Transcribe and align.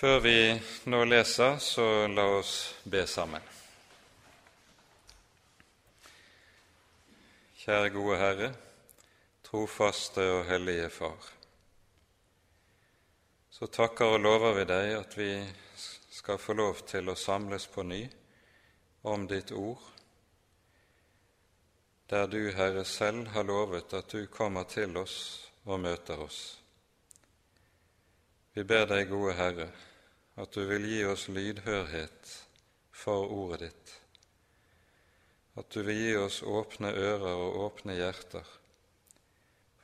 Før 0.00 0.20
vi 0.24 0.60
nå 0.88 0.98
leser, 1.04 1.58
så 1.60 1.84
la 2.08 2.22
oss 2.38 2.52
be 2.88 3.02
sammen. 3.04 3.42
Kjære 7.60 7.90
gode 7.92 8.16
Herre, 8.16 8.48
trofaste 9.44 10.24
og 10.38 10.46
hellige 10.48 10.86
Far. 10.94 11.26
Så 13.52 13.68
takker 13.68 14.14
og 14.14 14.24
lover 14.24 14.56
vi 14.62 14.64
deg 14.70 14.94
at 15.02 15.18
vi 15.20 15.28
skal 16.16 16.40
få 16.40 16.56
lov 16.56 16.80
til 16.88 17.12
å 17.12 17.18
samles 17.26 17.68
på 17.68 17.84
ny 17.84 18.00
om 19.12 19.28
ditt 19.28 19.52
ord, 19.52 19.84
der 22.08 22.24
du, 22.24 22.40
Herre, 22.56 22.86
selv 22.88 23.28
har 23.36 23.44
lovet 23.52 23.92
at 24.00 24.16
du 24.16 24.24
kommer 24.32 24.64
til 24.64 24.96
oss 24.96 25.20
og 25.68 25.84
møter 25.84 26.24
oss. 26.24 26.40
Vi 28.56 28.64
ber 28.64 28.88
deg, 28.88 29.10
gode 29.12 29.36
Herre, 29.36 29.70
at 30.40 30.52
du 30.56 30.64
vil 30.64 30.86
gi 30.88 31.00
oss 31.04 31.26
lydhørhet 31.28 32.30
for 32.96 33.28
ordet 33.28 33.66
ditt, 33.66 33.90
at 35.60 35.68
du 35.74 35.82
vil 35.84 35.98
gi 35.98 36.14
oss 36.16 36.40
åpne 36.46 36.92
ører 36.96 37.34
og 37.34 37.58
åpne 37.66 37.98
hjerter, 37.98 38.46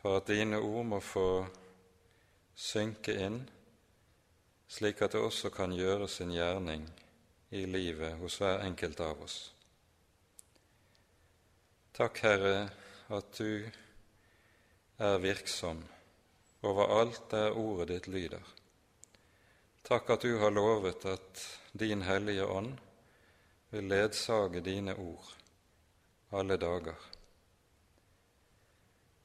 for 0.00 0.16
at 0.20 0.30
dine 0.32 0.60
ord 0.62 0.88
må 0.94 1.02
få 1.04 1.28
synke 2.56 3.18
inn, 3.26 3.42
slik 4.68 5.02
at 5.04 5.12
det 5.12 5.20
også 5.20 5.52
kan 5.52 5.76
gjøre 5.76 6.08
sin 6.08 6.32
gjerning 6.32 6.88
i 7.52 7.66
livet 7.68 8.16
hos 8.22 8.40
hver 8.40 8.64
enkelt 8.64 9.00
av 9.04 9.20
oss. 9.28 9.38
Takk, 11.96 12.24
Herre, 12.24 12.56
at 13.12 13.36
du 13.36 13.68
er 14.98 15.20
virksom 15.20 15.84
overalt 16.64 17.28
der 17.30 17.56
ordet 17.56 17.92
ditt 17.92 18.08
lyder. 18.08 18.56
Takk 19.86 20.10
at 20.10 20.20
du 20.26 20.38
har 20.38 20.50
lovet 20.50 21.04
at 21.06 21.42
din 21.72 22.02
Hellige 22.02 22.46
Ånd 22.46 22.72
vil 23.70 23.86
ledsage 23.86 24.60
dine 24.60 24.96
ord 24.98 25.28
alle 26.32 26.56
dager. 26.56 26.98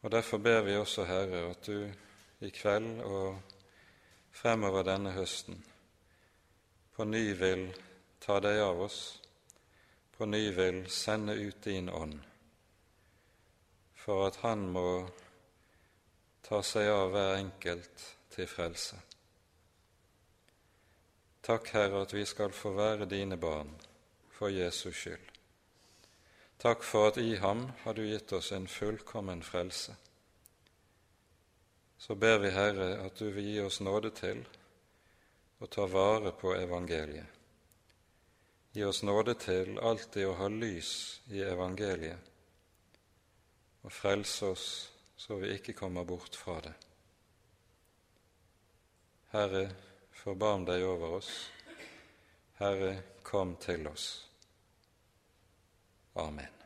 Og 0.01 0.11
Derfor 0.11 0.37
ber 0.37 0.61
vi 0.61 0.77
også, 0.77 1.03
Herre, 1.03 1.49
at 1.49 1.65
du 1.65 1.89
i 2.45 2.49
kveld 2.49 3.01
og 3.01 3.41
fremover 4.31 4.85
denne 4.85 5.11
høsten 5.17 5.63
på 6.93 7.09
ny 7.09 7.33
vil 7.33 7.67
ta 8.21 8.37
deg 8.39 8.61
av 8.61 8.85
oss, 8.85 9.01
på 10.13 10.29
ny 10.29 10.43
vil 10.53 10.83
sende 10.93 11.33
ut 11.41 11.63
din 11.65 11.89
ånd, 11.89 12.19
for 13.97 14.27
at 14.27 14.43
Han 14.45 14.69
må 14.75 14.89
ta 16.45 16.61
seg 16.61 16.93
av 16.93 17.15
hver 17.15 17.39
enkelt 17.39 18.11
til 18.35 18.45
frelse. 18.45 19.01
Takk, 21.41 21.71
Herre, 21.73 22.01
at 22.01 22.13
vi 22.13 22.25
skal 22.25 22.51
få 22.53 22.71
være 22.77 23.05
dine 23.09 23.37
barn 23.37 23.73
for 24.29 24.47
Jesus 24.53 24.95
skyld. 24.95 25.27
Takk 26.61 26.83
for 26.85 27.07
at 27.09 27.17
i 27.17 27.35
ham 27.41 27.71
har 27.83 27.93
du 27.97 28.03
gitt 28.05 28.33
oss 28.37 28.51
en 28.51 28.67
fullkommen 28.67 29.41
frelse. 29.43 29.95
Så 31.97 32.15
ber 32.15 32.37
vi, 32.37 32.49
Herre, 32.49 32.93
at 33.05 33.17
du 33.17 33.31
vil 33.31 33.45
gi 33.45 33.59
oss 33.61 33.81
nåde 33.81 34.13
til 34.13 34.43
å 35.61 35.65
ta 35.65 35.85
vare 35.89 36.31
på 36.37 36.53
evangeliet. 36.57 37.25
Gi 38.73 38.83
oss 38.85 39.01
nåde 39.03 39.33
til 39.41 39.79
alltid 39.79 40.29
å 40.29 40.37
ha 40.39 40.47
lys 40.47 40.93
i 41.33 41.41
evangeliet 41.41 42.29
og 43.81 43.91
frelse 43.91 44.45
oss 44.53 44.67
så 45.17 45.37
vi 45.41 45.55
ikke 45.55 45.73
kommer 45.77 46.05
bort 46.05 46.35
fra 46.37 46.59
det. 46.65 46.73
Herre, 49.33 49.69
forbarm 50.21 50.65
deg 50.67 50.83
over 50.85 51.17
oss. 51.17 51.29
Herre, 52.59 52.93
kom 53.25 53.55
til 53.61 53.87
oss. 53.89 54.07
Amen. 56.21 56.57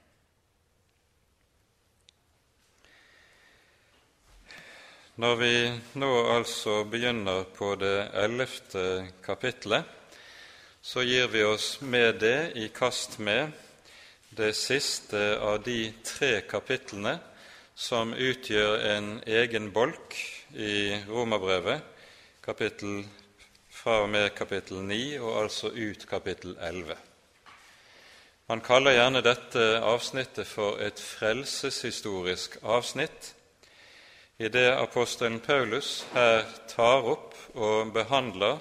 Når 5.16 5.36
vi 5.40 5.54
nå 6.02 6.10
altså 6.34 6.82
begynner 6.92 7.46
på 7.56 7.78
det 7.80 8.10
ellevte 8.20 9.06
kapitlet, 9.24 9.86
så 10.84 11.06
gir 11.08 11.30
vi 11.32 11.46
oss 11.48 11.78
med 11.80 12.20
det 12.20 12.40
i 12.60 12.68
kast 12.76 13.16
med 13.24 13.56
det 14.36 14.52
siste 14.60 15.38
av 15.40 15.62
de 15.64 15.94
tre 16.04 16.42
kapitlene 16.44 17.16
som 17.76 18.12
utgjør 18.12 18.84
en 18.92 19.14
egen 19.24 19.72
bolk 19.72 20.18
i 20.52 21.00
Romerbrevet, 21.08 21.80
kapittel 22.44 23.06
fra 23.86 24.00
og 24.02 24.08
med 24.10 24.32
kapittel 24.34 24.80
9 24.82 25.20
og 25.22 25.44
altså 25.44 25.70
ut 25.70 26.08
kapittel 26.10 26.56
11. 26.58 26.96
Man 28.50 28.62
kaller 28.66 28.96
gjerne 28.96 29.22
dette 29.22 29.66
avsnittet 29.78 30.48
for 30.50 30.80
et 30.82 30.98
frelseshistorisk 30.98 32.58
avsnitt, 32.64 33.36
i 34.42 34.50
det 34.50 34.72
apostelen 34.72 35.38
Paulus 35.40 36.00
her 36.16 36.50
tar 36.72 37.06
opp 37.12 37.38
og 37.54 37.94
behandler 37.94 38.58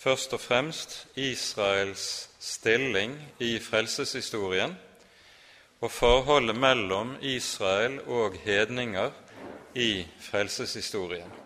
først 0.00 0.32
og 0.32 0.40
fremst 0.40 0.96
Israels 1.20 2.30
stilling 2.40 3.18
i 3.44 3.58
frelseshistorien 3.60 4.72
og 5.80 5.92
forholdet 5.92 6.56
mellom 6.56 7.12
Israel 7.20 8.00
og 8.08 8.40
hedninger 8.40 9.12
i 9.76 10.06
frelseshistorien. 10.30 11.39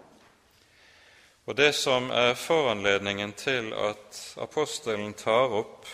Og 1.47 1.57
Det 1.57 1.75
som 1.77 2.09
er 2.11 2.35
foranledningen 2.35 3.35
til 3.37 3.73
at 3.77 4.21
apostelen 4.41 5.13
tar 5.13 5.53
opp 5.53 5.85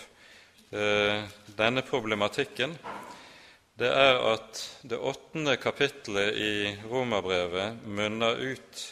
eh, 0.70 1.26
denne 1.58 1.82
problematikken, 1.82 2.76
det 3.80 3.90
er 3.90 4.20
at 4.30 4.60
det 4.86 4.98
åttende 4.98 5.56
kapittelet 5.56 6.36
i 6.36 6.54
Romerbrevet 6.86 7.82
munner 7.86 8.38
ut 8.38 8.82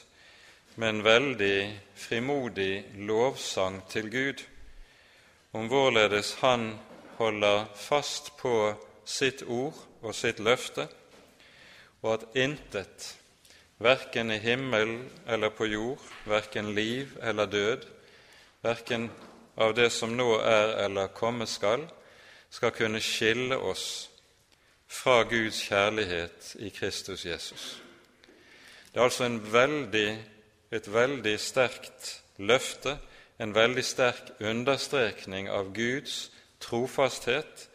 med 0.74 0.88
en 0.88 1.04
veldig 1.04 1.58
frimodig 1.94 2.84
lovsang 3.06 3.82
til 3.90 4.10
Gud 4.10 4.42
om 5.52 5.68
hvorledes 5.68 6.34
Han 6.40 6.72
holder 7.18 7.66
fast 7.74 8.32
på 8.38 8.74
sitt 9.04 9.42
ord 9.42 9.78
og 10.02 10.14
sitt 10.14 10.38
løfte, 10.40 10.88
og 12.02 12.12
at 12.14 12.26
intet, 12.38 13.14
verken 13.78 14.30
i 14.30 14.38
himmel 14.38 14.98
eller 15.26 15.50
på 15.50 15.66
jord, 15.66 16.02
verken 16.26 16.74
liv 16.74 17.18
eller 17.22 17.46
død, 17.46 17.86
verken 18.62 19.10
av 19.56 19.74
det 19.74 19.90
som 19.92 20.16
nå 20.16 20.38
er 20.40 20.74
eller 20.84 21.12
komme 21.14 21.46
skal, 21.46 21.86
skal 22.50 22.72
kunne 22.74 23.00
skille 23.00 23.56
oss 23.56 24.08
fra 24.88 25.22
Guds 25.28 25.60
kjærlighet 25.68 26.56
i 26.58 26.70
Kristus 26.70 27.26
Jesus. 27.26 27.76
Det 28.92 29.00
er 29.00 29.04
altså 29.04 29.28
veldig 29.28 30.08
et 30.70 30.88
veldig 30.92 31.38
sterkt 31.40 32.22
løfte, 32.36 32.98
en 33.38 33.54
veldig 33.54 33.84
sterk 33.84 34.32
understrekning 34.40 35.48
av 35.48 35.72
Guds 35.74 36.30
trofasthet 36.60 37.68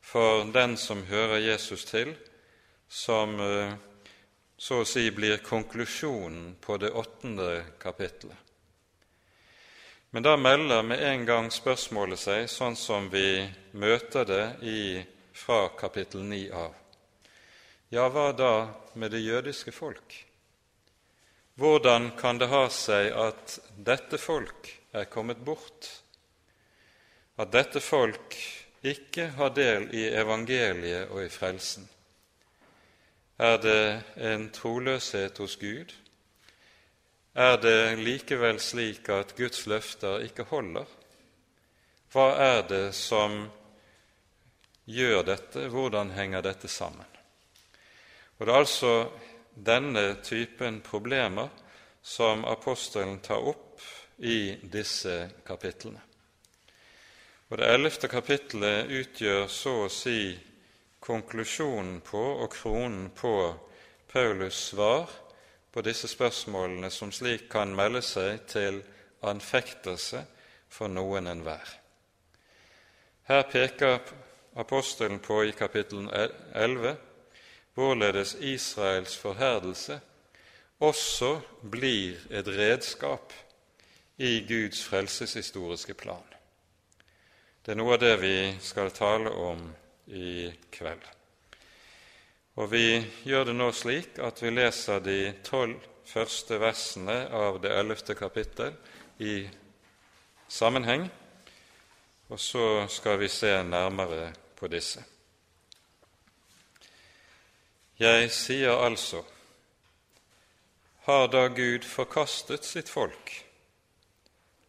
for 0.00 0.46
den 0.54 0.76
som 0.76 1.02
hører 1.08 1.42
Jesus 1.42 1.84
til, 1.84 2.14
som 2.88 3.40
eh, 3.40 3.74
så 4.56 4.80
å 4.80 4.88
si 4.88 5.10
blir 5.12 5.42
konklusjonen 5.44 6.56
på 6.60 6.76
det 6.80 6.90
åttende 6.90 7.64
kapittelet. 7.78 8.36
Men 10.10 10.22
da 10.22 10.36
melder 10.36 10.82
med 10.82 11.02
en 11.02 11.24
gang 11.28 11.50
spørsmålet 11.52 12.18
seg, 12.18 12.46
sånn 12.48 12.76
som 12.76 13.10
vi 13.12 13.44
møter 13.76 14.24
det 14.24 14.44
i, 14.64 15.02
fra 15.36 15.66
kapittel 15.76 16.22
9 16.24 16.46
av. 16.56 16.72
Ja, 17.92 18.06
hva 18.08 18.30
da 18.32 18.52
med 18.94 19.12
det 19.12 19.20
jødiske 19.20 19.74
folk? 19.76 20.14
Hvordan 21.60 22.10
kan 22.16 22.40
det 22.40 22.48
ha 22.48 22.64
seg 22.72 23.10
at 23.12 23.58
dette 23.76 24.18
folk 24.20 24.70
er 24.96 25.04
kommet 25.12 25.42
bort, 25.44 25.90
at 27.36 27.52
dette 27.52 27.80
folk 27.84 28.38
ikke 28.86 29.28
har 29.36 29.52
del 29.56 29.90
i 29.92 30.06
evangeliet 30.16 31.12
og 31.12 31.22
i 31.26 31.30
frelsen? 31.32 31.84
Er 33.38 33.58
det 33.60 34.02
en 34.16 34.50
troløshet 34.50 35.38
hos 35.38 35.56
Gud? 35.60 35.92
Er 37.34 37.58
det 37.60 37.98
likevel 38.00 38.56
slik 38.60 39.10
at 39.12 39.34
Guds 39.36 39.66
løfter 39.68 40.22
ikke 40.24 40.46
holder? 40.48 40.86
Hva 42.12 42.30
er 42.40 42.62
det 42.64 42.94
som 42.96 43.42
gjør 44.88 45.20
dette? 45.28 45.66
Hvordan 45.68 46.14
henger 46.16 46.46
dette 46.48 46.68
sammen? 46.68 47.04
Og 48.38 48.46
Det 48.46 48.52
er 48.52 48.58
altså 48.58 49.10
denne 49.52 50.16
typen 50.24 50.80
problemer 50.80 51.52
som 52.02 52.44
apostelen 52.44 53.20
tar 53.20 53.44
opp 53.44 53.84
i 54.18 54.56
disse 54.62 55.28
kapitlene. 55.44 56.00
Og 57.50 57.58
Det 57.58 57.68
ellevte 57.68 58.08
kapittelet 58.08 58.88
utgjør 58.88 59.46
så 59.46 59.82
å 59.84 59.92
si 59.92 60.38
konklusjonen 61.06 62.00
på 62.04 62.22
og 62.42 62.50
kronen 62.50 63.10
på 63.14 63.54
Paulus' 64.12 64.50
svar 64.72 65.10
på 65.72 65.82
disse 65.86 66.08
spørsmålene, 66.08 66.90
som 66.90 67.12
slik 67.12 67.48
kan 67.52 67.74
melde 67.76 68.02
seg 68.02 68.46
til 68.50 68.82
anfektelse 69.22 70.24
for 70.68 70.88
noen 70.88 71.28
enhver. 71.30 71.66
Her 73.26 73.42
peker 73.50 73.98
apostelen 74.56 75.18
på 75.18 75.42
i 75.44 75.52
kapittel 75.56 76.08
11 76.54 76.96
hvorledes 77.76 78.36
Israels 78.40 79.16
forherdelse 79.16 80.00
også 80.80 81.40
blir 81.70 82.16
et 82.30 82.48
redskap 82.48 83.32
i 84.16 84.46
Guds 84.48 84.84
frelseshistoriske 84.84 85.94
plan. 85.94 86.24
Det 87.64 87.74
er 87.74 87.80
noe 87.80 87.96
av 87.96 88.00
det 88.00 88.14
vi 88.22 88.36
skal 88.62 88.94
tale 88.96 89.30
om 89.30 89.66
i 90.06 90.52
kveld. 90.72 91.02
Og 92.56 92.70
Vi 92.72 93.04
gjør 93.28 93.44
det 93.50 93.56
nå 93.56 93.70
slik 93.72 94.18
at 94.22 94.42
vi 94.42 94.50
leser 94.50 95.00
de 95.04 95.18
tolv 95.44 95.82
første 96.06 96.58
versene 96.62 97.26
av 97.34 97.60
det 97.60 97.72
ellevte 97.74 98.14
kapittel 98.14 98.72
i 99.18 99.48
sammenheng, 100.48 101.08
og 102.28 102.40
så 102.40 102.86
skal 102.88 103.18
vi 103.20 103.28
se 103.28 103.52
nærmere 103.62 104.32
på 104.56 104.70
disse. 104.70 105.02
Jeg 107.98 108.30
sier 108.30 108.76
altså, 108.76 109.22
har 111.06 111.28
da 111.32 111.46
Gud 111.48 111.84
forkastet 111.86 112.64
sitt 112.66 112.88
folk? 112.90 113.30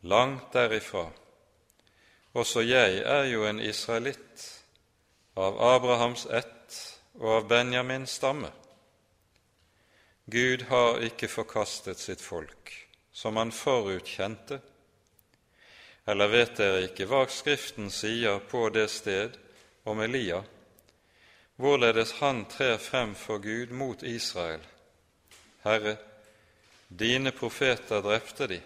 Langt 0.01 0.53
derifra. 0.53 1.07
Også 2.37 2.61
jeg 2.61 3.01
er 3.01 3.25
jo 3.31 3.47
en 3.49 3.59
israelitt, 3.59 4.56
av 5.37 5.61
Abrahams 5.61 6.25
ett 6.25 6.79
og 7.19 7.29
av 7.35 7.47
Benjamins 7.47 8.17
stamme. 8.17 8.49
Gud 10.25 10.65
har 10.67 10.99
ikke 11.07 11.29
forkastet 11.31 12.01
sitt 12.01 12.21
folk, 12.21 12.73
som 13.13 13.37
han 13.39 13.53
forutkjente. 13.55 14.59
Eller 16.07 16.33
vet 16.33 16.57
dere 16.59 16.83
ikke 16.89 17.07
hva 17.07 17.23
Skriften 17.31 17.91
sier 17.93 18.41
på 18.49 18.67
det 18.75 18.89
sted 18.91 19.39
om 19.87 20.01
Elia? 20.03 20.43
hvorledes 21.57 22.11
han 22.21 22.45
trer 22.45 22.77
frem 22.77 23.15
for 23.15 23.37
Gud 23.41 23.71
mot 23.71 24.03
Israel. 24.03 24.61
Herre, 25.63 25.97
dine 26.87 27.31
profeter 27.31 28.01
drepte 28.01 28.47
de, 28.47 28.59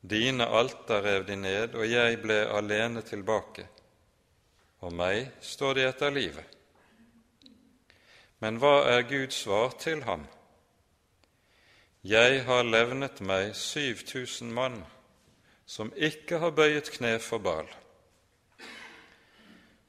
dine 0.00 0.46
alter 0.46 1.02
rev 1.02 1.24
de 1.26 1.36
ned, 1.40 1.74
og 1.74 1.88
jeg 1.88 2.20
ble 2.22 2.42
alene 2.52 3.02
tilbake. 3.02 3.66
Og 4.86 4.94
meg 4.94 5.32
står 5.42 5.74
de 5.74 5.86
etter 5.88 6.12
livet. 6.14 6.44
Men 8.38 8.60
hva 8.62 8.84
er 8.92 9.08
Guds 9.08 9.40
svar 9.42 9.72
til 9.82 10.04
ham? 10.06 10.26
Jeg 12.06 12.44
har 12.46 12.62
levnet 12.62 13.18
meg 13.18 13.56
7000 13.58 14.52
mann 14.54 14.84
som 15.66 15.90
ikke 15.96 16.38
har 16.38 16.54
bøyet 16.54 16.92
kne 16.94 17.16
for 17.18 17.42
Baal. 17.42 17.66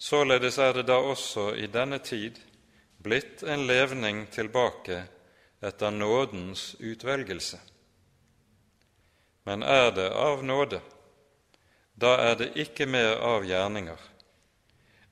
Således 0.02 0.58
er 0.58 0.74
det 0.74 0.88
da 0.90 0.98
også 0.98 1.52
i 1.54 1.70
denne 1.70 2.02
tid 2.02 2.42
blitt 3.04 3.44
en 3.44 3.68
levning 3.70 4.26
tilbake 4.34 5.04
etter 5.62 5.94
nådens 5.94 6.76
utvelgelse. 6.80 7.60
Men 9.46 9.62
er 9.64 9.92
det 9.94 10.10
av 10.10 10.42
nåde, 10.46 10.82
da 11.94 12.18
er 12.32 12.36
det 12.42 12.56
ikke 12.66 12.90
mer 12.90 13.22
av 13.22 13.46
gjerninger, 13.46 13.98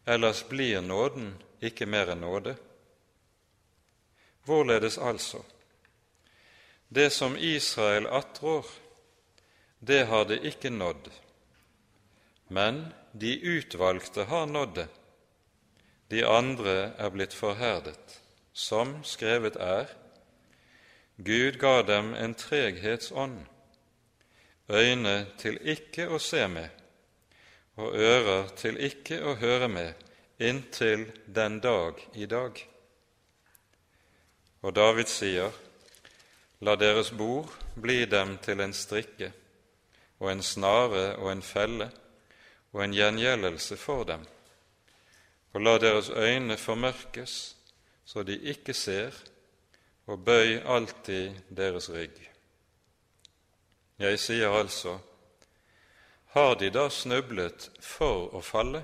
ellers 0.06 0.48
blir 0.48 0.82
nåden 0.82 1.34
ikke 1.62 1.86
mer 1.90 2.12
enn 2.14 2.22
nåde. 2.22 2.56
Hvorledes 4.46 4.98
altså? 4.98 5.42
Det 6.88 7.10
som 7.10 7.38
Israel 7.38 8.08
attrår, 8.08 8.66
det 9.80 10.06
har 10.06 10.26
det 10.30 10.44
ikke 10.46 10.70
nådd, 10.70 11.10
men 12.48 12.86
de 13.12 13.34
utvalgte 13.42 14.28
har 14.30 14.46
nådd 14.46 14.76
det, 14.76 14.88
de 16.14 16.22
andre 16.24 16.76
er 17.02 17.10
blitt 17.10 17.34
forherdet, 17.34 18.22
som 18.54 19.02
skrevet 19.04 19.56
er:" 19.56 19.90
Gud 21.18 21.58
ga 21.60 21.82
dem 21.82 22.14
en 22.14 22.34
treghetsånd, 22.34 23.46
øyne 24.70 25.28
til 25.38 25.58
ikke 25.64 26.10
å 26.12 26.20
se 26.20 26.48
med 26.48 26.75
og 27.76 27.96
ører 27.96 28.48
til 28.56 28.80
ikke 28.80 29.20
å 29.24 29.36
høre 29.40 29.68
med, 29.72 29.94
inntil 30.40 31.08
den 31.28 31.60
dag 31.64 32.00
i 32.14 32.26
dag. 32.26 32.60
Og 34.62 34.76
David 34.76 35.12
sier:" 35.12 35.52
La 36.62 36.76
deres 36.80 37.12
bord 37.12 37.52
bli 37.76 38.06
dem 38.06 38.38
til 38.38 38.62
en 38.64 38.74
strikke 38.74 39.32
og 40.20 40.32
en 40.32 40.42
snare 40.42 41.18
og 41.20 41.32
en 41.32 41.42
felle 41.44 41.90
og 42.72 42.84
en 42.84 42.94
gjengjeldelse 42.96 43.76
for 43.78 44.04
dem, 44.08 44.24
og 45.54 45.62
la 45.62 45.78
deres 45.78 46.10
øyne 46.10 46.58
formørkes 46.58 47.56
så 48.06 48.24
de 48.24 48.38
ikke 48.40 48.74
ser, 48.74 49.14
og 50.06 50.22
bøy 50.26 50.62
alltid 50.62 51.34
deres 51.50 51.90
rygg. 51.90 52.18
Jeg 54.00 54.20
sier 54.20 54.54
altså, 54.54 55.00
har 56.36 56.56
de 56.60 56.70
da 56.70 56.86
snublet 56.92 57.70
for 57.82 58.36
å 58.36 58.42
falle? 58.44 58.84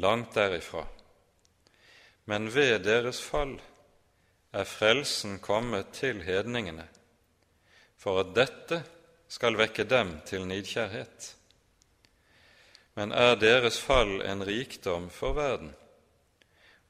Langt 0.00 0.34
derifra. 0.36 0.84
Men 2.30 2.50
ved 2.52 2.84
deres 2.86 3.20
fall 3.24 3.56
er 4.54 4.68
frelsen 4.68 5.40
kommet 5.44 5.92
til 5.96 6.22
hedningene, 6.24 6.86
for 7.98 8.22
at 8.22 8.36
dette 8.36 8.84
skal 9.28 9.56
vekke 9.58 9.88
dem 9.88 10.20
til 10.28 10.46
nidkjærhet 10.48 11.34
men 12.94 13.12
er 13.12 13.36
deres 13.36 13.78
fall 13.82 14.20
en 14.22 14.44
rikdom 14.46 15.08
for 15.10 15.34
verden, 15.34 15.72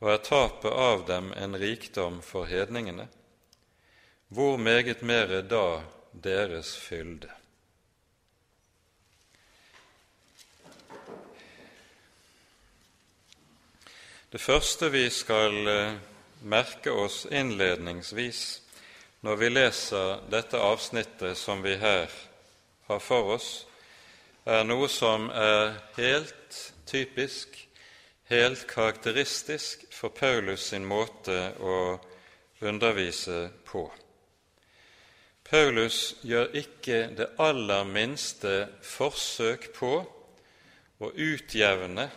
og 0.00 0.11
er 0.12 0.25
tapet 0.26 0.72
av 0.72 1.06
dem 1.08 1.32
en 1.32 1.56
rikdom 1.56 2.20
for 2.22 2.49
hedningene, 2.49 3.08
hvor 4.28 4.58
meget 4.61 5.02
mere 5.02 5.40
da 5.43 5.81
deres 6.12 6.75
fylde. 6.76 7.31
Det 14.34 14.40
første 14.42 14.88
vi 14.90 15.04
skal 15.14 15.69
eh, 15.70 15.92
merke 16.50 16.90
oss 16.90 17.20
innledningsvis 17.31 18.38
når 19.22 19.36
vi 19.38 19.50
leser 19.52 20.25
dette 20.26 20.58
avsnittet 20.58 21.38
som 21.38 21.60
vi 21.62 21.76
her 21.78 22.10
har 22.88 22.98
for 22.98 23.36
oss, 23.36 23.46
er 24.42 24.66
noe 24.66 24.88
som 24.90 25.28
er 25.30 25.76
helt 26.00 26.59
typisk, 26.90 27.54
helt 28.26 28.66
karakteristisk 28.66 29.87
for 29.94 30.11
Paulus 30.11 30.66
sin 30.73 30.82
måte 30.82 31.38
å 31.62 31.78
undervise 32.59 33.52
på. 33.70 33.87
Paulus 35.47 36.16
gjør 36.26 36.50
ikke 36.59 37.00
det 37.23 37.30
aller 37.38 37.87
minste 37.87 38.59
forsøk 38.82 39.70
på 39.78 39.94
å 40.02 41.14
utjevne 41.14 42.11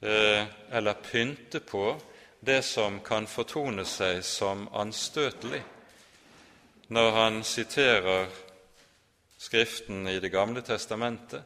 eller 0.00 0.92
pynte 0.92 1.60
på 1.60 1.96
det 2.40 2.62
som 2.62 3.00
kan 3.00 3.26
fortone 3.26 3.84
seg 3.84 4.22
som 4.24 4.68
anstøtelig, 4.72 5.62
når 6.88 7.10
han 7.16 7.40
siterer 7.44 8.28
Skriften 9.38 10.08
i 10.10 10.18
Det 10.18 10.32
gamle 10.34 10.64
testamentet, 10.66 11.44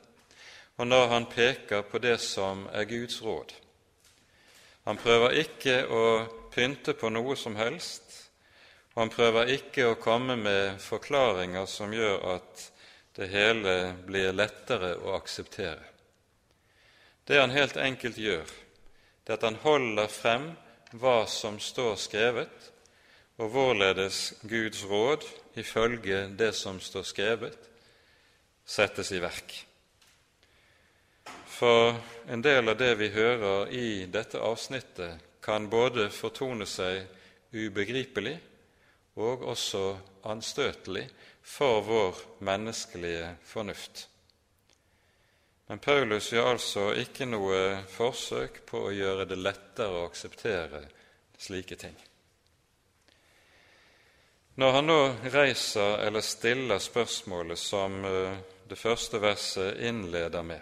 og 0.81 0.87
når 0.87 1.09
han 1.09 1.27
peker 1.29 1.83
på 1.85 1.99
det 2.01 2.17
som 2.25 2.65
er 2.73 2.89
Guds 2.89 3.19
råd. 3.23 3.53
Han 4.89 4.97
prøver 4.97 5.37
ikke 5.43 5.75
å 5.93 6.05
pynte 6.55 6.95
på 6.97 7.11
noe 7.13 7.37
som 7.37 7.57
helst, 7.61 8.17
og 8.95 9.03
han 9.05 9.13
prøver 9.13 9.53
ikke 9.59 9.91
å 9.91 10.01
komme 10.01 10.39
med 10.41 10.81
forklaringer 10.81 11.69
som 11.69 11.93
gjør 11.93 12.25
at 12.39 12.67
det 13.17 13.29
hele 13.29 13.77
blir 14.09 14.33
lettere 14.33 14.95
å 15.05 15.13
akseptere. 15.19 15.92
Det 17.33 17.39
han 17.41 17.55
helt 17.57 17.79
enkelt 17.81 18.19
gjør, 18.21 18.45
det 19.25 19.33
er 19.33 19.39
at 19.39 19.45
han 19.47 19.55
holder 19.63 20.11
frem 20.13 20.51
hva 21.01 21.23
som 21.25 21.57
står 21.57 21.95
skrevet, 21.97 22.67
og 23.41 23.49
hvorledes 23.55 24.35
Guds 24.45 24.83
råd, 24.85 25.25
ifølge 25.57 26.27
det 26.37 26.51
som 26.53 26.77
står 26.77 27.07
skrevet, 27.09 27.57
settes 28.69 29.15
i 29.17 29.23
verk. 29.25 29.57
For 31.49 31.97
en 32.29 32.45
del 32.45 32.69
av 32.69 32.77
det 32.77 32.93
vi 33.01 33.09
hører 33.17 33.73
i 33.81 34.05
dette 34.13 34.37
avsnittet, 34.37 35.17
kan 35.41 35.73
både 35.73 36.11
fortone 36.13 36.69
seg 36.69 37.01
ubegripelig 37.57 38.37
og 39.17 39.49
også 39.57 39.87
anstøtelig 40.29 41.09
for 41.41 41.81
vår 41.89 42.25
menneskelige 42.45 43.39
fornuft. 43.49 44.11
Men 45.73 45.79
Paulus 45.79 46.27
gjør 46.29 46.51
altså 46.51 46.83
ikke 47.01 47.25
noe 47.25 47.59
forsøk 47.89 48.59
på 48.69 48.81
å 48.85 48.91
gjøre 48.93 49.25
det 49.25 49.39
lettere 49.41 50.03
å 50.03 50.03
akseptere 50.05 50.83
slike 51.41 51.79
ting. 51.81 51.95
Når 54.61 54.75
han 54.77 54.87
nå 54.91 54.97
reiser 55.33 56.03
eller 56.05 56.21
stiller 56.21 56.77
spørsmålet 56.77 57.57
som 57.57 57.97
eh, 58.05 58.35
det 58.69 58.77
første 58.77 59.17
verset 59.23 59.81
innleder 59.81 60.45
med, 60.45 60.61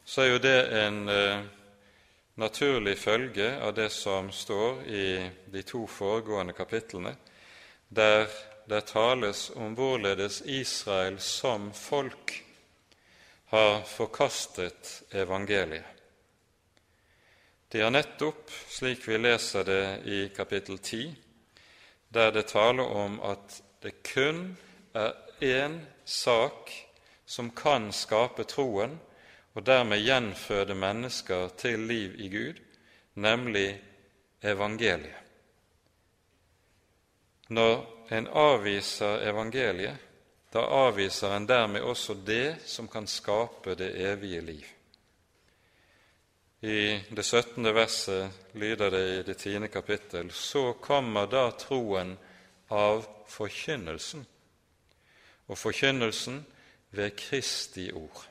så 0.00 0.24
er 0.24 0.30
jo 0.30 0.40
det 0.46 0.56
en 0.80 1.02
eh, 1.12 1.44
naturlig 2.40 2.96
følge 3.02 3.50
av 3.60 3.74
det 3.76 3.90
som 3.92 4.32
står 4.32 4.80
i 4.88 5.04
de 5.44 5.66
to 5.68 5.82
foregående 5.84 6.56
kapitlene, 6.56 7.12
der 7.92 8.32
det 8.64 8.86
tales 8.94 9.50
om 9.52 9.76
hvorledes 9.76 10.40
Israel 10.48 11.20
som 11.20 11.68
folk 11.76 12.38
har 13.54 13.82
forkastet 13.82 15.02
evangeliet. 15.10 15.84
De 17.68 17.80
har 17.80 17.90
nettopp, 17.90 18.50
slik 18.50 19.08
vi 19.08 19.18
leser 19.18 19.64
det 19.64 19.84
i 20.10 20.28
kapittel 20.34 20.78
10, 20.78 21.14
der 22.08 22.32
det 22.34 22.48
taler 22.50 22.82
om 22.82 23.20
at 23.22 23.60
det 23.82 23.92
kun 24.02 24.56
er 24.94 25.14
én 25.38 25.78
sak 26.04 26.72
som 27.26 27.50
kan 27.50 27.92
skape 27.94 28.42
troen 28.50 28.98
og 29.54 29.62
dermed 29.62 30.02
gjenføde 30.02 30.74
mennesker 30.74 31.54
til 31.54 31.86
liv 31.86 32.18
i 32.18 32.28
Gud, 32.34 32.58
nemlig 33.14 33.68
evangeliet. 34.42 35.22
Når 37.54 37.86
en 38.10 38.26
avviser 38.26 39.28
evangeliet, 39.30 40.03
da 40.54 40.62
avviser 40.86 41.32
en 41.34 41.48
dermed 41.50 41.82
også 41.82 42.14
det 42.14 42.60
som 42.70 42.86
kan 42.88 43.08
skape 43.10 43.74
det 43.74 43.90
evige 43.98 44.40
liv. 44.40 44.66
I 46.62 47.00
det 47.10 47.24
17. 47.24 47.74
verset 47.74 48.30
lyder 48.52 48.90
det 48.90 49.02
i 49.08 49.22
det 49.26 49.34
tiende 49.42 49.68
kapittel 49.68 50.30
så 50.30 50.72
kommer 50.72 51.26
da 51.26 51.48
troen 51.58 52.14
av 52.70 53.02
forkynnelsen, 53.28 54.22
og 55.50 55.58
forkynnelsen 55.58 56.38
ved 56.94 57.18
Kristi 57.18 57.90
ord. 57.92 58.22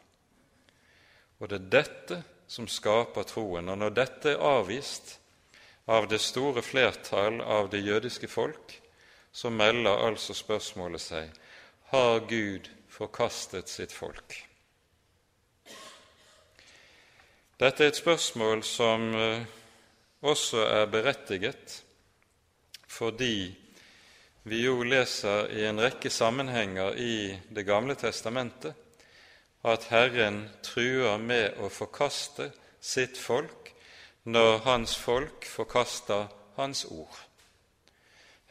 Og 1.44 1.52
det 1.52 1.60
er 1.60 1.70
dette 1.76 2.24
som 2.48 2.72
skaper 2.72 3.28
troen. 3.28 3.68
Og 3.70 3.78
når 3.78 4.00
dette 4.00 4.32
er 4.32 4.48
avvist 4.48 5.18
av 5.92 6.08
det 6.08 6.24
store 6.24 6.64
flertall 6.64 7.42
av 7.44 7.68
det 7.70 7.84
jødiske 7.84 8.32
folk, 8.32 8.80
så 9.32 9.52
melder 9.52 10.08
altså 10.08 10.34
spørsmålet 10.34 11.02
seg 11.04 11.43
har 11.94 12.20
Gud 12.26 12.70
forkastet 12.90 13.70
sitt 13.70 13.92
folk. 13.94 14.34
Dette 17.62 17.86
er 17.86 17.92
et 17.92 18.00
spørsmål 18.00 18.64
som 18.66 19.12
eh, 19.14 19.44
også 20.26 20.64
er 20.66 20.88
berettiget 20.90 21.76
fordi 22.90 23.54
vi 24.50 24.64
jo 24.66 24.82
leser 24.84 25.54
i 25.54 25.68
en 25.70 25.82
rekke 25.82 26.10
sammenhenger 26.10 26.98
i 26.98 27.38
Det 27.54 27.66
gamle 27.66 27.96
testamentet 27.96 28.74
at 29.64 29.86
Herren 29.94 30.48
truer 30.66 31.22
med 31.22 31.62
å 31.62 31.70
forkaste 31.70 32.50
sitt 32.82 33.22
folk 33.22 33.70
når 34.26 34.66
Hans 34.66 34.98
folk 34.98 35.46
forkaster 35.46 36.26
Hans 36.58 36.88
ord. 36.90 37.33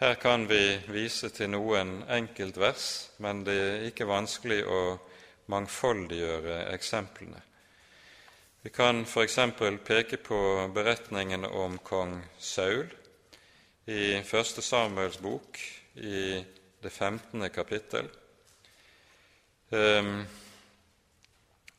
Her 0.02 0.14
kan 0.14 0.48
vi 0.50 0.80
vise 0.90 1.28
til 1.30 1.52
noen 1.52 2.00
enkeltvers, 2.10 2.86
men 3.22 3.44
det 3.46 3.54
er 3.54 3.84
ikke 3.86 4.08
vanskelig 4.10 4.64
å 4.66 4.80
mangfoldiggjøre 5.54 6.56
eksemplene. 6.72 7.38
Vi 8.64 8.72
kan 8.74 9.04
f.eks. 9.06 9.38
peke 9.86 10.18
på 10.18 10.40
beretningen 10.74 11.46
om 11.46 11.78
kong 11.86 12.16
Saul 12.34 12.90
i 13.86 14.18
Første 14.26 14.66
Samuels 14.66 15.22
bok 15.22 15.62
i 15.94 16.42
det 16.82 16.90
15. 16.90 17.46
kapittel. 17.54 18.10
Ehm, 19.70 20.24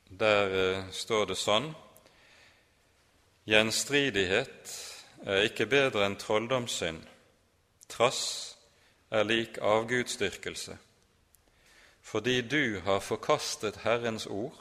der 0.07 0.59
eh, 0.63 0.91
står 0.95 1.33
det 1.33 1.41
sånn 1.43 1.73
Gjenstridighet 3.51 4.77
er 5.27 5.49
ikke 5.49 5.67
bedre 5.67 6.07
enn 6.07 6.15
trolldomssynd. 6.15 7.09
Trass 7.93 8.23
er 9.13 9.23
lik 9.23 9.59
avgudsdyrkelse. 9.61 10.77
Fordi 12.01 12.41
du 12.41 12.79
har 12.83 12.99
forkastet 12.99 13.83
Herrens 13.85 14.25
ord 14.25 14.57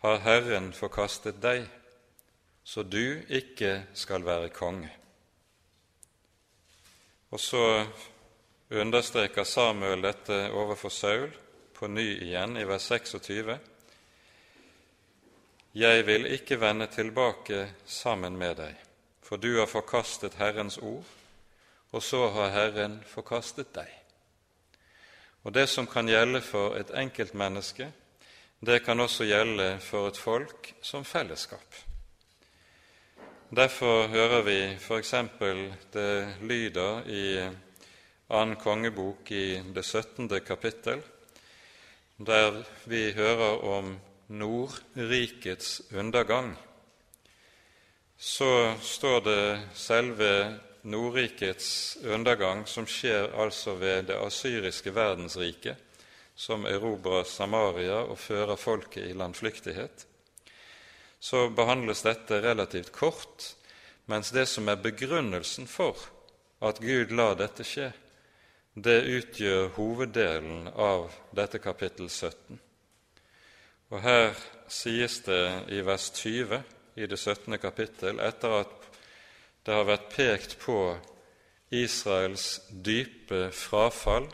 har 0.00 0.22
Herren 0.24 0.72
forkastet 0.72 1.40
deg, 1.42 1.66
så 2.64 2.82
du 2.82 3.20
ikke 3.28 3.82
skal 3.94 4.24
være 4.24 4.48
konge. 4.54 4.88
Og 7.30 7.40
så 7.40 7.84
understreker 8.70 9.44
Samuel 9.44 10.02
dette 10.02 10.38
overfor 10.56 10.92
Saul 10.94 11.28
på 11.76 11.88
ny 11.92 12.06
igjen 12.24 12.56
i 12.56 12.64
vers 12.66 12.88
26. 12.88 13.58
Jeg 15.76 16.06
vil 16.06 16.26
ikke 16.32 16.58
vende 16.60 16.88
tilbake 16.90 17.66
sammen 17.86 18.38
med 18.40 18.56
deg, 18.64 18.74
for 19.22 19.36
du 19.36 19.52
har 19.60 19.68
forkastet 19.70 20.40
Herrens 20.40 20.80
ord, 20.80 21.04
og 21.92 22.02
så 22.02 22.28
har 22.30 22.52
Herren 22.54 23.00
forkastet 23.06 23.72
deg. 23.74 23.88
Og 25.42 25.54
det 25.54 25.66
som 25.72 25.86
kan 25.88 26.08
gjelde 26.08 26.42
for 26.44 26.76
et 26.76 26.90
enkeltmenneske, 26.94 27.88
det 28.60 28.82
kan 28.84 29.00
også 29.00 29.24
gjelde 29.24 29.78
for 29.80 30.10
et 30.10 30.18
folk 30.20 30.74
som 30.82 31.04
fellesskap. 31.04 31.78
Derfor 33.50 34.06
hører 34.06 34.42
vi 34.46 34.58
f.eks. 34.76 35.14
det 35.92 36.34
lyder 36.40 37.08
i 37.08 37.24
annen 38.30 38.56
kongebok 38.56 39.30
i 39.32 39.62
det 39.74 39.84
17. 39.84 40.28
kapittel, 40.46 41.02
der 42.18 42.62
vi 42.84 43.12
hører 43.12 43.64
om 43.64 43.98
Nordrikets 44.28 45.82
undergang. 45.96 46.52
Så 48.16 48.76
står 48.80 49.20
det 49.20 49.68
selve 49.74 50.60
Nordrikets 50.82 51.98
undergang, 52.04 52.66
som 52.66 52.86
skjer 52.88 53.32
altså 53.36 53.74
ved 53.80 54.08
det 54.08 54.18
asyriske 54.18 54.94
verdensriket, 54.96 55.76
som 56.34 56.64
erobrer 56.64 57.26
Samaria 57.28 57.98
og 58.06 58.18
fører 58.18 58.56
folket 58.56 59.10
i 59.10 59.16
landflyktighet, 59.16 60.06
så 61.20 61.48
behandles 61.52 62.00
dette 62.06 62.40
relativt 62.40 62.92
kort, 62.96 63.50
mens 64.08 64.32
det 64.32 64.46
som 64.48 64.68
er 64.72 64.80
begrunnelsen 64.80 65.68
for 65.68 65.98
at 66.64 66.80
Gud 66.80 67.12
lar 67.12 67.36
dette 67.36 67.64
skje, 67.66 67.90
det 68.74 69.02
utgjør 69.04 69.68
hoveddelen 69.76 70.70
av 70.72 71.10
dette 71.36 71.60
kapittel 71.60 72.08
17. 72.08 72.60
Og 73.90 74.00
her 74.00 74.32
sies 74.70 75.18
det 75.26 75.44
i 75.74 75.80
vers 75.84 76.08
20 76.14 76.62
i 76.96 77.08
det 77.10 77.18
17. 77.18 77.58
kapittel, 77.58 78.20
etter 78.22 78.60
at 78.62 78.79
det 79.64 79.74
har 79.74 79.88
vært 79.88 80.12
pekt 80.14 80.58
på 80.62 80.76
Israels 81.70 82.60
dype 82.70 83.48
frafall 83.54 84.30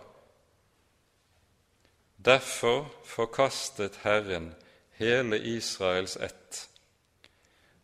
Derfor 2.26 2.86
forkastet 3.04 4.00
Herren 4.02 4.54
hele 4.98 5.38
Israels 5.38 6.16
ett 6.16 6.64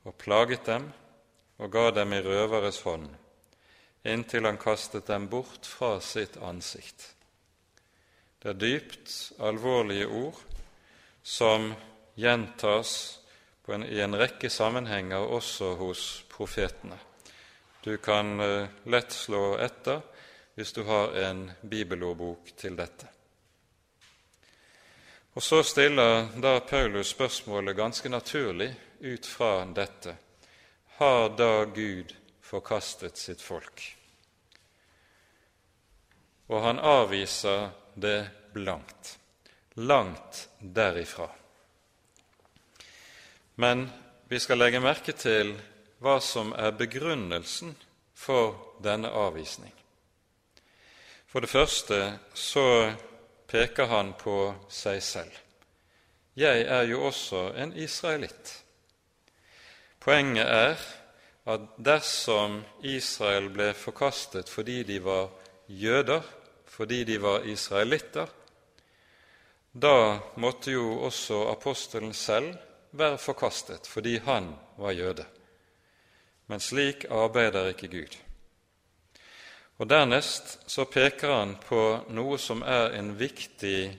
og 0.02 0.16
plaget 0.18 0.66
dem 0.66 0.88
og 1.62 1.70
ga 1.70 1.84
dem 1.94 2.16
i 2.16 2.18
røveres 2.24 2.80
hånd, 2.82 3.06
inntil 4.02 4.48
han 4.48 4.58
kastet 4.58 5.06
dem 5.06 5.28
bort 5.30 5.68
fra 5.68 6.00
sitt 6.02 6.40
ansikt. 6.42 7.04
Det 8.42 8.50
er 8.50 8.58
dypt 8.58 9.14
alvorlige 9.38 10.10
ord 10.10 10.42
som 11.22 11.70
gjentas 12.18 12.96
en, 13.70 13.86
i 13.86 14.02
en 14.02 14.18
rekke 14.18 14.50
sammenhenger 14.50 15.22
også 15.22 15.76
hos 15.78 16.24
profetene. 16.34 16.98
Du 17.84 17.96
kan 17.96 18.40
uh, 18.40 18.68
lett 18.84 19.12
slå 19.12 19.56
etter 19.58 20.00
hvis 20.54 20.72
du 20.72 20.82
har 20.86 21.16
en 21.18 21.48
bibelordbok 21.62 22.52
til 22.56 22.76
dette. 22.78 23.08
Og 25.34 25.42
så 25.42 25.62
stiller 25.66 26.28
da 26.44 26.60
Paulus 26.60 27.10
spørsmålet 27.10 27.76
ganske 27.76 28.08
naturlig 28.08 28.68
ut 29.00 29.26
fra 29.26 29.64
dette. 29.64 30.14
Har 31.00 31.32
da 31.34 31.64
Gud 31.64 32.14
forkastet 32.44 33.18
sitt 33.18 33.42
folk? 33.42 33.82
Og 36.52 36.62
han 36.62 36.78
avviser 36.78 37.70
det 37.94 38.28
blankt. 38.54 39.16
Langt 39.74 40.48
derifra. 40.60 41.30
Men 43.54 43.88
vi 44.28 44.38
skal 44.38 44.60
legge 44.60 44.84
merke 44.84 45.16
til 45.16 45.56
hva 46.02 46.18
som 46.20 46.50
er 46.58 46.74
begrunnelsen 46.74 47.76
for 48.14 48.56
denne 48.82 49.10
avvisning. 49.10 49.72
For 51.30 51.40
det 51.40 51.50
første 51.50 51.98
så 52.34 52.92
peker 53.48 53.88
han 53.88 54.12
på 54.18 54.52
seg 54.68 54.98
selv. 55.02 55.32
Jeg 56.36 56.64
er 56.64 56.88
jo 56.88 57.04
også 57.08 57.50
en 57.60 57.74
israelitt. 57.76 58.52
Poenget 60.00 60.48
er 60.48 60.84
at 61.52 61.64
dersom 61.76 62.62
Israel 62.82 63.50
ble 63.54 63.72
forkastet 63.76 64.50
fordi 64.50 64.82
de 64.88 64.98
var 65.04 65.28
jøder 65.66 66.22
fordi 66.72 67.04
de 67.04 67.18
var 67.20 67.44
israelitter, 67.44 68.26
da 69.72 70.20
måtte 70.40 70.72
jo 70.72 71.02
også 71.04 71.50
apostelen 71.50 72.14
selv 72.16 72.56
være 72.96 73.18
forkastet 73.18 73.88
fordi 73.88 74.18
han 74.24 74.54
var 74.80 74.96
jøde. 74.96 75.26
Men 76.46 76.60
slik 76.60 77.04
arbeider 77.10 77.70
ikke 77.72 77.88
Gud. 77.88 78.16
Og 79.78 79.88
Dernest 79.88 80.58
så 80.70 80.84
peker 80.84 81.32
han 81.32 81.56
på 81.58 81.82
noe 82.14 82.38
som 82.38 82.62
er 82.62 82.94
en 82.98 83.14
viktig 83.18 83.90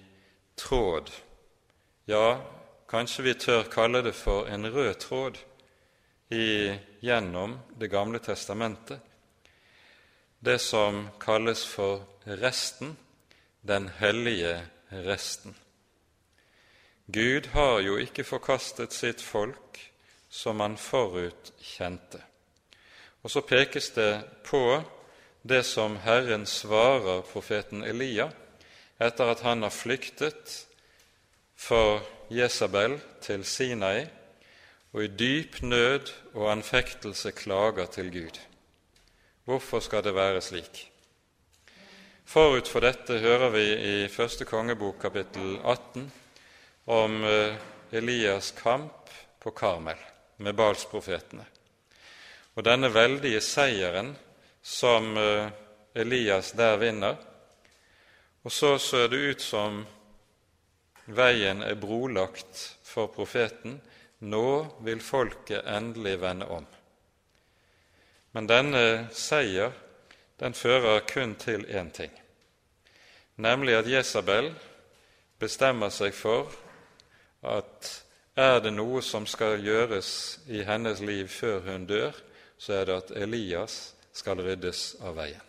tråd, 0.55 1.09
ja, 2.05 2.39
kanskje 2.87 3.23
vi 3.23 3.33
tør 3.39 3.65
kalle 3.71 4.03
det 4.05 4.13
for 4.15 4.47
en 4.51 4.67
rød 4.67 4.93
tråd 5.01 5.39
i, 6.29 6.73
gjennom 6.99 7.59
Det 7.79 7.87
gamle 7.91 8.19
testamentet, 8.19 8.99
det 10.39 10.59
som 10.59 11.07
kalles 11.19 11.65
for 11.65 12.03
resten, 12.25 12.97
den 13.61 13.87
hellige 13.99 14.61
resten. 14.91 15.55
Gud 17.07 17.47
har 17.51 17.79
jo 17.79 17.97
ikke 17.99 18.23
forkastet 18.23 18.93
sitt 18.93 19.21
folk 19.21 19.79
som 20.29 20.59
han 20.59 20.77
forut 20.77 21.51
kjente. 21.59 22.19
Og 23.23 23.31
så 23.31 23.41
pekes 23.41 23.89
det 23.95 24.11
på 24.43 24.83
det 25.43 25.63
som 25.67 25.97
Herren 26.03 26.45
svarer 26.47 27.23
profeten 27.27 27.83
Elia 27.83 28.29
etter 28.99 29.31
at 29.31 29.43
han 29.43 29.63
har 29.63 29.73
flyktet 29.73 30.57
for 31.55 32.03
Jesabel 32.31 32.97
til 33.23 33.45
Sinai 33.47 34.05
og 34.93 35.03
i 35.03 35.11
dyp 35.19 35.61
nød 35.63 36.11
og 36.33 36.51
anfektelse 36.51 37.31
klager 37.31 37.85
til 37.85 38.11
Gud. 38.11 38.39
Hvorfor 39.45 39.79
skal 39.79 40.03
det 40.03 40.15
være 40.15 40.41
slik? 40.41 40.89
Forut 42.25 42.67
for 42.67 42.79
dette 42.79 43.19
hører 43.19 43.49
vi 43.51 43.65
i 43.73 44.07
første 44.07 44.45
kongebok 44.45 45.01
kapittel 45.01 45.57
18 45.63 46.11
om 46.87 47.23
eh, 47.23 47.55
Elias 47.91 48.53
kamp 48.55 49.11
på 49.43 49.51
Karmel 49.51 49.99
med 50.37 50.53
Balsprofetene. 50.53 51.45
Og 52.55 52.65
denne 52.65 52.91
veldige 52.93 53.41
seieren 53.41 54.13
som 54.61 55.17
eh, 55.17 55.49
Elias 55.93 56.51
der 56.57 56.77
vinner. 56.77 57.17
Og 58.43 58.51
så 58.51 58.77
ser 58.77 59.07
det 59.07 59.17
ut 59.17 59.41
som 59.41 59.83
veien 61.05 61.63
er 61.63 61.75
brolagt 61.75 62.77
for 62.83 63.09
profeten. 63.13 63.79
Nå 64.19 64.79
vil 64.85 65.01
folket 65.01 65.65
endelig 65.67 66.19
vende 66.21 66.47
om. 66.47 66.65
Men 68.33 68.47
denne 68.49 68.83
seier 69.13 69.73
den 70.39 70.53
fører 70.53 71.03
kun 71.07 71.35
til 71.35 71.65
én 71.69 71.91
ting, 71.93 72.11
nemlig 73.35 73.75
at 73.77 73.87
Jesabel 73.87 74.49
bestemmer 75.39 75.93
seg 75.93 76.15
for 76.17 76.49
at 77.43 77.91
er 78.35 78.57
det 78.65 78.73
noe 78.73 79.03
som 79.05 79.27
skal 79.29 79.61
gjøres 79.61 80.09
i 80.49 80.63
hennes 80.65 81.03
liv 81.05 81.27
før 81.29 81.61
hun 81.67 81.85
dør, 81.85 82.15
så 82.63 82.77
er 82.79 82.87
det 82.87 82.95
at 83.01 83.11
Elias 83.19 83.93
skal 84.15 84.39
ryddes 84.39 84.93
av 85.03 85.17
veien. 85.17 85.41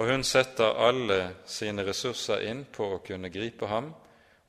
Og 0.00 0.08
hun 0.08 0.24
setter 0.26 0.78
alle 0.80 1.18
sine 1.46 1.84
ressurser 1.86 2.42
inn 2.50 2.64
på 2.72 2.88
å 2.96 3.02
kunne 3.04 3.30
gripe 3.30 3.68
ham 3.70 3.92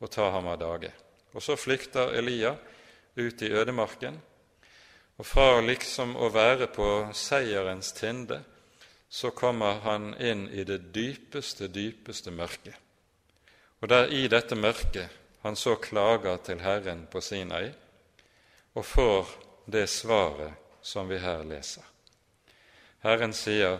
og 0.02 0.10
ta 0.10 0.32
ham 0.34 0.48
av 0.50 0.58
dage. 0.62 0.90
Og 1.36 1.44
så 1.44 1.58
flykter 1.60 2.16
Elia 2.18 2.56
ut 3.16 3.42
i 3.44 3.52
ødemarken, 3.52 4.18
og 5.20 5.28
fra 5.28 5.60
liksom 5.62 6.16
å 6.18 6.32
være 6.34 6.72
på 6.74 6.88
seierens 7.14 7.92
tinde, 7.94 8.40
så 9.12 9.30
kommer 9.36 9.84
han 9.84 10.16
inn 10.24 10.48
i 10.50 10.64
det 10.64 10.80
dypeste, 10.96 11.68
dypeste 11.68 12.32
mørket. 12.32 12.78
Og 13.84 13.92
der 13.92 14.08
i 14.10 14.24
dette 14.32 14.56
mørket 14.56 15.20
han 15.44 15.58
så 15.60 15.76
klager 15.76 16.40
til 16.46 16.64
Herren 16.64 17.06
på 17.12 17.22
sin 17.22 17.52
ei, 17.54 17.68
og 18.74 18.88
får 18.88 19.36
det 19.68 19.88
svaret 19.92 20.61
som 20.82 21.10
vi 21.10 21.18
her 21.18 21.44
leser. 21.44 21.84
Herren 23.02 23.34
sier, 23.34 23.80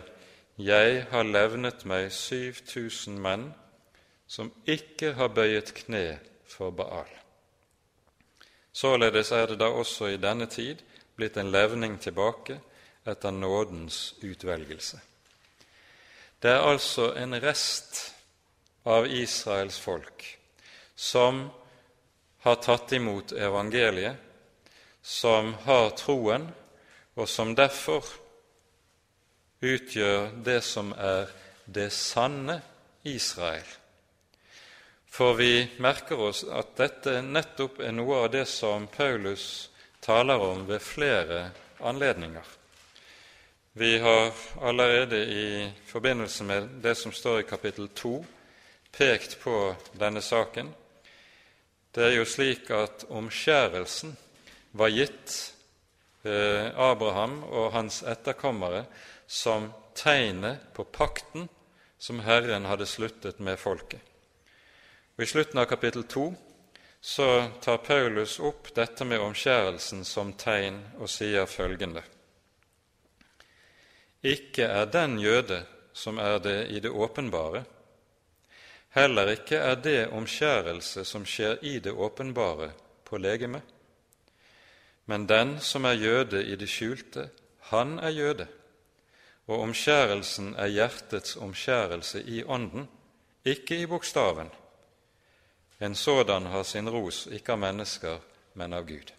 Jeg 0.58 1.06
har 1.10 1.24
levnet 1.24 1.84
meg 1.88 2.10
7000 2.12 3.18
menn 3.18 3.52
som 4.28 4.50
ikke 4.68 5.14
har 5.16 5.32
bøyet 5.32 5.72
kne 5.74 6.18
for 6.46 6.70
Baal. 6.70 7.08
Således 8.72 9.32
er 9.32 9.46
det 9.46 9.58
da 9.60 9.68
også 9.68 10.12
i 10.12 10.20
denne 10.20 10.46
tid 10.46 10.80
blitt 11.16 11.36
en 11.36 11.50
levning 11.52 11.98
tilbake 12.00 12.58
etter 13.06 13.30
nådens 13.30 14.14
utvelgelse. 14.22 15.00
Det 16.42 16.50
er 16.50 16.68
altså 16.68 17.12
en 17.14 17.36
rest 17.42 18.14
av 18.84 19.06
Israels 19.06 19.78
folk 19.80 20.24
som 20.96 21.44
har 22.42 22.58
tatt 22.62 22.92
imot 22.92 23.32
evangeliet, 23.32 24.16
som 25.02 25.54
har 25.66 25.92
troen, 25.98 26.48
og 27.14 27.28
som 27.28 27.54
derfor 27.54 28.06
utgjør 29.62 30.32
det 30.44 30.60
som 30.64 30.92
er 30.96 31.30
det 31.66 31.90
sanne 31.94 32.60
Israel. 33.04 33.66
For 35.12 35.36
vi 35.36 35.66
merker 35.84 36.20
oss 36.24 36.40
at 36.48 36.72
dette 36.78 37.18
nettopp 37.20 37.82
er 37.84 37.92
noe 37.92 38.24
av 38.24 38.30
det 38.32 38.46
som 38.48 38.88
Paulus 38.88 39.68
taler 40.00 40.40
om 40.40 40.64
ved 40.66 40.80
flere 40.80 41.44
anledninger. 41.84 42.46
Vi 43.72 43.98
har 43.98 44.32
allerede 44.60 45.20
i 45.26 45.70
forbindelse 45.86 46.44
med 46.44 46.68
det 46.82 46.94
som 46.96 47.12
står 47.12 47.40
i 47.40 47.48
kapittel 47.48 47.88
2, 47.88 48.24
pekt 48.92 49.38
på 49.40 49.74
denne 49.96 50.20
saken. 50.20 50.72
Det 51.92 52.04
er 52.04 52.16
jo 52.16 52.26
slik 52.28 52.70
at 52.72 53.04
omskjærelsen 53.08 54.16
var 54.76 54.92
gitt 54.92 55.52
Abraham 56.24 57.42
og 57.44 57.72
hans 57.74 58.02
etterkommere 58.06 58.84
som 59.26 59.70
tegnet 59.98 60.68
på 60.76 60.84
pakten 60.84 61.48
som 61.98 62.20
Herren 62.22 62.68
hadde 62.70 62.86
sluttet 62.86 63.40
med 63.42 63.58
folket. 63.58 64.00
Og 65.16 65.24
I 65.24 65.28
slutten 65.28 65.58
av 65.58 65.68
kapittel 65.70 66.06
2 66.06 66.28
så 67.02 67.28
tar 67.62 67.82
Paulus 67.82 68.38
opp 68.38 68.70
dette 68.74 69.04
med 69.04 69.20
omskjærelsen 69.20 70.04
som 70.06 70.32
tegn 70.38 70.78
og 70.98 71.10
sier 71.10 71.46
følgende.: 71.50 72.02
Ikke 74.22 74.70
er 74.70 74.86
den 74.86 75.18
jøde 75.18 75.64
som 75.92 76.18
er 76.18 76.38
det 76.38 76.58
i 76.70 76.80
det 76.80 76.90
åpenbare, 76.90 77.64
Heller 78.92 79.30
ikke 79.32 79.56
er 79.56 79.78
det 79.80 80.10
omskjærelse 80.12 81.04
som 81.08 81.24
skjer 81.24 81.62
i 81.64 81.78
det 81.80 81.94
åpenbare, 81.96 82.72
på 83.04 83.16
legeme. 83.16 83.62
Men 85.06 85.26
den 85.26 85.60
som 85.60 85.84
er 85.84 85.98
jøde 85.98 86.44
i 86.44 86.56
det 86.56 86.68
skjulte, 86.70 87.28
han 87.72 87.98
er 87.98 88.14
jøde, 88.14 88.46
og 89.46 89.60
omskjærelsen 89.60 90.54
er 90.54 90.70
hjertets 90.70 91.36
omskjærelse 91.36 92.22
i 92.22 92.44
ånden, 92.44 92.88
ikke 93.44 93.80
i 93.82 93.86
bokstaven. 93.86 94.50
En 95.80 95.94
sådan 95.94 96.46
har 96.46 96.62
sin 96.62 96.90
ros 96.90 97.26
ikke 97.26 97.52
av 97.52 97.58
mennesker, 97.58 98.20
men 98.54 98.72
av 98.72 98.86
Gud. 98.86 99.10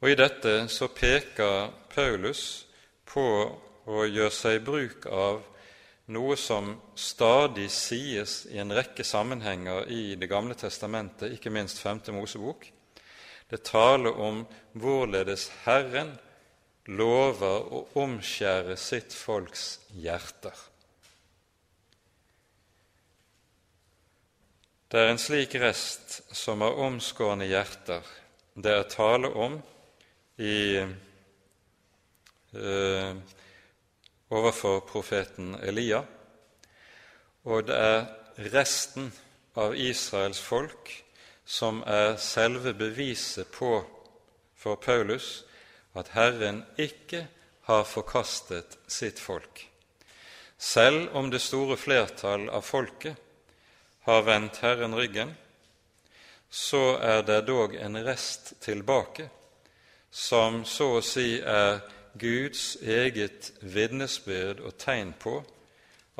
Og 0.00 0.10
I 0.10 0.16
dette 0.16 0.68
så 0.68 0.88
peker 0.88 1.72
Paulus 1.90 2.66
på 3.10 3.24
å 3.90 4.04
gjøre 4.06 4.32
seg 4.32 4.62
bruk 4.64 5.06
av 5.10 5.42
noe 6.14 6.36
som 6.38 6.72
stadig 6.94 7.68
sies 7.74 8.44
i 8.50 8.58
en 8.62 8.72
rekke 8.74 9.04
sammenhenger 9.04 9.90
i 9.90 10.14
Det 10.14 10.28
gamle 10.30 10.54
testamentet, 10.54 11.32
ikke 11.32 11.50
minst 11.50 11.82
Femte 11.82 12.12
Mosebok. 12.12 12.70
Det 13.50 13.64
taler 13.66 14.14
om 14.14 14.44
hvorledes 14.78 15.48
Herren 15.64 16.14
lover 16.86 17.66
å 17.74 17.84
omskjære 17.98 18.76
sitt 18.78 19.14
folks 19.14 19.80
hjerter. 19.94 20.54
Det 24.90 24.98
er 24.98 25.12
en 25.12 25.22
slik 25.22 25.54
rest 25.62 26.20
som 26.34 26.62
har 26.64 26.78
omskårne 26.82 27.46
hjerter 27.46 28.06
det 28.54 28.72
er 28.74 28.82
tale 28.90 29.28
om 29.28 29.62
i 30.42 30.76
eh, 30.76 30.88
overfor 34.30 34.80
profeten 34.88 35.54
Elia, 35.62 36.02
og 37.46 37.66
det 37.68 37.76
er 37.76 38.06
resten 38.52 39.12
av 39.60 39.74
Israels 39.78 40.40
folk 40.42 41.04
som 41.50 41.82
er 41.82 42.14
selve 42.22 42.72
beviset 42.78 43.48
på 43.50 43.80
for 44.54 44.78
Paulus 44.78 45.40
at 45.98 46.12
Herren 46.14 46.62
ikke 46.78 47.24
har 47.66 47.84
forkastet 47.90 48.78
sitt 48.86 49.18
folk. 49.18 49.64
Selv 50.60 51.16
om 51.16 51.30
det 51.32 51.42
store 51.42 51.74
flertall 51.80 52.46
av 52.54 52.62
folket 52.62 53.18
har 54.06 54.22
vendt 54.28 54.62
Herren 54.62 54.94
ryggen, 54.94 55.34
så 56.50 56.96
er 57.02 57.22
det 57.26 57.42
dog 57.50 57.74
en 57.74 57.98
rest 58.04 58.54
tilbake, 58.62 59.26
som 60.10 60.64
så 60.66 60.92
å 60.98 61.04
si 61.04 61.38
er 61.40 61.80
Guds 62.18 62.76
eget 62.82 63.52
vitnesbyrd 63.62 64.62
og 64.66 64.78
tegn 64.78 65.14
på 65.18 65.38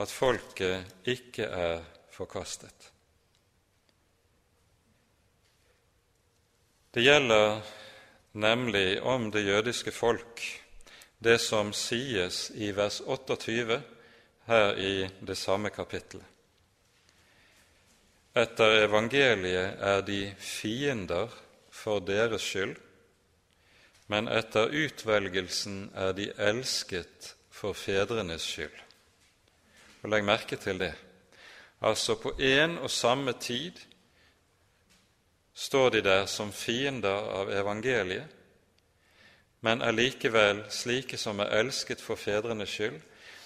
at 0.00 0.10
folket 0.10 1.06
ikke 1.10 1.46
er 1.46 1.82
forkastet. 2.14 2.89
Det 6.90 7.02
gjelder 7.02 7.60
nemlig 8.32 9.02
om 9.02 9.30
det 9.30 9.44
jødiske 9.46 9.92
folk, 9.94 10.40
det 11.22 11.36
som 11.38 11.68
sies 11.72 12.48
i 12.50 12.72
vers 12.74 12.98
28 13.06 13.76
her 14.48 14.78
i 14.78 14.94
det 15.22 15.36
samme 15.38 15.70
kapittelet. 15.70 16.26
Etter 18.34 18.88
evangeliet 18.88 19.78
er 19.78 20.02
de 20.02 20.34
fiender 20.38 21.30
for 21.70 22.02
deres 22.02 22.42
skyld, 22.42 22.74
men 24.10 24.26
etter 24.26 24.74
utvelgelsen 24.74 25.92
er 25.94 26.10
de 26.18 26.26
elsket 26.42 27.34
for 27.54 27.72
fedrenes 27.78 28.42
skyld. 28.42 28.74
Og 30.02 30.10
Legg 30.10 30.26
merke 30.26 30.58
til 30.58 30.82
det. 30.82 30.94
Altså 31.86 32.18
på 32.18 32.34
en 32.38 32.78
og 32.78 32.90
samme 32.90 33.32
tid 33.38 33.78
står 35.54 35.90
de 35.90 36.00
der 36.00 36.26
som 36.26 36.52
fiender 36.52 37.30
av 37.40 37.50
evangeliet, 37.52 38.36
men 39.60 39.82
er 39.84 39.92
likevel 39.92 40.62
slike 40.72 41.18
som 41.20 41.40
er 41.44 41.52
elsket 41.60 42.00
for 42.00 42.16
fedrenes 42.16 42.72
skyld, 42.72 43.00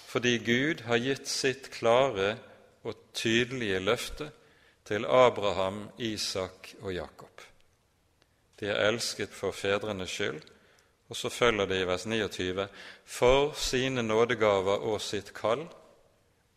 fordi 0.07 0.37
Gud 0.39 0.85
har 0.87 1.01
gitt 1.03 1.27
sitt 1.27 1.69
klare 1.73 2.37
og 2.85 2.95
tydelige 3.13 3.81
løfte 3.83 4.29
til 4.87 5.05
Abraham, 5.05 5.89
Isak 5.97 6.71
og 6.81 6.93
Jakob. 6.93 7.41
De 8.59 8.69
er 8.71 8.87
elsket 8.87 9.33
for 9.35 9.51
fedrenes 9.51 10.13
skyld, 10.13 10.39
og 11.09 11.15
så 11.19 11.29
følger 11.29 11.65
det 11.65 11.81
i 11.81 11.87
vers 11.87 12.05
29.: 12.05 12.67
For 13.05 13.53
sine 13.53 14.03
nådegaver 14.03 14.87
og 14.87 15.01
sitt 15.01 15.33
kall 15.33 15.67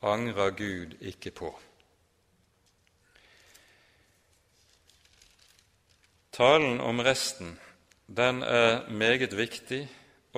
angrer 0.03 0.51
Gud 0.51 0.95
ikke 1.01 1.31
på. 1.31 1.51
Talen 6.39 6.81
om 6.81 7.01
resten 7.03 7.57
den 8.07 8.45
er 8.47 8.85
meget 8.95 9.33
viktig 9.37 9.89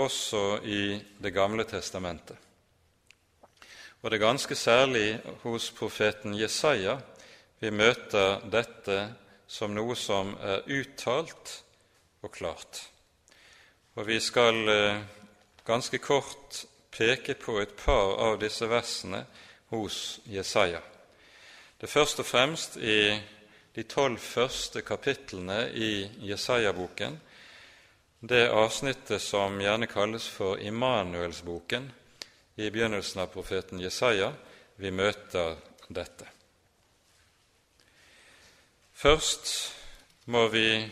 også 0.01 0.61
i 0.65 1.01
Det 1.23 1.33
gamle 1.33 1.65
testamentet. 1.65 2.37
Og 4.03 4.11
det 4.11 4.17
er 4.17 4.27
ganske 4.27 4.55
særlig 4.55 5.21
hos 5.43 5.71
profeten 5.71 6.35
Jesaja 6.41 6.97
vi 7.61 7.71
møter 7.71 8.41
dette 8.49 8.97
som 9.47 9.75
noe 9.77 9.93
som 9.97 10.31
er 10.41 10.65
uttalt 10.73 11.53
og 12.23 12.33
klart. 12.33 12.81
Og 13.95 14.07
vi 14.07 14.21
skal 14.21 14.69
eh, 14.69 15.03
ganske 15.67 15.99
kort 15.99 16.63
peke 16.91 17.35
på 17.35 17.59
et 17.61 17.77
par 17.77 18.17
av 18.17 18.39
disse 18.41 18.65
versene 18.65 19.27
hos 19.69 20.21
Jesaja. 20.25 20.81
Det 21.77 21.85
er 21.91 21.93
først 21.93 22.25
og 22.25 22.27
fremst 22.27 22.81
i 22.81 23.21
de 23.75 23.83
tolv 23.83 24.19
første 24.19 24.83
kapitlene 24.83 25.69
i 25.71 26.11
Jesaja-boken, 26.27 27.21
det 28.21 28.51
avsnittet 28.53 29.23
som 29.23 29.61
gjerne 29.63 29.87
kalles 29.89 30.27
for 30.29 30.61
Immanuelsboken, 30.61 31.91
i 32.57 32.71
begynnelsen 32.71 33.23
av 33.23 33.31
profeten 33.33 33.81
Jesaja, 33.81 34.33
vi 34.77 34.91
møter 34.93 35.57
dette. 35.89 36.27
Først 38.93 39.49
må 40.29 40.45
vi 40.53 40.85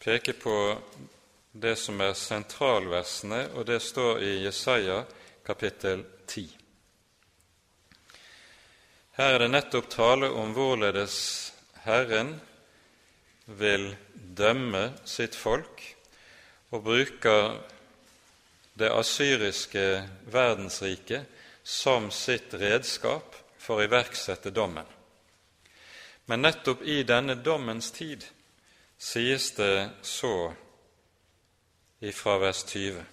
peke 0.00 0.32
på 0.32 0.56
det 1.52 1.74
som 1.76 2.00
er 2.00 2.14
sentralversene, 2.16 3.50
og 3.52 3.66
det 3.68 3.82
står 3.84 4.22
i 4.24 4.32
Jesaja 4.46 5.02
kapittel 5.44 6.06
10. 6.26 6.46
Her 9.18 9.34
er 9.34 9.44
det 9.44 9.50
nettopp 9.52 9.90
tale 9.92 10.30
om 10.32 10.56
hvorledes 10.56 11.18
Herren 11.84 12.40
vil 13.46 13.90
dømme 14.14 14.94
sitt 15.04 15.36
folk, 15.36 15.82
og 16.72 16.82
bruker 16.82 17.58
det 18.74 18.90
asyriske 18.90 19.84
verdensriket 20.32 21.28
som 21.62 22.10
sitt 22.10 22.54
redskap 22.58 23.36
for 23.60 23.78
å 23.78 23.86
iverksette 23.86 24.50
dommen. 24.50 24.86
Men 26.26 26.40
nettopp 26.40 26.82
i 26.88 27.02
denne 27.04 27.36
dommens 27.44 27.90
tid 27.92 28.24
sies 28.98 29.50
det 29.58 29.90
så 30.02 30.52
ifra 32.00 32.38
vers 32.40 32.64
20. 32.64 33.04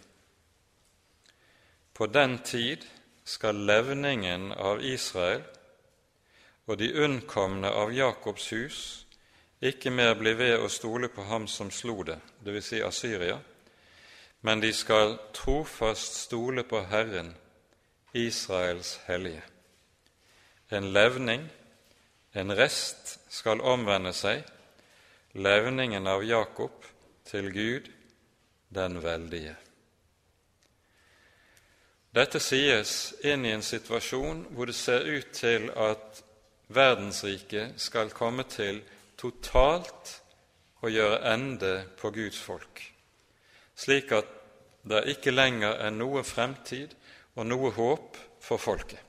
På 1.94 2.08
den 2.08 2.38
tid 2.48 2.88
skal 3.28 3.66
levningen 3.68 4.52
av 4.52 4.80
Israel 4.84 5.44
og 6.68 6.78
de 6.78 6.92
unnkomne 7.04 7.70
av 7.70 7.94
Jakobs 7.94 8.50
hus 8.54 8.82
ikke 9.62 9.94
mer 9.94 10.16
bli 10.18 10.34
ved 10.34 10.58
å 10.58 10.70
stole 10.70 11.10
på 11.14 11.26
ham 11.30 11.48
som 11.48 11.70
slo 11.72 12.02
det, 12.04 12.18
dvs. 12.42 12.66
Si 12.66 12.82
Asyria, 12.82 13.38
men 14.42 14.62
de 14.62 14.72
skal 14.74 15.20
trofast 15.38 16.18
stole 16.24 16.64
på 16.66 16.82
Herren, 16.90 17.36
Israels 18.14 19.00
hellige. 19.06 19.44
En 20.72 20.90
levning, 20.94 21.46
en 22.34 22.56
rest, 22.58 23.20
skal 23.30 23.62
omvende 23.62 24.14
seg, 24.18 24.42
levningen 25.34 26.08
av 26.08 26.24
Jakob 26.26 26.88
til 27.30 27.52
Gud, 27.54 27.92
den 28.70 28.98
veldige. 29.04 29.56
Dette 32.12 32.42
sies 32.44 33.14
inn 33.24 33.46
i 33.46 33.54
en 33.56 33.64
situasjon 33.64 34.48
hvor 34.56 34.68
det 34.68 34.76
ser 34.76 35.06
ut 35.08 35.30
til 35.36 35.70
at 35.80 36.24
verdensriket 36.74 37.80
skal 37.82 38.12
komme 38.16 38.46
til 38.50 38.82
totalt 39.20 40.18
å 40.82 40.90
gjøre 40.90 41.22
ende 41.34 41.74
på 42.00 42.12
Guds 42.16 42.40
folk, 42.42 42.82
slik 43.76 44.12
at 44.18 44.38
det 44.88 45.04
ikke 45.14 45.34
lenger 45.34 45.78
er 45.78 45.94
noe 45.94 46.24
fremtid 46.26 46.96
og 47.38 47.46
noe 47.48 47.70
håp 47.76 48.18
for 48.42 48.62
folket. 48.62 49.00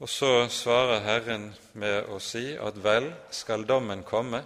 Og 0.00 0.08
så 0.08 0.46
svarer 0.48 1.02
Herren 1.04 1.50
med 1.76 2.08
å 2.08 2.20
si 2.24 2.54
at 2.56 2.78
vel 2.80 3.10
skal 3.34 3.66
dommen 3.68 4.04
komme, 4.06 4.40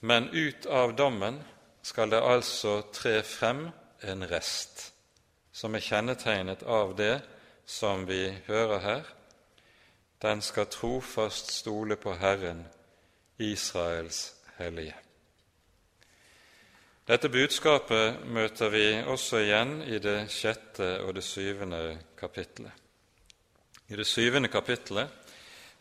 men 0.00 0.30
ut 0.32 0.66
av 0.66 0.96
dommen 0.98 1.38
skal 1.86 2.10
det 2.10 2.22
altså 2.22 2.80
tre 2.94 3.20
frem 3.22 3.68
en 4.02 4.24
rest, 4.30 4.88
som 5.52 5.74
er 5.74 5.84
kjennetegnet 5.84 6.64
av 6.66 6.96
det 6.98 7.20
som 7.68 8.06
vi 8.08 8.24
hører 8.48 8.82
her. 8.82 9.06
Den 10.22 10.42
skal 10.42 10.66
trofast 10.66 11.52
stole 11.52 11.96
på 11.96 12.14
Herren, 12.14 12.66
Israels 13.38 14.34
hellige. 14.56 14.94
Dette 17.08 17.28
budskapet 17.28 18.26
møter 18.26 18.68
vi 18.68 18.84
også 19.06 19.38
igjen 19.40 19.78
i 19.86 20.00
det 20.02 20.26
sjette 20.28 20.98
og 21.06 21.14
det 21.16 21.22
syvende 21.24 21.98
kapitlet. 22.18 22.72
I 23.88 23.96
det 23.96 24.06
syvende 24.06 24.50
kapitlet 24.52 25.08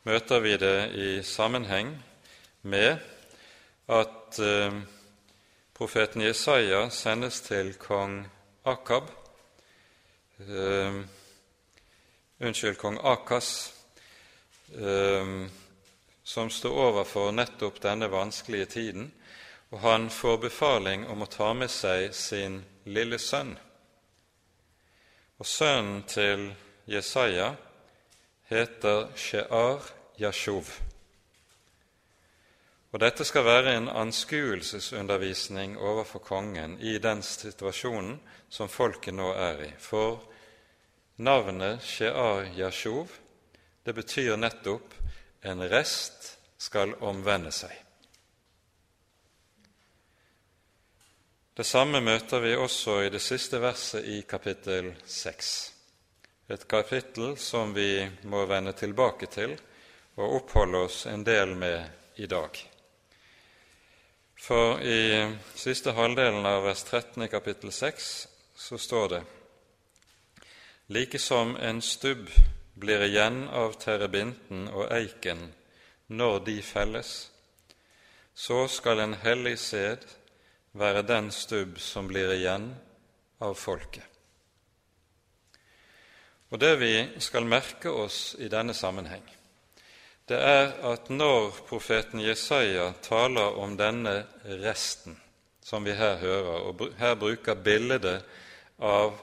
møter 0.08 0.40
vi 0.40 0.54
det 0.58 0.92
i 0.96 1.10
sammenheng 1.24 1.90
med 2.62 2.98
at 3.90 4.40
eh, 4.40 4.78
profeten 5.76 6.22
Jesaja 6.22 6.90
sendes 6.90 7.42
til 7.42 7.74
kong 7.82 8.22
Akab 8.66 9.12
eh, 10.40 11.02
Unnskyld, 12.40 12.78
kong 12.78 13.00
Akas, 13.04 13.77
som 16.24 16.50
står 16.50 16.80
overfor 16.88 17.32
nettopp 17.32 17.80
denne 17.82 18.10
vanskelige 18.12 18.66
tiden, 18.66 19.12
og 19.70 19.80
han 19.80 20.10
får 20.10 20.38
befaling 20.38 21.06
om 21.08 21.24
å 21.24 21.30
ta 21.32 21.54
med 21.54 21.72
seg 21.72 22.14
sin 22.16 22.62
lille 22.88 23.20
sønn. 23.20 23.56
Og 25.38 25.46
sønnen 25.46 26.04
til 26.08 26.50
Jesaja 26.88 27.54
heter 28.50 29.10
Shear 29.16 29.84
Yashuv. 30.20 30.72
Og 32.92 33.00
Dette 33.04 33.26
skal 33.28 33.46
være 33.46 33.76
en 33.76 33.90
anskuelsesundervisning 33.92 35.76
overfor 35.78 36.24
kongen 36.24 36.78
i 36.80 36.96
den 37.04 37.22
situasjonen 37.22 38.16
som 38.50 38.72
folket 38.72 39.14
nå 39.14 39.34
er 39.36 39.64
i. 39.68 39.72
For 39.78 40.24
navnet 41.18 41.84
Shear 41.84 42.48
Yashuv 42.56 43.12
det 43.88 43.94
betyr 43.94 44.38
nettopp 44.38 44.94
en 45.42 45.70
rest 45.70 46.26
skal 46.60 46.92
omvende 47.08 47.54
seg. 47.56 47.72
Det 51.56 51.64
samme 51.64 52.02
møter 52.04 52.44
vi 52.44 52.52
også 52.60 52.98
i 53.06 53.14
det 53.14 53.22
siste 53.24 53.62
verset 53.64 54.10
i 54.12 54.18
kapittel 54.28 54.90
6, 55.08 55.52
et 56.52 56.66
kapittel 56.68 57.38
som 57.40 57.72
vi 57.78 58.04
må 58.28 58.44
vende 58.52 58.76
tilbake 58.76 59.32
til 59.32 59.56
og 60.18 60.36
oppholde 60.42 60.84
oss 60.90 61.00
en 61.08 61.24
del 61.24 61.56
med 61.56 62.20
i 62.20 62.28
dag. 62.28 62.60
For 64.36 64.84
i 64.84 65.00
siste 65.56 65.96
halvdelen 65.96 66.44
av 66.44 66.68
vers 66.68 66.84
13 66.84 67.24
i 67.24 67.32
kapittel 67.32 67.72
6 67.72 68.12
så 68.68 68.84
står 68.90 69.10
det:" 69.16 69.24
like 70.88 71.20
som 71.20 71.56
en 71.56 71.82
stubb 71.82 72.28
blir 72.80 73.04
igjen 73.08 73.46
av 73.50 73.76
terebinten 73.82 74.68
og 74.70 74.92
eiken 74.94 75.48
når 76.08 76.40
de 76.46 76.58
felles, 76.62 77.14
så 78.38 78.68
skal 78.70 79.02
en 79.02 79.16
hellig 79.24 79.58
sæd 79.60 80.06
være 80.78 81.02
den 81.10 81.32
stubb 81.34 81.80
som 81.82 82.08
blir 82.08 82.32
igjen 82.36 82.70
av 83.42 83.58
folket. 83.58 84.06
Og 86.50 86.60
Det 86.60 86.76
vi 86.80 86.94
skal 87.20 87.44
merke 87.44 87.92
oss 87.92 88.36
i 88.40 88.48
denne 88.48 88.74
sammenheng, 88.74 89.26
det 90.28 90.38
er 90.44 90.74
at 90.92 91.10
når 91.10 91.64
profeten 91.68 92.20
Jesaja 92.20 92.92
taler 93.04 93.58
om 93.60 93.78
denne 93.80 94.26
resten, 94.62 95.18
som 95.64 95.84
vi 95.84 95.96
her 95.96 96.18
hører, 96.20 96.68
og 96.68 96.84
her 97.00 97.16
bruker 97.16 97.56
bildet 97.56 98.24
av 98.80 99.16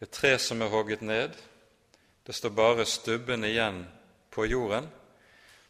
et 0.00 0.10
tre 0.12 0.34
som 0.40 0.60
er 0.60 0.72
hogget 0.72 1.04
ned, 1.04 1.36
det 2.26 2.32
står 2.32 2.50
bare 2.50 2.84
stubben 2.84 3.44
igjen 3.44 3.84
på 4.30 4.46
jorden, 4.46 4.88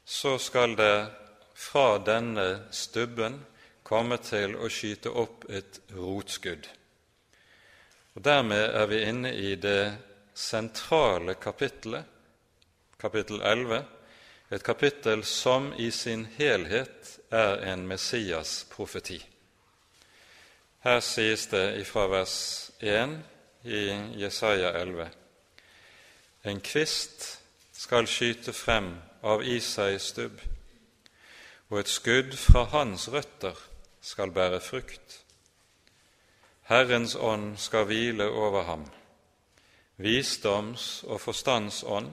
så 0.04 0.38
skal 0.38 0.76
det 0.76 1.06
fra 1.54 1.98
denne 1.98 2.68
stubben 2.70 3.40
komme 3.82 4.18
til 4.22 4.56
å 4.56 4.68
skyte 4.72 5.10
opp 5.10 5.44
et 5.50 5.80
rotskudd. 5.94 6.68
Og 8.14 8.22
Dermed 8.22 8.70
er 8.70 8.86
vi 8.86 9.02
inne 9.08 9.32
i 9.34 9.54
det 9.58 9.94
sentrale 10.34 11.34
kapittelet, 11.34 12.04
kapittel 12.98 13.42
11, 13.42 13.82
et 14.50 14.62
kapittel 14.62 15.24
som 15.26 15.72
i 15.78 15.90
sin 15.90 16.26
helhet 16.36 17.18
er 17.34 17.64
en 17.72 17.86
Messias-profeti. 17.88 19.18
Her 20.84 21.00
sies 21.00 21.46
det 21.50 21.82
fra 21.88 22.06
vers 22.12 22.36
1 22.80 23.18
i 23.64 23.84
Jesaja 24.20 24.72
11.: 24.78 25.23
En 26.44 26.61
kvist 26.61 27.40
skal 27.72 28.04
skyte 28.04 28.52
frem 28.52 28.90
av 29.24 29.40
Isais 29.48 30.11
stubb, 30.12 30.42
og 31.70 31.78
et 31.80 31.88
skudd 31.88 32.37
fra 32.37 32.66
hans 32.68 33.07
røtter 33.09 33.57
skal 34.04 34.33
bære 34.37 34.61
frukt. 34.61 35.22
Herrens 36.68 37.16
ånd 37.16 37.57
skal 37.57 37.88
hvile 37.88 38.28
over 38.28 38.68
ham, 38.68 38.85
visdoms- 39.96 41.04
og 41.09 41.20
forstandsånd, 41.20 42.12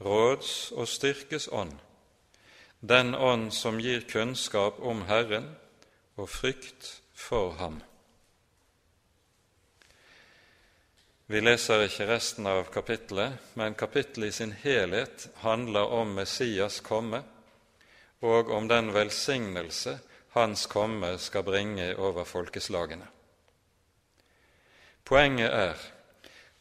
råds- 0.00 0.70
og 0.70 0.88
styrkes 0.88 1.48
ånd, 1.52 1.74
den 2.80 3.14
ånd 3.14 3.50
som 3.50 3.82
gir 3.82 4.06
kunnskap 4.06 4.78
om 4.78 5.02
Herren 5.10 5.56
og 6.16 6.28
frykt 6.28 7.00
for 7.14 7.50
ham. 7.58 7.82
Vi 11.30 11.38
leser 11.38 11.84
ikke 11.84 12.08
resten 12.10 12.48
av 12.50 12.64
kapittelet, 12.74 13.36
men 13.54 13.76
kapittelet 13.78 14.32
i 14.32 14.34
sin 14.34 14.50
helhet 14.64 15.28
handler 15.44 15.92
om 15.94 16.16
Messias 16.16 16.80
komme 16.82 17.20
og 18.26 18.50
om 18.50 18.66
den 18.66 18.88
velsignelse 18.90 19.92
hans 20.34 20.64
komme 20.66 21.12
skal 21.22 21.44
bringe 21.46 21.92
over 22.02 22.26
folkeslagene. 22.26 23.06
Poenget 25.06 25.54
er 25.54 25.84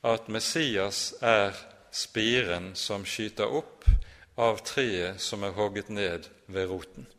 at 0.05 0.29
Messias 0.29 1.15
er 1.17 1.57
spiren 1.89 2.75
som 2.77 3.09
skyter 3.09 3.49
opp 3.49 3.89
av 4.37 4.61
treet 4.69 5.17
som 5.17 5.49
er 5.49 5.57
hogget 5.57 5.89
ned 5.89 6.29
ved 6.45 6.69
roten. 6.69 7.09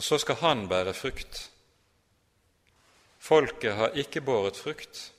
Og 0.00 0.08
så 0.08 0.16
skal 0.24 0.40
han 0.40 0.64
bære 0.72 0.96
frukt. 0.96 1.44
Folket 3.20 3.76
har 3.76 3.92
ikke 3.92 4.24
båret 4.24 4.56
frukt. 4.56 5.10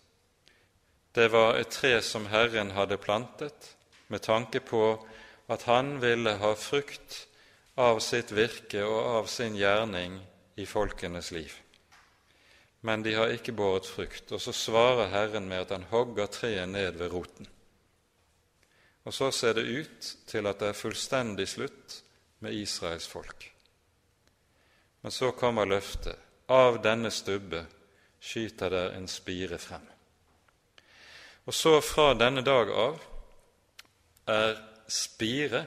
Det 1.13 1.29
var 1.33 1.57
et 1.57 1.71
tre 1.73 2.01
som 2.05 2.27
Herren 2.29 2.71
hadde 2.77 2.97
plantet 3.01 3.75
med 4.07 4.21
tanke 4.21 4.59
på 4.59 4.83
at 5.49 5.65
han 5.69 5.97
ville 6.01 6.37
ha 6.41 6.53
frukt 6.55 7.25
av 7.79 7.99
sitt 8.03 8.31
virke 8.35 8.83
og 8.85 8.99
av 9.15 9.31
sin 9.31 9.57
gjerning 9.57 10.19
i 10.59 10.67
folkenes 10.69 11.31
liv 11.31 11.55
men 12.81 13.03
de 13.03 13.13
har 13.13 13.33
ikke 13.33 13.55
båret 13.55 13.87
frukt. 13.87 14.31
Og 14.31 14.41
så 14.41 14.53
svarer 14.55 15.11
Herren 15.11 15.49
med 15.49 15.65
at 15.65 15.73
han 15.75 15.87
hogger 15.91 16.31
treet 16.31 16.69
ned 16.69 16.99
ved 16.99 17.11
roten. 17.11 17.47
Og 19.03 19.13
så 19.13 19.31
ser 19.31 19.57
det 19.57 19.67
ut 19.67 20.15
til 20.27 20.47
at 20.47 20.59
det 20.59 20.71
er 20.71 20.77
fullstendig 20.77 21.47
slutt 21.47 21.99
med 22.39 22.55
Israels 22.55 23.07
folk. 23.07 23.49
Men 25.01 25.11
så 25.11 25.31
kommer 25.31 25.67
løftet. 25.67 26.15
Av 26.49 26.79
denne 26.81 27.11
stubbe 27.13 27.61
skyter 28.19 28.71
der 28.73 28.95
en 28.97 29.07
spire 29.07 29.59
frem. 29.61 29.83
Og 31.49 31.53
så 31.53 31.79
fra 31.81 32.11
denne 32.13 32.43
dag 32.45 32.69
av 32.69 32.99
er 34.29 34.51
spire 34.85 35.63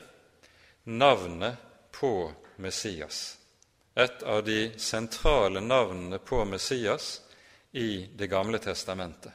navnet 0.87 1.59
på 1.91 2.31
Messias 2.63 3.25
et 3.99 4.23
av 4.23 4.45
de 4.47 4.79
sentrale 4.79 5.59
navnene 5.61 6.21
på 6.23 6.45
Messias 6.45 7.21
i 7.73 8.07
Det 8.15 8.31
gamle 8.31 8.63
testamentet. 8.63 9.33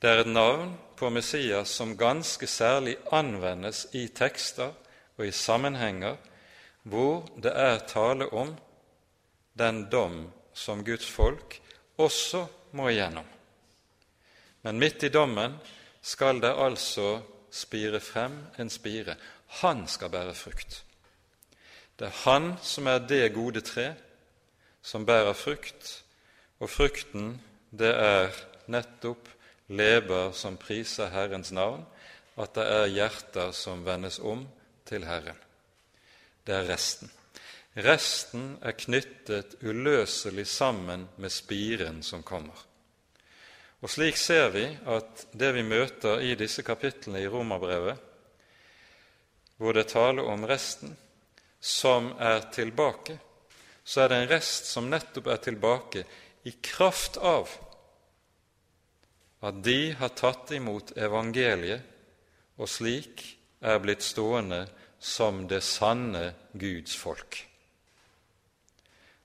Det 0.00 0.08
er 0.08 0.24
et 0.24 0.32
navn 0.32 0.72
på 0.96 1.12
Messias 1.12 1.68
som 1.68 1.96
ganske 2.00 2.48
særlig 2.48 2.96
anvendes 3.12 3.86
i 3.92 4.08
tekster 4.08 4.72
og 5.18 5.26
i 5.28 5.36
sammenhenger 5.36 6.16
hvor 6.88 7.28
det 7.36 7.52
er 7.52 7.84
tale 7.84 8.32
om 8.32 8.56
den 9.52 9.84
dom 9.92 10.30
som 10.56 10.84
Guds 10.84 11.12
folk 11.12 11.60
også 12.00 12.46
må 12.72 12.88
igjennom. 12.88 13.35
Men 14.66 14.80
midt 14.82 15.04
i 15.06 15.12
dommen 15.14 15.54
skal 16.02 16.40
det 16.42 16.50
altså 16.50 17.20
spire 17.54 18.00
frem 18.02 18.40
en 18.58 18.70
spire. 18.70 19.14
Han 19.62 19.84
skal 19.86 20.10
bære 20.10 20.34
frukt. 20.34 20.82
Det 21.98 22.08
er 22.08 22.18
Han 22.24 22.56
som 22.62 22.86
er 22.90 22.98
det 22.98 23.34
gode 23.34 23.62
tre 23.62 23.94
som 24.82 25.06
bærer 25.06 25.32
frukt, 25.34 26.02
og 26.58 26.70
frukten, 26.70 27.40
det 27.70 27.90
er 27.94 28.34
nettopp 28.70 29.28
leber 29.68 30.30
som 30.32 30.56
priser 30.56 31.10
Herrens 31.10 31.50
navn, 31.52 31.82
at 32.38 32.54
det 32.54 32.66
er 32.66 32.86
hjerter 32.86 33.50
som 33.56 33.84
vendes 33.86 34.18
om 34.18 34.46
til 34.86 35.06
Herren. 35.06 35.38
Det 36.46 36.54
er 36.54 36.68
resten. 36.70 37.10
Resten 37.76 38.56
er 38.62 38.78
knyttet 38.78 39.58
uløselig 39.62 40.46
sammen 40.46 41.08
med 41.18 41.30
spiren 41.30 42.02
som 42.02 42.22
kommer. 42.22 42.66
Og 43.84 43.92
Slik 43.92 44.16
ser 44.16 44.50
vi 44.54 44.64
at 44.88 45.26
det 45.36 45.52
vi 45.56 45.64
møter 45.66 46.22
i 46.24 46.34
disse 46.38 46.64
kapitlene 46.64 47.20
i 47.22 47.28
Romerbrevet, 47.28 47.98
hvor 49.56 49.76
det 49.76 49.88
taler 49.92 50.28
om 50.28 50.44
resten, 50.48 50.96
som 51.60 52.12
er 52.20 52.48
tilbake, 52.52 53.18
så 53.84 54.02
er 54.02 54.08
det 54.08 54.18
en 54.20 54.30
rest 54.30 54.68
som 54.70 54.88
nettopp 54.90 55.30
er 55.32 55.40
tilbake 55.42 56.04
i 56.46 56.52
kraft 56.62 57.16
av 57.16 57.50
at 59.46 59.62
de 59.64 59.92
har 59.98 60.14
tatt 60.16 60.50
imot 60.56 60.92
evangeliet 60.98 61.82
og 62.56 62.70
slik 62.70 63.22
er 63.60 63.80
blitt 63.82 64.04
stående 64.04 64.64
som 64.98 65.44
det 65.48 65.62
sanne 65.64 66.32
Guds 66.56 66.96
folk. 66.96 67.38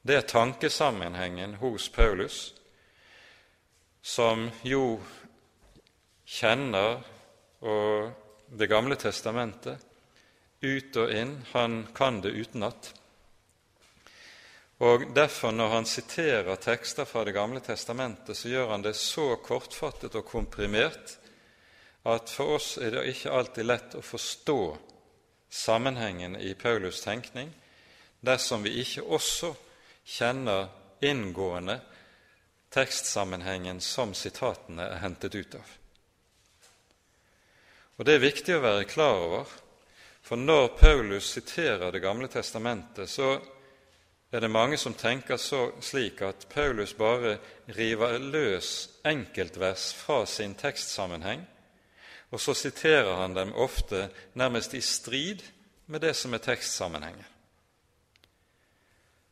Det 0.02 0.18
er 0.18 0.28
tankesammenhengen 0.28 1.56
hos 1.62 1.88
Paulus, 1.94 2.52
som 4.02 4.50
jo 4.64 5.00
kjenner 6.26 7.02
Det 8.52 8.68
gamle 8.68 8.96
testamentet 9.00 9.80
ut 10.62 10.98
og 10.98 11.12
inn. 11.14 11.36
Han 11.54 11.88
kan 11.96 12.18
det 12.22 12.34
utenat. 12.34 12.90
Og 14.82 15.06
Derfor, 15.16 15.52
når 15.52 15.70
han 15.70 15.86
siterer 15.86 16.56
tekster 16.56 17.06
fra 17.06 17.24
Det 17.24 17.32
gamle 17.32 17.62
testamentet, 17.62 18.38
så 18.38 18.50
gjør 18.50 18.72
han 18.74 18.82
det 18.82 18.96
så 18.98 19.36
kortfattet 19.38 20.16
og 20.16 20.26
komprimert 20.26 21.18
at 22.04 22.30
for 22.34 22.56
oss 22.58 22.78
er 22.82 22.96
det 22.96 23.04
ikke 23.12 23.34
alltid 23.38 23.68
lett 23.70 23.96
å 23.96 24.02
forstå 24.02 24.62
sammenhengen 25.54 26.36
i 26.36 26.56
Paulus' 26.58 27.04
tenkning 27.04 27.52
dersom 28.26 28.64
vi 28.66 28.80
ikke 28.82 29.04
også 29.06 29.52
kjenner 30.06 30.70
inngående 31.06 31.78
tekstsammenhengen 32.72 33.82
som 33.84 34.14
sitatene 34.16 34.88
er 34.88 35.02
hentet 35.04 35.36
ut 35.36 35.56
av. 35.60 35.78
Og 38.00 38.06
Det 38.06 38.16
er 38.16 38.24
viktig 38.24 38.56
å 38.56 38.64
være 38.64 38.88
klar 38.90 39.20
over 39.22 39.52
for 40.22 40.38
når 40.38 40.68
Paulus 40.78 41.34
siterer 41.34 41.92
Det 41.92 42.00
gamle 42.00 42.28
testamentet, 42.28 43.10
så 43.10 43.40
er 44.32 44.40
det 44.40 44.50
mange 44.50 44.78
som 44.78 44.94
tenker 44.94 45.38
så, 45.38 45.72
slik 45.82 46.22
at 46.22 46.48
Paulus 46.50 46.94
bare 46.98 47.38
river 47.76 48.20
løs 48.20 48.90
enkeltvers 49.04 49.92
fra 49.94 50.26
sin 50.26 50.56
tekstsammenheng, 50.56 51.44
og 52.32 52.40
så 52.40 52.56
siterer 52.56 53.16
han 53.20 53.36
dem 53.36 53.52
ofte 53.54 54.08
nærmest 54.34 54.74
i 54.74 54.82
strid 54.82 55.44
med 55.88 56.02
det 56.02 56.16
som 56.16 56.34
er 56.34 56.46
tekstsammenhengen. 56.46 57.28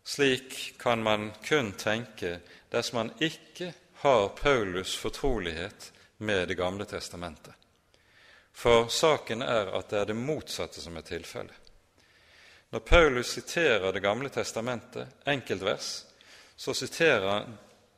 Slik 0.03 0.73
kan 0.79 1.03
man 1.03 1.31
kun 1.45 1.71
tenke 1.77 2.39
dersom 2.69 2.97
man 2.97 3.11
ikke 3.19 3.73
har 4.01 4.29
Paulus' 4.37 4.97
fortrolighet 4.97 5.91
med 6.17 6.47
Det 6.47 6.55
gamle 6.55 6.85
testamentet. 6.85 7.53
For 8.53 8.87
saken 8.87 9.41
er 9.41 9.71
at 9.77 9.89
det 9.89 9.99
er 9.99 10.05
det 10.05 10.15
motsatte 10.15 10.81
som 10.81 10.97
er 10.97 11.05
tilfellet. 11.07 11.55
Når 12.71 12.79
Paulus 12.79 13.27
siterer 13.27 13.91
Det 13.93 14.01
gamle 14.01 14.29
testamentet, 14.29 15.07
enkeltvers, 15.25 16.05
så, 16.55 16.73
siterer, 16.73 17.47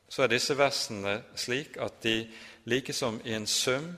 så 0.08 0.24
er 0.24 0.28
disse 0.28 0.58
versene 0.58 1.22
slik 1.36 1.78
at 1.78 2.02
de 2.04 2.30
likesom 2.66 3.22
i 3.26 3.34
en 3.34 3.48
sum 3.48 3.98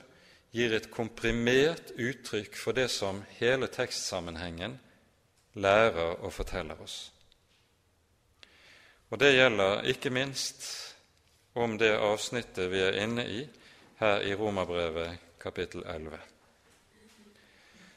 gir 0.54 0.72
et 0.72 0.90
komprimert 0.90 1.92
uttrykk 1.98 2.56
for 2.56 2.72
det 2.72 2.88
som 2.90 3.22
hele 3.38 3.66
tekstsammenhengen 3.66 4.78
lærer 5.54 6.16
og 6.24 6.32
forteller 6.32 6.80
oss. 6.82 7.13
Og 9.10 9.18
det 9.18 9.34
gjelder 9.34 9.84
ikke 9.92 10.10
minst 10.10 10.64
om 11.54 11.76
det 11.78 11.92
avsnittet 11.96 12.70
vi 12.72 12.80
er 12.82 13.02
inne 13.04 13.26
i 13.26 13.42
her 14.00 14.24
i 14.26 14.34
Romerbrevet 14.34 15.18
kapittel 15.42 15.84
11. 15.86 16.18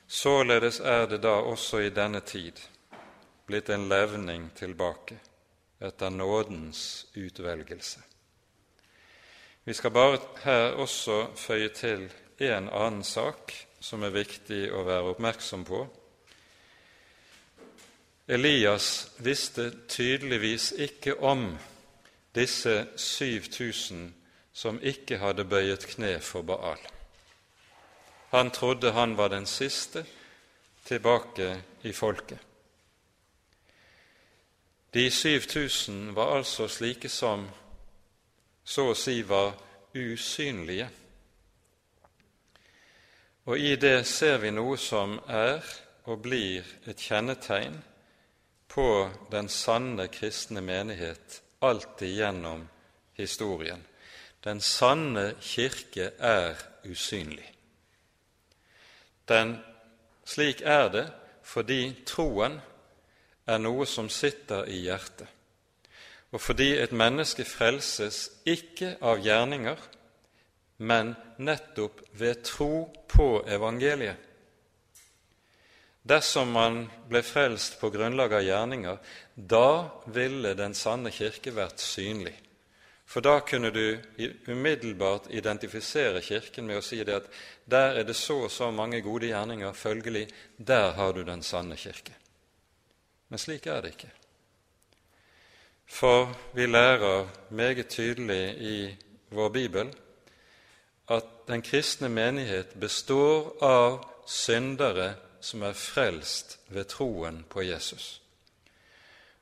Således 0.07 0.79
er 0.79 1.07
det 1.07 1.21
da 1.23 1.39
også 1.41 1.81
i 1.83 1.89
denne 1.89 2.21
tid 2.21 2.59
blitt 3.47 3.69
en 3.69 3.87
levning 3.89 4.49
tilbake 4.55 5.17
etter 5.79 6.09
nådens 6.09 7.07
utvelgelse. 7.15 7.99
Vi 9.63 9.73
skal 9.73 9.91
bare 9.91 10.19
her 10.43 10.77
også 10.79 11.27
føye 11.35 11.69
til 11.69 12.07
en 12.39 12.69
annen 12.69 13.03
sak 13.03 13.51
som 13.79 14.03
er 14.03 14.15
viktig 14.15 14.67
å 14.71 14.83
være 14.87 15.11
oppmerksom 15.11 15.65
på. 15.67 15.81
Elias 18.27 19.11
visste 19.17 19.71
tydeligvis 19.87 20.71
ikke 20.71 21.19
om 21.19 21.57
disse 22.35 22.87
7000 22.97 24.13
som 24.53 24.79
ikke 24.83 25.17
hadde 25.17 25.45
bøyet 25.45 25.85
kne 25.87 26.19
for 26.19 26.41
Baal. 26.41 26.81
Han 28.29 28.51
trodde 28.51 28.91
han 28.91 29.17
var 29.17 29.27
den 29.27 29.45
siste 29.45 30.05
tilbake 30.85 31.63
i 31.83 31.93
folket. 31.93 32.39
De 34.93 35.11
7000 35.11 36.15
var 36.15 36.35
altså 36.37 36.67
slike 36.67 37.09
som 37.09 37.47
så 38.63 38.89
å 38.91 38.95
si 38.95 39.21
var 39.23 39.53
usynlige. 39.95 40.89
Og 43.45 43.59
i 43.59 43.75
det 43.79 44.07
ser 44.07 44.41
vi 44.43 44.51
noe 44.51 44.75
som 44.77 45.19
er 45.27 45.63
og 46.03 46.25
blir 46.25 46.65
et 46.87 46.99
kjennetegn 46.99 47.77
på 48.67 49.09
den 49.31 49.49
sanne 49.49 50.07
kristne 50.07 50.61
menighet 50.61 51.41
alltid 51.59 52.15
gjennom 52.17 52.67
historien. 53.17 53.83
Den 54.43 54.61
sanne 54.61 55.33
kirke 55.41 56.11
er 56.19 56.55
usynlig. 56.85 57.47
Den, 59.27 59.57
slik 60.25 60.61
er 60.61 60.89
det 60.93 61.07
fordi 61.47 61.81
troen 62.07 62.59
er 63.47 63.59
noe 63.63 63.87
som 63.87 64.09
sitter 64.11 64.67
i 64.67 64.81
hjertet, 64.83 65.27
og 66.35 66.41
fordi 66.43 66.73
et 66.75 66.91
menneske 66.91 67.45
frelses 67.47 68.25
ikke 68.45 68.97
av 69.01 69.23
gjerninger, 69.23 69.79
men 70.83 71.15
nettopp 71.39 72.03
ved 72.19 72.43
tro 72.45 72.87
på 73.07 73.29
evangeliet. 73.47 74.26
Dersom 76.07 76.51
man 76.55 76.85
ble 77.09 77.21
frelst 77.25 77.79
på 77.81 77.89
grunnlag 77.91 78.33
av 78.37 78.45
gjerninger, 78.45 78.99
da 79.35 79.89
ville 80.13 80.53
den 80.55 80.75
sanne 80.77 81.11
kirke 81.11 81.51
vært 81.55 81.83
synlig. 81.83 82.35
For 83.07 83.23
da 83.23 83.39
kunne 83.39 83.71
du 83.71 83.99
umiddelbart 84.47 85.29
identifisere 85.31 86.21
Kirken 86.21 86.67
med 86.67 86.81
å 86.81 86.83
si 86.83 86.99
det 87.07 87.21
at 87.21 87.29
der 87.65 88.01
er 88.01 88.07
det 88.07 88.17
så 88.19 88.41
og 88.43 88.51
så 88.51 88.67
mange 88.71 88.99
gode 89.01 89.29
gjerninger, 89.29 89.71
følgelig 89.71 90.25
der 90.57 90.91
har 90.97 91.13
du 91.15 91.23
den 91.23 91.43
sanne 91.43 91.75
kirke. 91.79 92.11
Men 93.29 93.39
slik 93.39 93.67
er 93.67 93.81
det 93.81 93.93
ikke. 93.95 94.11
For 95.87 96.33
vi 96.55 96.67
lærer 96.67 97.29
meget 97.49 97.87
tydelig 97.87 98.43
i 98.59 98.77
vår 99.31 99.49
bibel 99.55 99.93
at 101.07 101.31
den 101.47 101.63
kristne 101.63 102.09
menighet 102.11 102.75
består 102.79 103.53
av 103.63 104.01
syndere 104.27 105.13
som 105.41 105.63
er 105.63 105.73
frelst 105.73 106.59
ved 106.67 106.89
troen 106.91 107.43
på 107.49 107.61
Jesus. 107.61 108.21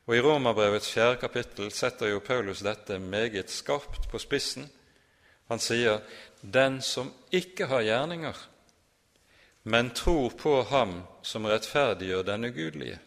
Og 0.06 0.16
I 0.16 0.20
Romerbrevets 0.20 0.90
fjerde 0.92 1.18
kapittel 1.20 1.72
setter 1.74 2.12
jo 2.12 2.22
Paulus 2.22 2.62
dette 2.62 2.98
meget 2.98 3.50
skarpt 3.50 4.08
på 4.10 4.18
spissen. 4.18 4.70
Han 5.48 5.58
sier 5.58 6.00
'den 6.42 6.82
som 6.82 7.12
ikke 7.32 7.66
har 7.66 7.82
gjerninger, 7.82 8.48
men 9.62 9.90
tror 9.90 10.30
på 10.30 10.62
Ham 10.62 11.02
som 11.22 11.44
rettferdiggjør 11.44 12.22
den 12.22 12.44
ugudelige', 12.44 12.98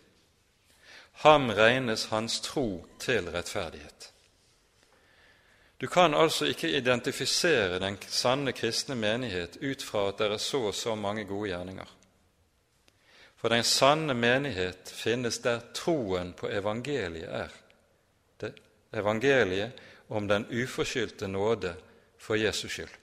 ham 1.11 1.49
regnes 1.49 2.05
hans 2.05 2.39
tro 2.39 2.85
til 2.99 3.29
rettferdighet. 3.29 4.11
Du 5.81 5.87
kan 5.87 6.13
altså 6.13 6.45
ikke 6.45 6.77
identifisere 6.77 7.79
den 7.79 7.97
sanne 8.07 8.51
kristne 8.51 8.95
menighet 8.95 9.57
ut 9.61 9.83
fra 9.83 10.07
at 10.07 10.17
det 10.19 10.31
er 10.31 10.37
så 10.37 10.61
og 10.71 10.75
så 10.75 10.95
mange 10.95 11.25
gode 11.25 11.49
gjerninger. 11.49 11.85
For 13.39 13.49
den 13.49 13.63
sanne 13.63 14.13
menighet 14.13 14.91
finnes 14.91 15.39
der 15.39 15.61
troen 15.73 16.33
på 16.35 16.49
evangeliet 16.51 17.29
er. 17.31 17.53
Det 18.39 18.53
evangeliet 18.93 19.79
om 20.09 20.27
den 20.27 20.47
uforskyldte 20.51 21.27
nåde 21.27 21.75
for 22.17 22.35
Jesus 22.35 22.71
skyld. 22.71 22.97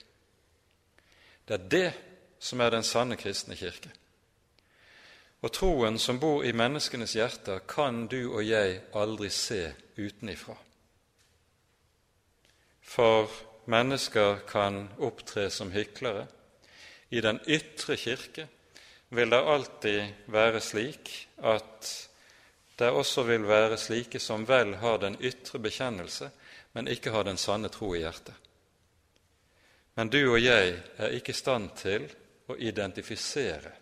Det 1.47 1.53
er 1.53 1.69
det 1.71 1.93
som 2.39 2.61
er 2.61 2.69
den 2.69 2.83
sanne 2.83 3.17
kristne 3.17 3.55
kirke. 3.55 3.89
Og 5.41 5.53
troen 5.53 5.97
som 6.01 6.19
bor 6.19 6.43
i 6.43 6.51
menneskenes 6.51 7.13
hjerter, 7.13 7.59
kan 7.69 8.05
du 8.07 8.33
og 8.33 8.43
jeg 8.45 8.81
aldri 8.97 9.29
se 9.29 9.61
utenifra. 9.97 10.57
For 12.81 13.31
mennesker 13.65 14.41
kan 14.49 14.87
opptre 14.97 15.49
som 15.49 15.71
hyklere. 15.71 16.27
I 17.09 17.21
den 17.21 17.39
ytre 17.47 17.97
kirke 17.97 18.47
vil 19.09 19.29
det 19.29 19.39
alltid 19.39 20.27
være 20.33 20.61
slik 20.61 21.11
at 21.37 21.91
det 22.77 22.89
også 22.93 23.23
vil 23.25 23.47
være 23.47 23.77
slike 23.81 24.19
som 24.21 24.45
vel 24.47 24.75
har 24.81 24.99
den 25.01 25.17
ytre 25.21 25.59
bekjennelse, 25.59 26.29
men 26.73 26.87
ikke 26.87 27.11
har 27.11 27.25
den 27.25 27.39
sanne 27.41 27.71
tro 27.73 27.95
i 27.95 28.03
hjertet. 28.03 28.35
Men 29.97 30.11
du 30.13 30.19
og 30.29 30.37
jeg 30.43 30.75
er 30.97 31.15
ikke 31.17 31.33
i 31.33 31.37
stand 31.37 31.71
til 31.79 32.05
å 32.47 32.57
identifisere 32.59 33.73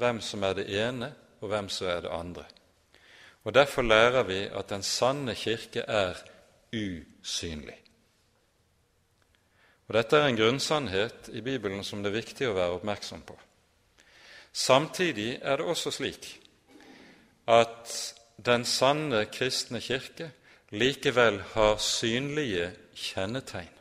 hvem 0.00 0.22
som 0.24 0.46
er 0.48 0.56
det 0.56 0.70
ene, 0.72 1.12
og 1.42 1.50
hvem 1.50 1.68
som 1.68 1.90
er 1.90 2.00
det 2.06 2.14
andre. 2.14 2.46
Og 3.44 3.54
Derfor 3.54 3.82
lærer 3.82 4.22
vi 4.22 4.40
at 4.46 4.70
den 4.70 4.82
sanne 4.86 5.34
kirke 5.34 5.82
er 5.82 6.16
usynlig. 6.72 7.76
Og 9.88 9.96
Dette 9.98 10.16
er 10.16 10.30
en 10.30 10.38
grunnsannhet 10.38 11.28
i 11.34 11.42
Bibelen 11.44 11.84
som 11.84 12.00
det 12.00 12.12
er 12.12 12.20
viktig 12.22 12.48
å 12.48 12.54
være 12.56 12.78
oppmerksom 12.78 13.26
på. 13.26 13.36
Samtidig 14.52 15.38
er 15.42 15.56
det 15.56 15.66
også 15.66 15.90
slik 15.90 16.28
at 17.48 18.14
den 18.46 18.64
sanne 18.64 19.24
kristne 19.32 19.80
kirke 19.80 20.30
likevel 20.70 21.40
har 21.54 21.76
synlige 21.76 22.70
kjennetegn. 22.94 23.72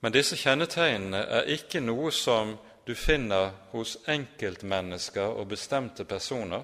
Men 0.00 0.14
disse 0.14 0.36
kjennetegnene 0.38 1.22
er 1.38 1.48
ikke 1.56 1.80
noe 1.80 2.12
som 2.14 2.54
du 2.86 2.94
finner 2.94 3.50
hos 3.72 3.96
enkeltmennesker 4.06 5.34
og 5.40 5.48
bestemte 5.50 6.04
personer, 6.06 6.62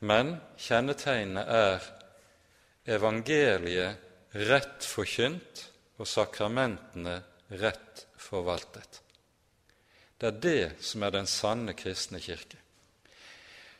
men 0.00 0.34
kjennetegnene 0.58 1.44
er 1.46 1.86
evangeliet 2.90 4.34
rett 4.48 4.82
forkynt 4.82 5.66
og 6.00 6.08
sakramentene 6.08 7.20
rett 7.60 8.06
forvaltet. 8.18 9.01
Det 10.22 10.28
er 10.28 10.42
det 10.42 10.84
som 10.86 11.02
er 11.02 11.10
den 11.10 11.26
sanne 11.26 11.72
kristne 11.74 12.20
kirke. 12.22 12.58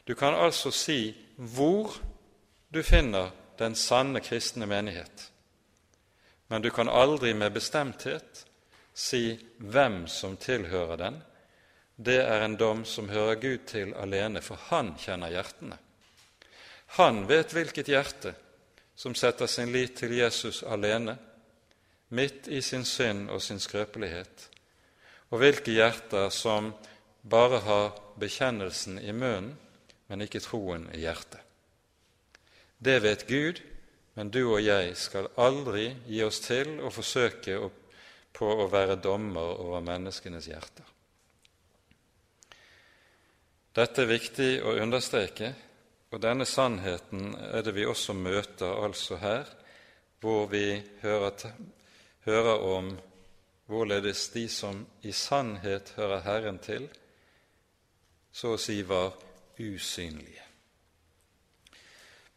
Du 0.02 0.16
kan 0.18 0.34
altså 0.34 0.72
si 0.74 1.14
hvor 1.38 1.94
du 2.74 2.80
finner 2.82 3.30
den 3.58 3.76
sanne 3.78 4.18
kristne 4.20 4.66
menighet, 4.66 5.28
men 6.50 6.62
du 6.62 6.70
kan 6.74 6.88
aldri 6.90 7.30
med 7.34 7.54
bestemthet 7.54 8.42
si 8.94 9.38
hvem 9.58 10.08
som 10.10 10.34
tilhører 10.36 10.98
den. 10.98 11.20
Det 11.96 12.18
er 12.18 12.42
en 12.42 12.56
dom 12.58 12.82
som 12.84 13.08
hører 13.08 13.38
Gud 13.38 13.58
til 13.66 13.94
alene, 13.94 14.42
for 14.42 14.58
Han 14.72 14.96
kjenner 14.98 15.30
hjertene. 15.30 15.78
Han 16.98 17.28
vet 17.28 17.54
hvilket 17.54 17.88
hjerte 17.88 18.34
som 18.96 19.14
setter 19.14 19.46
sin 19.46 19.70
lit 19.72 19.94
til 19.96 20.16
Jesus 20.18 20.64
alene, 20.66 21.16
midt 22.08 22.48
i 22.48 22.60
sin 22.60 22.84
synd 22.84 23.30
og 23.30 23.42
sin 23.42 23.60
skrøpelighet, 23.60 24.48
og 25.32 25.40
hvilke 25.40 25.72
hjerter 25.72 26.28
som 26.30 26.74
bare 27.22 27.62
har 27.64 27.92
bekjennelsen 28.20 28.98
i 29.00 29.14
munnen, 29.16 29.54
men 30.06 30.24
ikke 30.26 30.42
troen 30.44 30.90
i 30.92 31.00
hjertet. 31.06 31.40
Det 32.82 32.98
vet 33.00 33.24
Gud, 33.28 33.62
men 34.14 34.28
du 34.28 34.42
og 34.42 34.60
jeg 34.60 34.92
skal 34.98 35.30
aldri 35.40 35.86
gi 36.04 36.20
oss 36.26 36.42
til 36.44 36.74
å 36.84 36.90
forsøke 36.92 37.56
på 38.36 38.48
å 38.60 38.66
være 38.68 38.98
dommer 39.00 39.54
over 39.62 39.84
menneskenes 39.84 40.48
hjerter. 40.50 40.88
Dette 43.72 44.02
er 44.02 44.10
viktig 44.10 44.50
å 44.68 44.74
understreke, 44.82 45.54
og 46.12 46.20
denne 46.20 46.44
sannheten 46.44 47.32
er 47.54 47.64
det 47.64 47.72
vi 47.72 47.86
også 47.88 48.12
møter 48.12 48.74
altså 48.84 49.16
her, 49.22 49.48
hvor 50.20 50.44
vi 50.52 50.76
hører, 51.00 51.54
hører 52.26 52.66
om 52.68 52.92
hvorledes 53.66 54.28
de 54.34 54.48
som 54.48 54.86
i 55.02 55.12
sannhet 55.12 55.94
hører 55.96 56.24
Herren 56.26 56.58
til, 56.58 56.88
så 58.32 58.54
å 58.54 58.60
si 58.60 58.80
var 58.82 59.12
usynlige. 59.60 60.42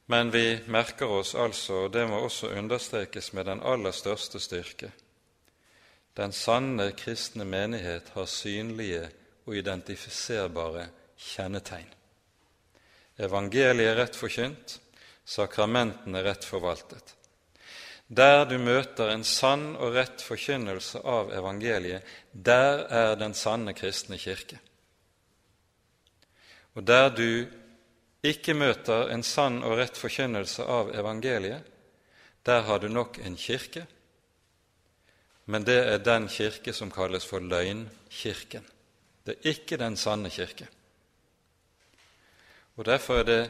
Men 0.05 0.29
vi 0.31 0.59
merker 0.69 1.09
oss 1.09 1.33
altså, 1.35 1.85
og 1.85 1.93
det 1.95 2.05
må 2.07 2.19
også 2.21 2.51
understrekes 2.53 3.31
med 3.33 3.47
den 3.49 3.63
aller 3.65 3.95
største 3.95 4.39
styrke, 4.39 4.91
den 6.15 6.31
sanne 6.31 6.91
kristne 6.95 7.43
menighet 7.43 8.13
har 8.15 8.27
synlige 8.31 9.09
og 9.45 9.57
identifiserbare 9.57 10.87
kjennetegn. 11.19 11.89
Evangeliet 13.25 13.91
er 13.91 13.99
rett 13.99 14.15
forkynt, 14.15 14.77
sakramentene 15.25 16.21
rett 16.23 16.47
forvaltet. 16.47 17.15
Der 18.07 18.45
du 18.45 18.59
møter 18.61 19.09
en 19.09 19.23
sann 19.25 19.73
og 19.81 19.95
rett 19.95 20.21
forkynnelse 20.21 21.01
av 21.01 21.31
evangeliet, 21.33 22.05
der 22.31 22.85
er 22.85 23.15
den 23.17 23.33
sanne 23.33 23.73
kristne 23.73 24.19
kirke. 24.21 24.59
Og 26.75 26.85
der 26.85 27.09
du 27.09 27.47
ikke 28.25 28.53
møter 28.53 29.09
en 29.13 29.23
sann 29.23 29.63
og 29.63 29.79
rett 29.79 29.97
forkynnelse 29.97 30.65
av 30.69 30.91
evangeliet, 30.93 31.65
der 32.45 32.61
har 32.61 32.79
du 32.79 32.87
nok 32.93 33.17
en 33.25 33.35
kirke, 33.35 33.87
men 35.45 35.65
det 35.65 35.77
er 35.77 36.01
den 36.01 36.27
kirke 36.29 36.73
som 36.73 36.91
kalles 36.93 37.25
for 37.25 37.41
løgnkirken. 37.41 38.65
Det 39.25 39.33
er 39.33 39.49
ikke 39.49 39.77
den 39.81 39.97
sanne 39.97 40.29
kirke. 40.29 40.67
Og 42.77 42.85
Derfor 42.85 43.21
er 43.21 43.23
det 43.23 43.43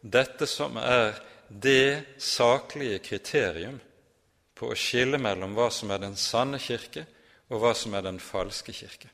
dette 0.00 0.46
som 0.46 0.76
er 0.80 1.18
det 1.48 2.20
saklige 2.22 2.98
kriterium 2.98 3.80
på 4.58 4.72
å 4.72 4.78
skille 4.78 5.20
mellom 5.22 5.54
hva 5.56 5.68
som 5.70 5.92
er 5.94 6.02
den 6.02 6.16
sanne 6.18 6.58
kirke, 6.62 7.06
og 7.48 7.62
hva 7.62 7.72
som 7.78 7.94
er 7.96 8.04
den 8.04 8.18
falske 8.20 8.74
kirke. 8.76 9.08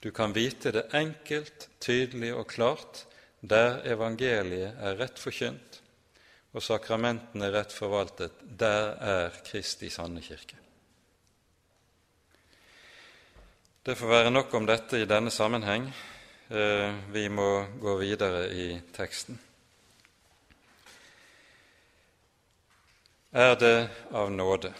Du 0.00 0.10
kan 0.16 0.32
vite 0.32 0.72
det 0.72 0.86
enkelt, 0.96 1.68
tydelig 1.80 2.32
og 2.36 2.46
klart 2.48 3.04
der 3.40 3.80
evangeliet 3.88 4.78
er 4.78 4.96
rett 5.00 5.18
forkynt 5.20 5.80
og 6.50 6.64
sakramentene 6.64 7.50
rett 7.54 7.72
forvaltet, 7.72 8.40
der 8.42 8.96
er 8.98 9.36
Kristi 9.46 9.90
sanne 9.92 10.22
kirke. 10.24 10.56
Det 13.86 13.96
får 13.96 14.10
være 14.10 14.32
nok 14.32 14.54
om 14.54 14.66
dette 14.68 14.98
i 15.00 15.08
denne 15.08 15.30
sammenheng. 15.32 15.86
Eh, 16.50 16.90
vi 17.14 17.28
må 17.32 17.64
gå 17.80 17.94
videre 18.02 18.48
i 18.52 18.74
teksten. 18.92 19.38
Er 23.32 23.54
det 23.56 23.88
av 24.10 24.30
nåde, 24.32 24.72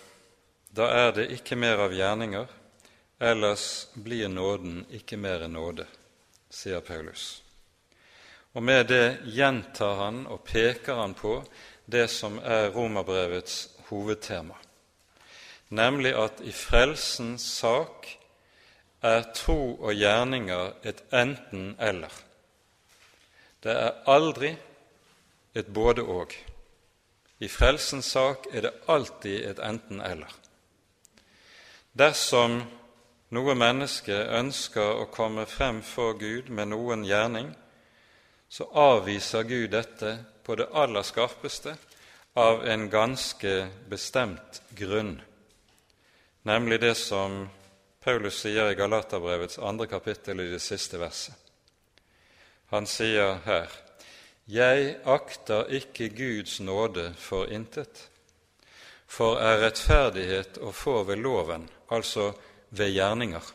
da 0.75 0.89
er 0.91 1.13
det 1.15 1.29
ikke 1.31 1.55
mer 1.55 1.79
av 1.85 1.93
gjerninger, 1.95 2.49
ellers 3.23 3.87
blir 3.95 4.27
nåden 4.27 4.81
ikke 4.91 5.15
mer 5.23 5.45
enn 5.47 5.55
nåde, 5.55 5.87
sier 6.51 6.83
Paulus. 6.83 7.45
Og 8.59 8.67
med 8.67 8.89
det 8.91 9.21
gjentar 9.31 9.95
han 10.03 10.25
og 10.27 10.43
peker 10.51 10.99
han 10.99 11.15
på 11.15 11.37
det 11.87 12.09
som 12.11 12.41
er 12.43 12.73
romerbrevets 12.75 13.69
hovedtema, 13.87 14.59
nemlig 15.71 16.17
at 16.19 16.43
i 16.43 16.51
frelsens 16.51 17.47
sak 17.63 18.11
er 18.99 19.31
tro 19.31 19.77
og 19.79 19.95
gjerninger 19.95 20.75
et 20.83 21.07
enten-eller. 21.15 22.19
Det 23.63 23.79
er 23.79 24.07
aldri 24.11 24.57
et 25.55 25.71
både-og. 25.71 26.35
I 27.41 27.49
frelsens 27.49 28.11
sak 28.12 28.51
er 28.53 28.66
det 28.66 28.72
alltid 28.93 29.47
et 29.49 29.61
enten-eller. 29.64 30.32
Dersom 31.97 32.61
noe 33.34 33.55
menneske 33.57 34.14
ønsker 34.36 35.01
å 35.03 35.09
komme 35.12 35.47
frem 35.49 35.80
for 35.86 36.18
Gud 36.20 36.51
med 36.53 36.72
noen 36.74 37.07
gjerning, 37.09 37.49
så 38.51 38.66
avviser 38.74 39.47
Gud 39.49 39.70
dette 39.72 40.16
på 40.45 40.59
det 40.59 40.68
aller 40.74 41.07
skarpeste 41.07 41.76
av 42.38 42.66
en 42.68 42.88
ganske 42.91 43.55
bestemt 43.88 44.61
grunn, 44.76 45.16
nemlig 46.43 46.80
det 46.82 46.97
som 46.99 47.47
Paulus 48.05 48.41
sier 48.43 48.70
i 48.72 48.78
Galaterbrevets 48.78 49.61
andre 49.62 49.86
kapittel 49.86 50.41
i 50.41 50.51
det 50.51 50.62
siste 50.64 50.99
verset. 51.01 51.36
Han 52.70 52.86
sier 52.86 53.41
her:" 53.47 53.70
Jeg 54.51 54.97
akter 55.07 55.69
ikke 55.71 56.09
Guds 56.11 56.61
nåde 56.61 57.13
for 57.15 57.47
intet, 57.47 58.09
for 59.07 59.39
er 59.39 59.61
rettferdighet 59.63 60.59
å 60.59 60.73
få 60.75 61.05
ved 61.07 61.23
loven, 61.23 61.69
altså 61.91 62.33
ved 62.75 62.91
gjerninger, 62.91 63.47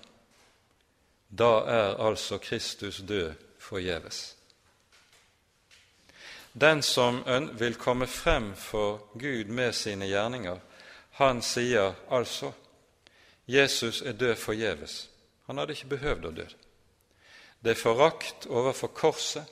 da 1.28 1.52
er 1.68 2.00
altså 2.00 2.38
Kristus 2.40 3.02
død 3.04 3.34
forgjeves. 3.60 4.36
Den 6.54 6.82
som 6.82 7.24
vil 7.60 7.76
komme 7.76 8.08
frem 8.08 8.54
for 8.56 9.10
Gud 9.20 9.52
med 9.52 9.76
sine 9.76 10.08
gjerninger, 10.08 10.60
han 11.20 11.42
sier 11.42 11.92
altså 12.08 12.54
Jesus 13.48 14.02
er 14.02 14.16
død 14.16 14.36
forgjeves. 14.36 15.10
Han 15.48 15.58
hadde 15.58 15.76
ikke 15.76 15.92
behøvd 15.98 16.26
å 16.26 16.32
dø. 16.40 16.46
Det 17.60 17.76
er 17.76 17.84
forakt 17.84 18.48
overfor 18.48 18.94
korset, 18.96 19.52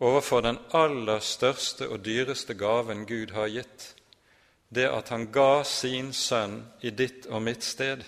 overfor 0.00 0.40
den 0.40 0.58
aller 0.72 1.20
største 1.20 1.88
og 1.88 2.04
dyreste 2.04 2.56
gaven 2.56 3.04
Gud 3.06 3.34
har 3.36 3.52
gitt, 3.52 3.94
det 4.68 4.88
at 4.88 5.08
han 5.12 5.28
ga 5.32 5.62
sin 5.66 6.12
sønn 6.16 6.62
i 6.80 6.90
ditt 6.90 7.26
og 7.26 7.42
mitt 7.42 7.64
sted. 7.66 8.04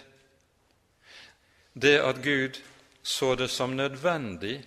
Det 1.75 1.99
at 2.01 2.23
Gud 2.25 2.61
så 3.03 3.35
det 3.35 3.51
som 3.51 3.77
nødvendig 3.77 4.61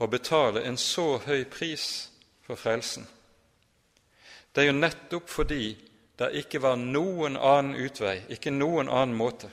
å 0.00 0.08
betale 0.10 0.64
en 0.64 0.78
så 0.80 1.18
høy 1.26 1.44
pris 1.44 2.08
for 2.46 2.58
frelsen. 2.58 3.06
Det 4.52 4.62
er 4.62 4.70
jo 4.70 4.78
nettopp 4.78 5.28
fordi 5.30 5.74
det 6.18 6.30
ikke 6.40 6.62
var 6.62 6.78
noen 6.78 7.36
annen 7.36 7.78
utvei, 7.78 8.22
ikke 8.30 8.54
noen 8.54 8.88
annen 8.88 9.16
måte. 9.18 9.50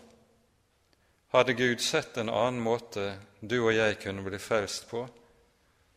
Hadde 1.34 1.56
Gud 1.58 1.82
sett 1.82 2.18
en 2.18 2.30
annen 2.30 2.62
måte 2.62 3.16
du 3.42 3.60
og 3.62 3.74
jeg 3.74 3.98
kunne 4.02 4.24
bli 4.26 4.40
frelst 4.42 4.90
på, 4.90 5.06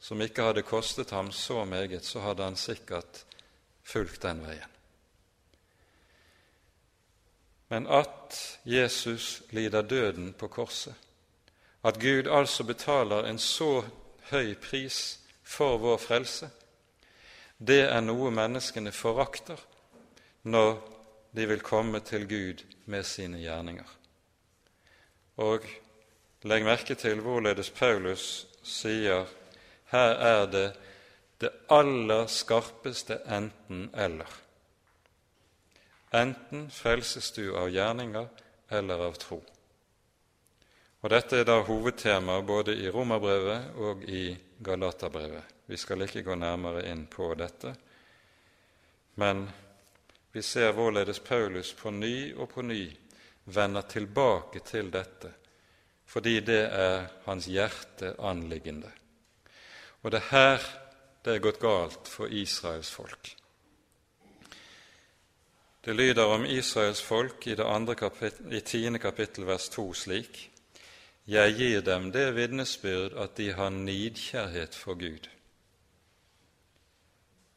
som 0.04 0.20
ikke 0.20 0.44
hadde 0.44 0.66
kostet 0.68 1.14
ham 1.16 1.30
så 1.32 1.64
meget, 1.64 2.04
så 2.04 2.20
hadde 2.20 2.44
han 2.44 2.56
sikkert 2.60 3.24
fulgt 3.82 4.22
den 4.22 4.42
veien. 4.44 4.70
Men 7.72 7.86
at 7.88 8.36
Jesus 8.68 9.42
lider 9.50 9.82
døden 9.82 10.34
på 10.36 10.48
korset, 10.48 10.94
at 11.84 12.00
Gud 12.00 12.28
altså 12.28 12.64
betaler 12.64 13.24
en 13.24 13.38
så 13.38 13.84
høy 14.30 14.54
pris 14.60 15.20
for 15.42 15.78
vår 15.80 15.96
frelse, 15.96 16.50
det 17.58 17.86
er 17.86 18.02
noe 18.04 18.28
menneskene 18.34 18.92
forakter 18.92 19.60
når 20.42 20.76
de 21.32 21.46
vil 21.48 21.64
komme 21.64 22.00
til 22.04 22.26
Gud 22.28 22.60
med 22.84 23.06
sine 23.08 23.40
gjerninger. 23.40 23.88
Og 25.40 25.64
legg 26.44 26.68
merke 26.68 26.94
til 26.94 27.24
hvorledes 27.24 27.70
Paulus 27.70 28.44
sier 28.62 29.24
her 29.94 30.18
er 30.28 30.46
det 30.50 30.66
det 31.42 31.50
aller 31.68 32.26
skarpeste 32.30 33.18
enten-eller. 33.26 34.30
Enten 36.14 36.68
frelses 36.70 37.32
du 37.34 37.56
av 37.58 37.68
gjerninger 37.74 38.28
eller 38.70 39.02
av 39.08 39.18
tro. 39.18 39.40
Og 41.04 41.10
Dette 41.12 41.42
er 41.42 41.44
da 41.44 41.58
hovedtema 41.66 42.38
både 42.46 42.76
i 42.80 42.88
Romerbrevet 42.88 43.74
og 43.76 44.06
i 44.08 44.30
Galaterbrevet. 44.64 45.50
Vi 45.66 45.76
skal 45.76 46.06
ikke 46.06 46.22
gå 46.24 46.36
nærmere 46.38 46.86
inn 46.88 47.04
på 47.10 47.28
dette, 47.36 47.74
men 49.20 49.44
vi 50.32 50.42
ser 50.42 50.72
hvorledes 50.72 51.20
Paulus 51.24 51.74
på 51.76 51.92
ny 51.92 52.32
og 52.34 52.48
på 52.54 52.64
ny 52.64 52.82
vender 53.44 53.84
tilbake 53.88 54.64
til 54.64 54.90
dette, 54.92 55.30
fordi 56.06 56.40
det 56.40 56.62
er 56.72 57.06
hans 57.26 57.46
hjerte 57.52 58.14
anliggende. 58.18 58.90
Og 60.04 60.12
det 60.12 60.20
er 60.20 60.30
her 60.30 60.70
det 61.24 61.34
er 61.34 61.40
gått 61.40 61.60
galt 61.60 62.08
for 62.08 62.28
Israels 62.28 62.90
folk. 62.92 63.30
Det 65.84 65.96
lyder 65.96 66.24
om 66.36 66.44
Israels 66.44 67.00
folk 67.02 67.46
i 67.48 67.56
det 67.56 67.64
andre 67.64 67.94
kapittel, 67.94 68.98
kapittel 68.98 69.46
vers 69.46 69.68
to 69.68 69.92
slik:" 69.92 70.50
Jeg 71.26 71.54
gir 71.56 71.80
dem 71.80 72.12
det 72.12 72.34
vitnesbyrd 72.36 73.16
at 73.16 73.36
de 73.36 73.52
har 73.52 73.70
nidkjærhet 73.70 74.74
for 74.74 74.94
Gud 74.94 75.28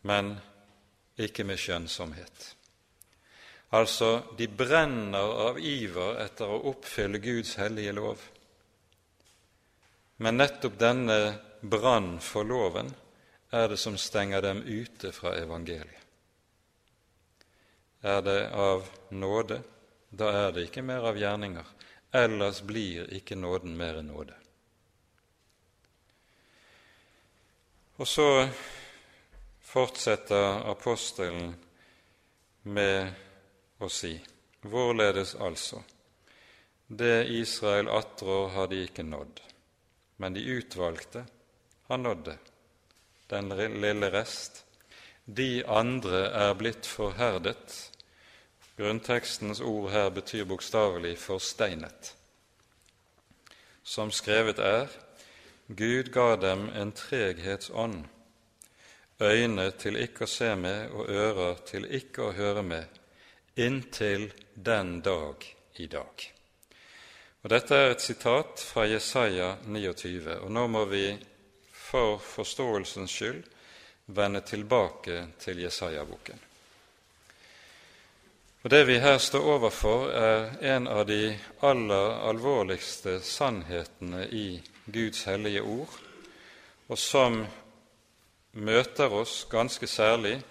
men 0.08 0.38
ikke 1.18 1.44
med 1.48 1.60
skjønnsomhet. 1.60 2.54
Altså, 3.76 4.22
de 4.38 4.48
brenner 4.48 5.34
av 5.48 5.60
iver 5.60 6.22
etter 6.24 6.48
å 6.48 6.62
oppfylle 6.72 7.20
Guds 7.20 7.58
hellige 7.60 7.96
lov. 7.98 8.22
Men 10.24 10.40
nettopp 10.40 10.78
denne 10.80 11.18
brann 11.62 12.20
for 12.20 12.44
loven 12.44 12.94
er 13.50 13.70
det 13.70 13.78
som 13.78 13.98
stenger 13.98 14.42
dem 14.42 14.64
ute 14.64 15.12
fra 15.12 15.36
evangeliet. 15.38 16.04
Er 18.02 18.22
det 18.22 18.52
av 18.54 18.86
nåde, 19.10 19.62
da 20.10 20.30
er 20.46 20.52
det 20.54 20.68
ikke 20.68 20.84
mer 20.86 21.08
av 21.10 21.18
gjerninger. 21.18 21.66
Ellers 22.14 22.62
blir 22.62 23.10
ikke 23.14 23.36
nåden 23.36 23.74
mer 23.78 24.00
enn 24.00 24.12
nåde. 24.14 24.36
Og 27.98 28.08
så 28.08 28.30
fortsetter 29.66 30.62
apostelen 30.70 31.56
med 32.70 33.82
å 33.82 33.90
si 33.90 34.14
hvorledes 34.62 35.34
altså 35.36 35.82
det 36.88 37.26
Israel 37.28 37.90
attrår 37.92 38.50
har 38.56 38.70
de 38.72 38.84
ikke 38.86 39.04
nådd, 39.04 39.42
men 40.24 40.34
de 40.34 40.46
utvalgte 40.56 41.26
har 41.88 41.98
nådd 41.98 42.24
det, 42.26 42.38
den 43.28 43.50
lille 43.82 44.12
rest. 44.12 44.66
De 45.26 45.64
andre 45.68 46.28
er 46.32 46.54
blitt 46.54 46.86
forherdet. 46.88 47.92
Grunntekstens 48.78 49.60
ord 49.62 49.90
her 49.92 50.10
betyr 50.10 50.46
bokstavelig 50.46 51.18
'forsteinet'. 51.18 52.14
Som 53.84 54.12
skrevet 54.12 54.60
er, 54.60 54.88
Gud 55.68 56.12
ga 56.12 56.36
dem 56.36 56.70
en 56.70 56.92
treghetsånd, 56.92 58.06
øyne 59.22 59.72
til 59.72 59.96
ikke 59.96 60.24
å 60.24 60.32
se 60.32 60.56
med 60.56 60.92
og 60.92 61.10
ører 61.10 61.56
til 61.66 61.88
ikke 61.92 62.22
å 62.22 62.32
høre 62.32 62.64
med, 62.64 62.86
inntil 63.56 64.34
den 64.56 65.02
dag 65.02 65.44
i 65.76 65.88
dag. 65.88 66.32
Og 67.44 67.50
Dette 67.50 67.76
er 67.76 67.92
et 67.92 68.02
sitat 68.02 68.60
fra 68.60 68.86
Jesaja 68.88 69.56
29, 69.66 70.40
og 70.40 70.52
nå 70.52 70.68
må 70.68 70.86
vi 70.86 71.18
for 71.88 72.18
forståelsens 72.20 73.12
skyld 73.12 73.44
vende 74.06 74.42
tilbake 74.42 75.26
til 75.40 75.64
Jesaja-boken. 75.64 76.40
Og 78.64 78.70
Det 78.70 78.84
vi 78.88 78.98
her 79.00 79.18
står 79.18 79.46
overfor, 79.48 80.10
er 80.12 80.58
en 80.76 80.88
av 80.88 81.06
de 81.08 81.38
aller 81.64 82.16
alvorligste 82.28 83.20
sannhetene 83.24 84.26
i 84.28 84.60
Guds 84.86 85.24
hellige 85.24 85.62
ord, 85.62 85.94
og 86.88 87.00
som 87.00 87.46
møter 88.52 89.14
oss 89.14 89.46
ganske 89.52 89.88
særlig 89.88 90.42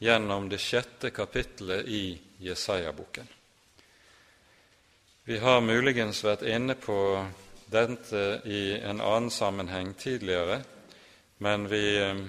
gjennom 0.00 0.48
det 0.48 0.60
sjette 0.60 1.10
kapittelet 1.10 1.88
i 1.88 2.18
Jesaja-boken. 2.40 3.28
Vi 5.26 5.38
har 5.42 5.60
muligens 5.60 6.22
vært 6.24 6.46
inne 6.46 6.78
på 6.78 6.96
dette 7.66 8.40
i 8.44 8.78
en 8.78 9.00
annen 9.00 9.30
sammenheng 9.30 9.92
tidligere, 9.98 10.62
men 11.38 11.68
vi 11.68 11.96
eh, 11.98 12.22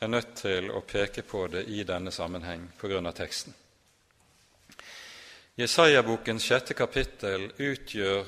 er 0.00 0.08
nødt 0.12 0.34
til 0.36 0.70
å 0.70 0.82
peke 0.84 1.22
på 1.22 1.46
det 1.48 1.64
i 1.72 1.82
denne 1.88 2.12
sammenheng 2.12 2.68
av 2.82 3.12
teksten. 3.16 3.54
Jesaja-bokens 5.56 6.44
sjette 6.44 6.74
kapittel 6.76 7.48
utgjør 7.56 8.26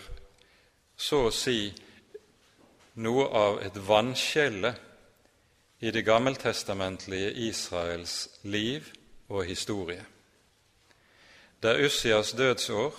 så 0.96 1.26
å 1.26 1.32
si 1.34 1.68
noe 3.04 3.26
av 3.28 3.59
et 3.62 3.76
vannskille 3.76 4.72
i 5.78 5.92
det 5.92 6.02
gammeltestamentlige 6.02 7.34
Israels 7.46 8.28
liv 8.42 8.88
og 9.28 9.44
historie. 9.44 10.02
Det 11.62 11.70
er 11.70 11.84
Ussias 11.84 12.32
dødsår. 12.32 12.96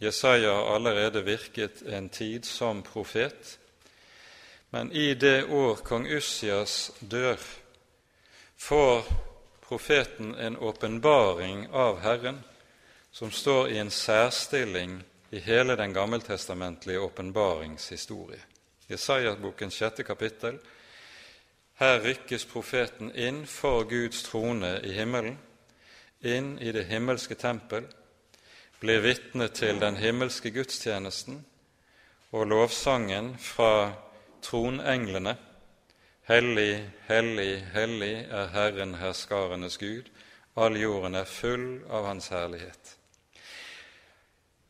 Jesaja 0.00 0.52
har 0.52 0.74
allerede 0.74 1.22
virket 1.24 1.82
en 1.86 2.08
tid 2.08 2.44
som 2.44 2.82
profet. 2.82 3.58
Men 4.70 4.92
i 4.92 5.14
det 5.14 5.44
år 5.44 5.76
kong 5.76 6.06
Ussias 6.06 6.92
dør, 7.00 7.38
får 8.56 9.04
profeten 9.60 10.34
en 10.34 10.56
åpenbaring 10.56 11.68
av 11.72 12.00
Herren 12.00 12.42
som 13.10 13.30
står 13.30 13.68
i 13.68 13.78
en 13.78 13.90
særstilling 13.90 15.00
i 15.30 15.38
hele 15.38 15.76
den 15.76 15.94
gammeltestamentlige 15.94 17.00
åpenbaringshistorie. 17.00 18.40
Jesaja-bokens 18.90 19.74
sjette 19.74 20.02
kapittel 20.02 20.58
her 21.80 22.00
rykkes 22.04 22.44
profeten 22.44 23.12
inn 23.14 23.46
for 23.46 23.86
Guds 23.88 24.22
trone 24.26 24.74
i 24.84 24.92
himmelen, 24.92 25.38
inn 26.20 26.58
i 26.58 26.72
det 26.76 26.84
himmelske 26.90 27.34
tempel, 27.34 27.86
blir 28.80 29.00
vitne 29.00 29.48
til 29.48 29.80
den 29.80 29.96
himmelske 29.96 30.52
gudstjenesten 30.52 31.40
og 32.36 32.46
lovsangen 32.52 33.32
fra 33.40 33.92
tronenglene. 34.42 35.36
Hellig, 36.28 36.90
hellig, 37.08 37.64
hellig 37.74 38.14
er 38.30 38.50
Herren 38.54 38.94
herskarenes 39.00 39.78
Gud, 39.78 40.10
all 40.54 40.76
jorden 40.78 41.14
er 41.18 41.26
full 41.26 41.82
av 41.90 42.06
Hans 42.06 42.28
herlighet. 42.30 42.96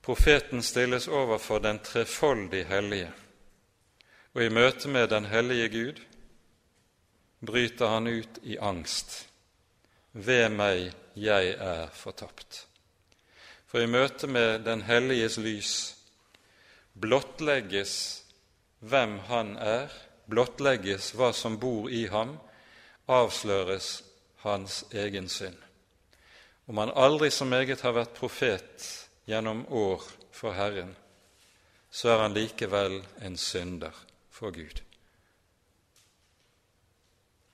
Profeten 0.00 0.62
stilles 0.62 1.08
overfor 1.08 1.60
den 1.60 1.82
trefoldig 1.84 2.64
hellige, 2.70 3.10
og 4.32 4.42
i 4.44 4.48
møte 4.48 4.88
med 4.88 5.10
den 5.12 5.28
hellige 5.28 5.68
Gud 5.68 6.00
bryter 7.46 7.92
han 7.92 8.06
ut 8.06 8.40
i 8.42 8.56
angst. 8.56 9.26
Ved 10.12 10.48
meg, 10.48 10.90
jeg 11.14 11.54
er 11.58 11.86
fortapt. 11.94 12.66
For 13.66 13.84
i 13.84 13.86
møte 13.86 14.26
med 14.26 14.64
Den 14.66 14.82
helliges 14.82 15.36
lys 15.38 15.74
blottlegges 17.00 18.19
hvem 18.80 19.18
han 19.28 19.56
er, 19.56 19.90
blottlegges 20.30 21.12
hva 21.18 21.32
som 21.36 21.58
bor 21.60 21.90
i 21.90 22.06
ham, 22.12 22.36
avsløres 23.10 24.00
hans 24.44 24.84
egen 24.92 25.28
synd. 25.28 25.56
Om 26.70 26.78
han 26.78 26.92
aldri 26.94 27.30
så 27.34 27.44
meget 27.44 27.82
har 27.82 27.96
vært 27.96 28.14
profet 28.16 28.86
gjennom 29.26 29.64
år 29.68 30.04
for 30.32 30.54
Herren, 30.54 30.94
så 31.90 32.12
er 32.12 32.22
han 32.22 32.36
likevel 32.36 33.00
en 33.26 33.36
synder 33.36 33.96
for 34.30 34.54
Gud. 34.54 34.80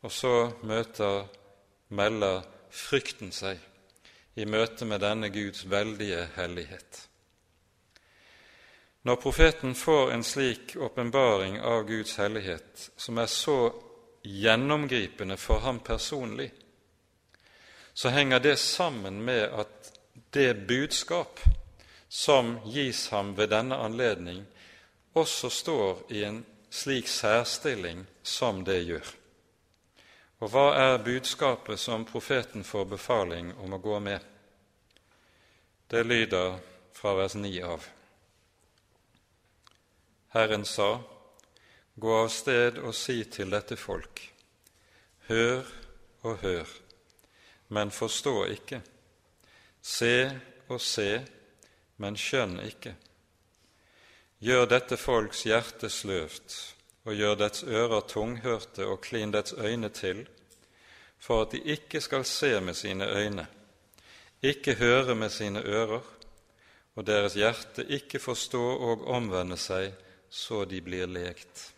Og 0.04 0.12
så 0.12 0.52
møter, 0.62 1.24
melder 1.88 2.44
frykten 2.70 3.32
seg 3.32 3.58
i 4.36 4.44
møte 4.44 4.84
med 4.84 5.00
denne 5.00 5.32
Guds 5.32 5.64
veldige 5.70 6.26
hellighet. 6.36 7.05
Når 9.06 9.16
profeten 9.16 9.74
får 9.74 10.10
en 10.12 10.24
slik 10.24 10.76
åpenbaring 10.76 11.60
av 11.60 11.84
Guds 11.86 12.16
hellighet, 12.18 12.90
som 12.96 13.18
er 13.22 13.28
så 13.30 13.70
gjennomgripende 14.26 15.36
for 15.38 15.62
ham 15.62 15.78
personlig, 15.78 16.48
så 17.94 18.10
henger 18.10 18.42
det 18.42 18.56
sammen 18.58 19.22
med 19.24 19.44
at 19.54 19.92
det 20.34 20.66
budskap 20.66 21.40
som 22.08 22.58
gis 22.64 23.06
ham 23.14 23.30
ved 23.38 23.54
denne 23.54 23.78
anledning, 23.78 24.42
også 25.14 25.50
står 25.54 26.02
i 26.10 26.24
en 26.26 26.42
slik 26.70 27.06
særstilling 27.08 28.02
som 28.22 28.64
det 28.66 28.82
gjør. 28.90 29.16
Og 30.42 30.50
hva 30.50 30.68
er 30.82 31.04
budskapet 31.04 31.78
som 31.78 32.04
profeten 32.04 32.66
får 32.66 32.90
befaling 32.98 33.54
om 33.54 33.78
å 33.78 33.78
gå 33.78 34.00
med? 34.00 34.18
Det 35.86 36.02
lyder 36.02 36.58
fra 36.92 37.14
vers 37.14 37.38
9 37.38 37.62
av. 37.62 37.92
Herren 40.36 40.64
sa, 40.64 41.00
Gå 41.94 42.10
av 42.12 42.26
sted 42.28 42.76
og 42.84 42.92
si 42.92 43.22
til 43.32 43.54
dette 43.54 43.78
folk, 43.80 44.20
hør 45.30 45.64
og 46.28 46.42
hør, 46.42 46.74
men 47.72 47.88
forstå 47.88 48.34
ikke, 48.52 48.82
se 49.80 50.28
og 50.68 50.82
se, 50.84 51.08
men 51.96 52.20
skjønn 52.20 52.60
ikke. 52.66 52.92
Gjør 54.44 54.68
dette 54.74 55.00
folks 55.00 55.46
hjerte 55.48 55.88
sløvt, 55.88 56.60
og 57.08 57.16
gjør 57.16 57.40
dets 57.46 57.64
ører 57.64 58.04
tunghørte 58.04 58.84
og 58.84 59.00
klin 59.08 59.32
dets 59.32 59.56
øyne 59.56 59.88
til, 59.88 60.26
for 61.16 61.46
at 61.46 61.56
de 61.56 61.64
ikke 61.64 62.04
skal 62.04 62.28
se 62.28 62.58
med 62.60 62.76
sine 62.76 63.08
øyne, 63.08 63.46
ikke 64.42 64.76
høre 64.84 65.14
med 65.16 65.32
sine 65.32 65.64
ører, 65.64 66.04
og 66.94 67.06
deres 67.06 67.40
hjerte 67.40 67.88
ikke 67.88 68.20
forstå 68.20 68.66
og 68.90 69.08
omvende 69.08 69.56
seg, 69.56 69.94
så 70.36 70.64
de 70.68 70.80
blir 70.84 71.08
lekt. 71.08 71.70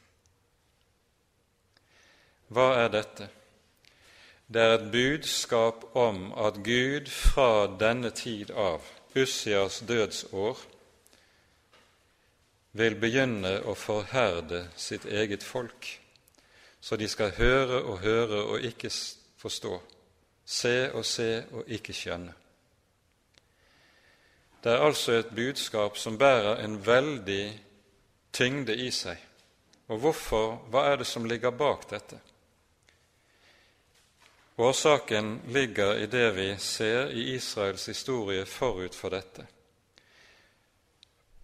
Hva 2.50 2.72
er 2.82 2.88
dette? 2.90 3.28
Det 4.48 4.62
er 4.64 4.74
et 4.78 4.88
budskap 4.90 5.84
om 5.96 6.32
at 6.32 6.58
Gud 6.66 7.10
fra 7.12 7.68
denne 7.78 8.10
tid 8.10 8.50
av, 8.50 8.82
Ussias 9.14 9.82
dødsår, 9.86 10.58
vil 12.78 12.96
begynne 12.98 13.58
å 13.68 13.76
forherde 13.78 14.64
sitt 14.76 15.06
eget 15.06 15.44
folk, 15.44 15.86
så 16.80 16.96
de 16.96 17.08
skal 17.08 17.36
høre 17.38 17.82
og 17.84 18.02
høre 18.02 18.42
og 18.54 18.66
ikke 18.66 18.90
forstå, 19.38 19.78
se 20.44 20.76
og 20.90 21.06
se 21.06 21.30
og 21.52 21.70
ikke 21.78 21.94
skjønne. 21.94 22.34
Det 24.64 24.74
er 24.74 24.82
altså 24.82 25.20
et 25.20 25.30
budskap 25.34 25.98
som 26.00 26.18
bærer 26.18 26.64
en 26.64 26.80
veldig 26.86 27.67
tyngde 28.30 28.76
i 28.76 28.90
seg. 28.94 29.18
Og 29.88 30.00
hvorfor? 30.02 30.58
Hva 30.68 30.84
er 30.90 31.00
det 31.00 31.06
som 31.08 31.26
ligger 31.28 31.54
bak 31.54 31.86
dette? 31.90 32.20
Årsaken 34.58 35.40
ligger 35.54 36.00
i 36.02 36.06
det 36.10 36.30
vi 36.34 36.48
ser 36.58 37.12
i 37.14 37.28
Israels 37.36 37.86
historie 37.88 38.44
forut 38.44 38.94
for 38.94 39.14
dette. 39.14 39.46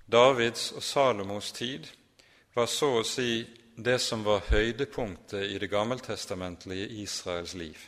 Davids 0.07 0.72
og 0.74 0.82
Salomos 0.82 1.53
tid 1.55 1.87
var 2.55 2.66
så 2.66 2.91
å 2.99 3.07
si 3.07 3.45
det 3.76 4.01
som 4.03 4.26
var 4.26 4.43
høydepunktet 4.51 5.47
i 5.47 5.59
det 5.62 5.70
gammeltestamentlige 5.70 6.91
Israels 7.05 7.55
liv. 7.55 7.78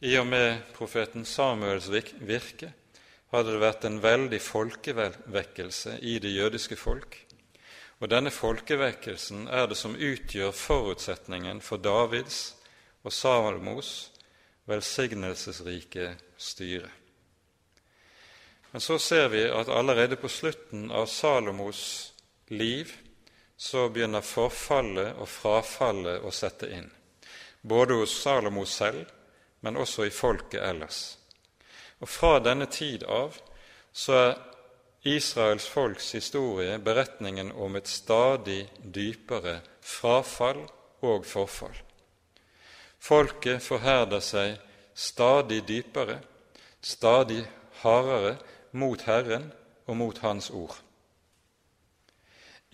I 0.00 0.16
og 0.18 0.26
med 0.30 0.62
profeten 0.76 1.26
Samuels 1.26 1.90
virke 1.90 2.72
hadde 3.34 3.52
det 3.56 3.62
vært 3.62 3.84
en 3.88 4.00
veldig 4.02 4.40
folkevekkelse 4.42 5.98
i 5.98 6.18
det 6.22 6.30
jødiske 6.30 6.78
folk. 6.78 7.23
Og 8.02 8.10
denne 8.10 8.32
folkevekkelsen 8.34 9.46
er 9.48 9.68
det 9.70 9.78
som 9.78 9.94
utgjør 9.94 10.50
forutsetningen 10.56 11.60
for 11.62 11.82
Davids 11.82 12.56
og 13.04 13.12
Salomos 13.12 13.94
velsignelsesrike 14.70 16.14
styre. 16.36 16.90
Men 18.72 18.80
så 18.80 18.98
ser 18.98 19.28
vi 19.28 19.44
at 19.46 19.68
allerede 19.68 20.16
på 20.16 20.28
slutten 20.28 20.90
av 20.90 21.06
Salomos 21.06 22.12
liv 22.50 22.90
så 23.56 23.88
begynner 23.88 24.24
forfallet 24.26 25.14
og 25.14 25.28
frafallet 25.30 26.24
å 26.26 26.32
sette 26.34 26.68
inn, 26.74 26.88
både 27.62 28.00
hos 28.00 28.16
Salomo 28.24 28.64
selv, 28.66 29.06
men 29.60 29.78
også 29.80 30.08
i 30.08 30.12
folket 30.12 30.60
ellers. 30.60 31.16
Og 32.02 32.10
Fra 32.10 32.40
denne 32.42 32.66
tid 32.66 33.04
av 33.06 33.38
så 33.92 34.34
Israels 35.04 35.66
folks 35.68 36.14
historie 36.16 36.78
beretningen 36.80 37.52
om 37.52 37.76
et 37.76 37.88
stadig 37.88 38.62
dypere 38.80 39.58
frafall 39.84 40.62
og 41.04 41.26
forfall. 41.28 41.76
Folket 43.04 43.60
forherder 43.60 44.24
seg 44.24 44.56
stadig 44.96 45.60
dypere, 45.68 46.22
stadig 46.80 47.42
hardere 47.82 48.38
mot 48.72 49.04
Herren 49.04 49.50
og 49.84 49.98
mot 50.00 50.18
Hans 50.24 50.48
ord, 50.50 50.78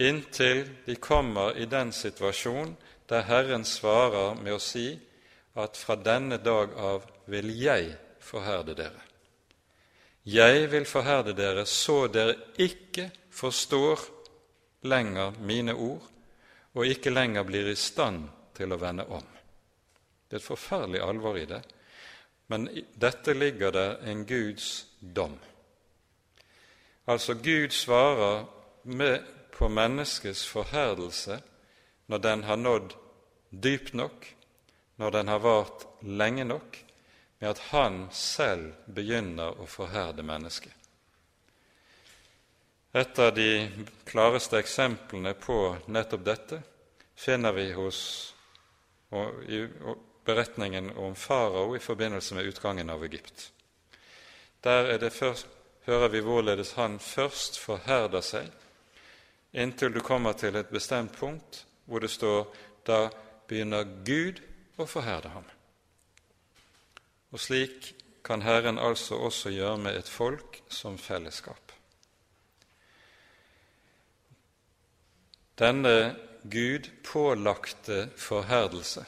inntil 0.00 0.68
de 0.86 0.96
kommer 0.96 1.58
i 1.58 1.66
den 1.66 1.90
situasjon 1.92 2.76
der 3.10 3.26
Herren 3.26 3.66
svarer 3.66 4.38
med 4.38 4.54
å 4.54 4.62
si 4.62 4.94
at 5.58 5.76
fra 5.76 5.98
denne 5.98 6.38
dag 6.38 6.72
av 6.78 7.10
vil 7.26 7.50
jeg 7.58 7.90
forherde 8.22 8.76
dere. 8.78 9.09
Jeg 10.24 10.66
vil 10.72 10.84
forherde 10.84 11.32
dere 11.36 11.64
så 11.66 12.04
dere 12.12 12.36
ikke 12.60 13.10
forstår 13.32 14.02
lenger 14.90 15.36
mine 15.40 15.74
ord 15.74 16.06
og 16.74 16.86
ikke 16.86 17.10
lenger 17.10 17.44
blir 17.48 17.70
i 17.72 17.76
stand 17.78 18.28
til 18.54 18.72
å 18.72 18.78
vende 18.80 19.06
om. 19.08 19.24
Det 20.28 20.36
er 20.36 20.42
et 20.42 20.46
forferdelig 20.46 21.00
alvor 21.02 21.38
i 21.40 21.46
det, 21.48 21.60
men 22.52 22.68
i 22.70 22.84
dette 22.94 23.34
ligger 23.34 23.72
det 23.74 23.88
en 24.10 24.24
Guds 24.26 24.86
dom. 25.00 25.34
Altså, 27.10 27.34
Gud 27.34 27.72
svarer 27.74 28.44
med 28.84 29.24
på 29.56 29.68
menneskets 29.68 30.44
forherdelse 30.46 31.40
når 32.06 32.22
den 32.22 32.44
har 32.46 32.56
nådd 32.56 32.94
dypt 33.50 33.94
nok, 33.94 34.26
når 34.96 35.10
den 35.10 35.28
har 35.28 35.42
vart 35.42 35.86
lenge 36.02 36.44
nok, 36.44 36.78
med 37.40 37.50
at 37.50 37.62
han 37.70 38.02
selv 38.12 38.74
begynner 38.86 39.56
å 39.60 39.66
forherde 39.68 40.22
mennesket. 40.22 40.72
Et 42.92 43.18
av 43.22 43.30
de 43.34 43.70
klareste 44.04 44.58
eksemplene 44.58 45.32
på 45.38 45.56
nettopp 45.94 46.24
dette 46.26 46.58
finner 47.14 47.54
vi 47.54 47.70
hos 47.72 48.00
og 49.10 49.42
i 49.50 49.64
beretningen 50.26 50.92
om 50.98 51.14
farao 51.18 51.74
i 51.76 51.82
forbindelse 51.82 52.34
med 52.34 52.46
utgangen 52.50 52.90
av 52.90 53.04
Egypt. 53.04 53.50
Der 54.62 55.10
først, 55.10 55.46
hører 55.86 56.08
vi 56.08 56.20
hvorledes 56.20 56.74
han 56.76 56.98
først 57.00 57.58
forherder 57.58 58.20
seg, 58.20 58.50
inntil 59.52 59.94
du 59.94 60.00
kommer 60.04 60.36
til 60.38 60.54
et 60.56 60.68
bestemt 60.70 61.16
punkt 61.18 61.64
hvor 61.86 62.04
det 62.04 62.10
står 62.12 62.44
da 62.86 63.08
begynner 63.48 63.88
Gud 64.06 64.38
å 64.78 64.86
forherde 64.86 65.32
ham. 65.32 65.48
Og 67.30 67.40
slik 67.40 67.94
kan 68.24 68.42
Herren 68.42 68.78
altså 68.78 69.14
også 69.14 69.50
gjøre 69.50 69.78
med 69.78 69.98
et 69.98 70.08
folk 70.08 70.62
som 70.68 70.98
fellesskap. 70.98 71.72
Denne 75.58 76.16
Gud 76.50 76.88
pålagte 77.04 78.08
forherdelse, 78.16 79.04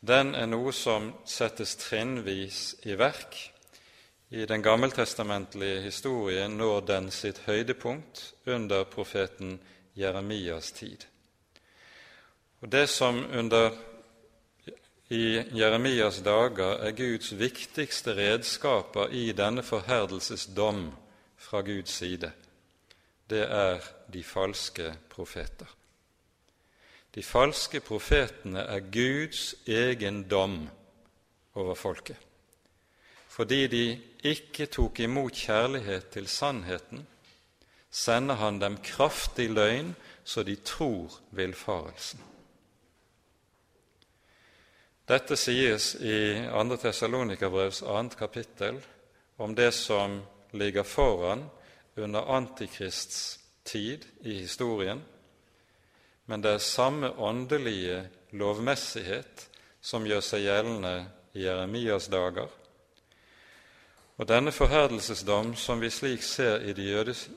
den 0.00 0.34
er 0.34 0.48
noe 0.48 0.72
som 0.72 1.10
settes 1.28 1.76
trinnvis 1.76 2.74
i 2.88 2.96
verk. 2.96 3.36
I 4.30 4.46
den 4.46 4.62
gammeltestamentlige 4.62 5.82
historien 5.84 6.54
når 6.56 6.80
den 6.88 7.10
sitt 7.12 7.42
høydepunkt 7.44 8.22
under 8.46 8.84
profeten 8.88 9.58
Jeremias 9.98 10.72
tid. 10.72 11.04
Og 12.60 12.72
Det 12.72 12.88
som 12.88 13.24
under 13.32 13.70
i 15.10 15.42
Jeremias 15.58 16.20
dager 16.22 16.78
er 16.86 16.94
Guds 16.94 17.32
viktigste 17.34 18.14
redskaper 18.14 19.10
i 19.10 19.32
denne 19.34 19.64
forherdelsesdom 19.66 20.84
fra 21.36 21.62
Guds 21.66 21.96
side, 21.98 22.30
det 23.30 23.42
er 23.42 23.82
de 24.12 24.22
falske 24.22 24.92
profeter. 25.10 25.66
De 27.14 27.22
falske 27.26 27.80
profetene 27.82 28.62
er 28.70 28.86
Guds 28.86 29.54
egen 29.66 30.22
dom 30.30 30.68
over 31.58 31.74
folket. 31.74 32.16
Fordi 33.28 33.66
de 33.66 33.84
ikke 34.30 34.66
tok 34.70 35.00
imot 35.02 35.34
kjærlighet 35.34 36.10
til 36.14 36.30
sannheten, 36.30 37.06
sender 37.90 38.38
han 38.38 38.62
dem 38.62 38.78
kraftig 38.78 39.50
løgn 39.50 39.94
så 40.24 40.42
de 40.46 40.54
tror 40.54 41.18
villfarelsen. 41.34 42.29
Dette 45.10 45.34
sies 45.34 45.94
i 45.94 46.46
2. 46.46 46.76
Tessalonikerbrevs 46.76 47.80
2. 47.80 48.08
kapittel 48.18 48.76
om 49.36 49.54
det 49.54 49.72
som 49.72 50.20
ligger 50.50 50.82
foran 50.82 51.42
under 51.96 52.20
Antikrists 52.20 53.40
tid 53.64 54.06
i 54.22 54.34
historien, 54.34 55.02
men 56.26 56.44
det 56.44 56.52
er 56.54 56.62
samme 56.62 57.10
åndelige 57.10 58.04
lovmessighet 58.38 59.48
som 59.82 60.06
gjør 60.06 60.22
seg 60.22 60.46
gjeldende 60.46 60.94
i 61.34 61.42
Jeremias 61.42 62.06
dager. 62.06 62.46
Og 64.14 64.30
denne 64.30 64.54
forherdelsesdom, 64.54 65.56
som 65.58 65.82
vi 65.82 65.90
slik 65.90 66.22
ser 66.22 66.62
i 66.62 66.72
de 66.72 66.86
jødiske, 66.86 67.34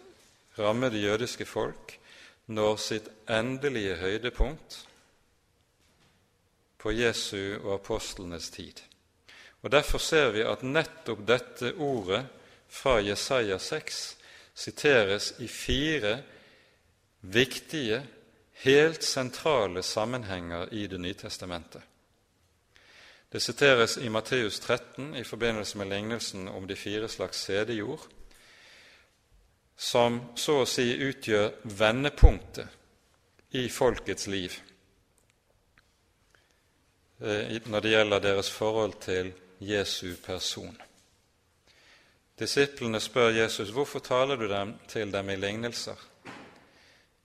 rammer 0.61 0.93
det 0.93 1.07
jødiske 1.07 1.49
folk, 1.49 1.97
når 2.45 2.75
sitt 2.77 3.09
endelige 3.25 3.97
høydepunkt 3.97 4.83
på 6.83 6.91
Jesu 6.91 7.55
og 7.63 7.77
apostlenes 7.77 8.49
tid. 8.51 8.83
Og 9.63 9.71
Derfor 9.71 9.97
ser 9.97 10.33
vi 10.35 10.43
at 10.43 10.63
nettopp 10.63 11.23
dette 11.27 11.71
ordet 11.79 12.25
fra 12.67 12.97
Jesaja 12.99 13.57
6 13.57 14.17
siteres 14.53 15.33
i 15.39 15.47
fire 15.47 16.17
viktige, 17.21 18.03
helt 18.53 19.03
sentrale 19.03 19.83
sammenhenger 19.83 20.67
i 20.71 20.87
Det 20.87 20.99
nye 20.99 21.13
testamentet. 21.13 21.81
Det 23.31 23.41
siteres 23.41 23.97
i 23.97 24.09
Matteus 24.09 24.59
13 24.59 25.15
i 25.15 25.23
forbindelse 25.23 25.77
med 25.77 25.85
lignelsen 25.89 26.47
om 26.47 26.67
de 26.67 26.75
fire 26.75 27.09
slags 27.09 27.37
sædejord, 27.37 28.07
som 29.77 30.21
så 30.35 30.59
å 30.61 30.67
si 30.69 30.85
utgjør 31.01 31.49
vendepunktet 31.63 32.67
i 33.51 33.69
folkets 33.69 34.27
liv. 34.27 34.53
Eh, 37.23 37.61
når 37.65 37.79
det 37.79 37.91
gjelder 37.93 38.19
deres 38.19 38.49
forhold 38.51 38.93
til 38.99 39.29
Jesu 39.59 40.15
person. 40.25 40.75
Disiplene 42.39 42.99
spør 42.99 43.29
Jesus 43.29 43.69
hvorfor 43.71 44.03
taler 44.03 44.35
du 44.35 44.49
dem 44.51 44.73
til 44.87 45.13
dem 45.13 45.29
i 45.29 45.37
lignelser. 45.39 45.95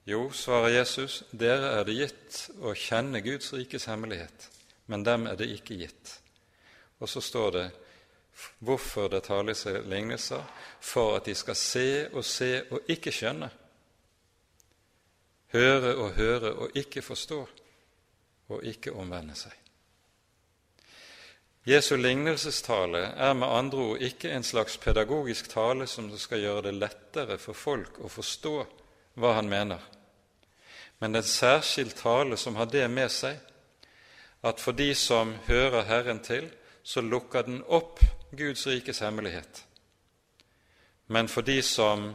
Jo, 0.07 0.31
svarer 0.31 0.69
Jesus, 0.69 1.25
dere 1.33 1.73
er 1.81 1.85
det 1.85 1.97
gitt 1.99 2.39
å 2.63 2.77
kjenne 2.79 3.25
Guds 3.27 3.51
rikes 3.53 3.89
hemmelighet, 3.91 4.49
men 4.87 5.03
dem 5.03 5.27
er 5.27 5.35
det 5.37 5.51
ikke 5.57 5.81
gitt. 5.83 6.15
Og 7.03 7.11
så 7.11 7.21
står 7.21 7.51
det 7.57 7.67
hvorfor 8.63 9.11
det 9.11 9.25
tales 9.27 9.67
i 9.67 9.75
lignelser, 9.83 10.45
for 10.81 11.17
at 11.19 11.27
de 11.27 11.35
skal 11.35 11.59
se 11.59 11.89
og 12.13 12.25
se 12.25 12.53
og 12.71 12.87
ikke 12.87 13.13
skjønne, 13.13 13.51
høre 15.59 15.97
og 15.97 16.13
høre 16.15 16.55
og 16.55 16.77
ikke 16.79 17.03
forstå, 17.03 17.47
og 18.49 18.65
ikke 18.65 18.95
omvende 18.95 19.35
seg. 19.35 19.58
Jesu 21.69 21.97
lignelsestale 21.97 22.99
er 22.99 23.35
med 23.37 23.49
andre 23.53 23.79
ord 23.79 24.03
ikke 24.03 24.31
en 24.33 24.45
slags 24.47 24.79
pedagogisk 24.81 25.51
tale 25.53 25.85
som 25.87 26.07
skal 26.17 26.41
gjøre 26.41 26.63
det 26.65 26.79
lettere 26.79 27.37
for 27.37 27.53
folk 27.53 27.99
å 28.01 28.09
forstå 28.09 28.53
hva 29.21 29.33
han 29.37 29.51
mener, 29.51 29.83
men 30.99 31.19
en 31.19 31.27
særskilt 31.27 31.99
tale 32.01 32.39
som 32.41 32.57
har 32.57 32.71
det 32.73 32.87
med 32.89 33.13
seg 33.13 33.37
at 34.49 34.63
for 34.65 34.73
de 34.73 34.95
som 34.95 35.35
hører 35.45 35.85
Herren 35.91 36.23
til, 36.25 36.49
så 36.83 37.05
lukker 37.05 37.45
den 37.45 37.61
opp 37.67 38.01
Guds 38.33 38.65
rikes 38.67 39.03
hemmelighet. 39.05 39.65
Men 41.13 41.29
for 41.29 41.45
de 41.45 41.61
som 41.63 42.15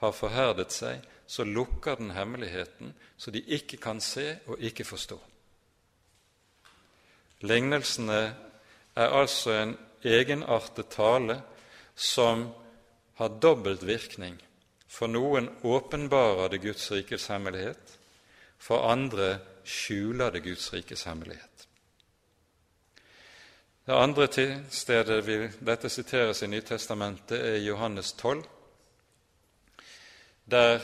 har 0.00 0.16
forherdet 0.16 0.72
seg, 0.72 1.04
så 1.26 1.44
lukker 1.44 2.00
den 2.00 2.14
hemmeligheten, 2.16 2.94
så 3.18 3.30
de 3.30 3.42
ikke 3.42 3.76
kan 3.76 4.00
se 4.00 4.38
og 4.46 4.64
ikke 4.64 4.84
forstå. 4.84 5.20
Lignelsene 7.44 8.45
er 8.96 9.12
altså 9.20 9.52
en 9.52 9.76
egenartet 10.04 10.88
tale 10.94 11.40
som 11.94 12.48
har 13.16 13.38
dobbelt 13.42 13.84
virkning. 13.86 14.36
For 14.88 15.10
noen 15.12 15.50
åpenbarer 15.62 16.52
det 16.52 16.62
Guds 16.64 16.90
rikes 16.92 17.28
hemmelighet, 17.32 17.96
for 18.58 18.88
andre 18.88 19.36
skjuler 19.66 20.32
det 20.32 20.44
Guds 20.46 20.72
rikes 20.72 21.04
hemmelighet. 21.08 21.66
Det 23.86 23.94
andre 23.94 24.26
stedet 24.70 25.20
vil 25.26 25.48
dette 25.62 25.88
siteres 25.88 26.42
i 26.42 26.48
Nytestamentet, 26.50 27.38
er 27.38 27.60
Johannes 27.62 28.12
12, 28.18 28.42
der 30.50 30.80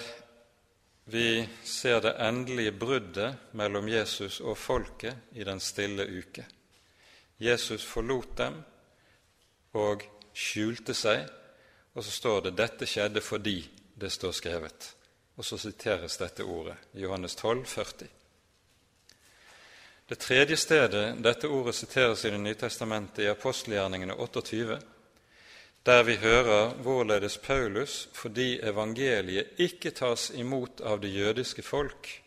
vi 1.11 1.49
ser 1.65 2.01
det 2.01 2.15
endelige 2.23 2.73
bruddet 2.73 3.55
mellom 3.59 3.89
Jesus 3.89 4.41
og 4.41 4.59
folket 4.59 5.35
i 5.35 5.45
den 5.45 5.61
stille 5.61 6.07
uke. 6.07 6.47
Jesus 7.43 7.85
forlot 7.85 8.37
dem 8.39 8.63
og 9.75 10.05
skjulte 10.35 10.95
seg, 10.95 11.27
og 11.95 12.05
så 12.05 12.11
står 12.11 12.41
det 12.41 12.57
'dette 12.57 12.87
skjedde 12.87 13.21
fordi 13.21 13.59
det 14.01 14.13
står 14.13 14.33
skrevet'. 14.33 14.95
Og 15.37 15.45
så 15.45 15.59
siteres 15.59 16.17
dette 16.17 16.45
ordet, 16.45 16.77
Johannes 16.95 17.35
12, 17.35 17.67
40. 17.67 18.09
Det 20.09 20.19
tredje 20.19 20.57
stedet 20.57 21.25
dette 21.25 21.49
ordet 21.49 21.75
siteres 21.75 22.25
i 22.25 22.31
Det 22.31 22.41
nye 22.41 22.55
testamentet, 22.55 23.25
i 23.25 23.31
apostelgjerningene 23.31 24.15
28, 24.15 24.81
der 25.87 26.03
vi 26.03 26.17
hører 26.17 26.75
hvorledes 26.75 27.39
Paulus, 27.39 28.09
fordi 28.13 28.61
evangeliet 28.61 29.47
ikke 29.59 29.91
tas 29.91 30.31
imot 30.31 30.81
av 30.81 31.01
det 31.01 31.09
jødiske 31.09 31.63
folk, 31.63 32.23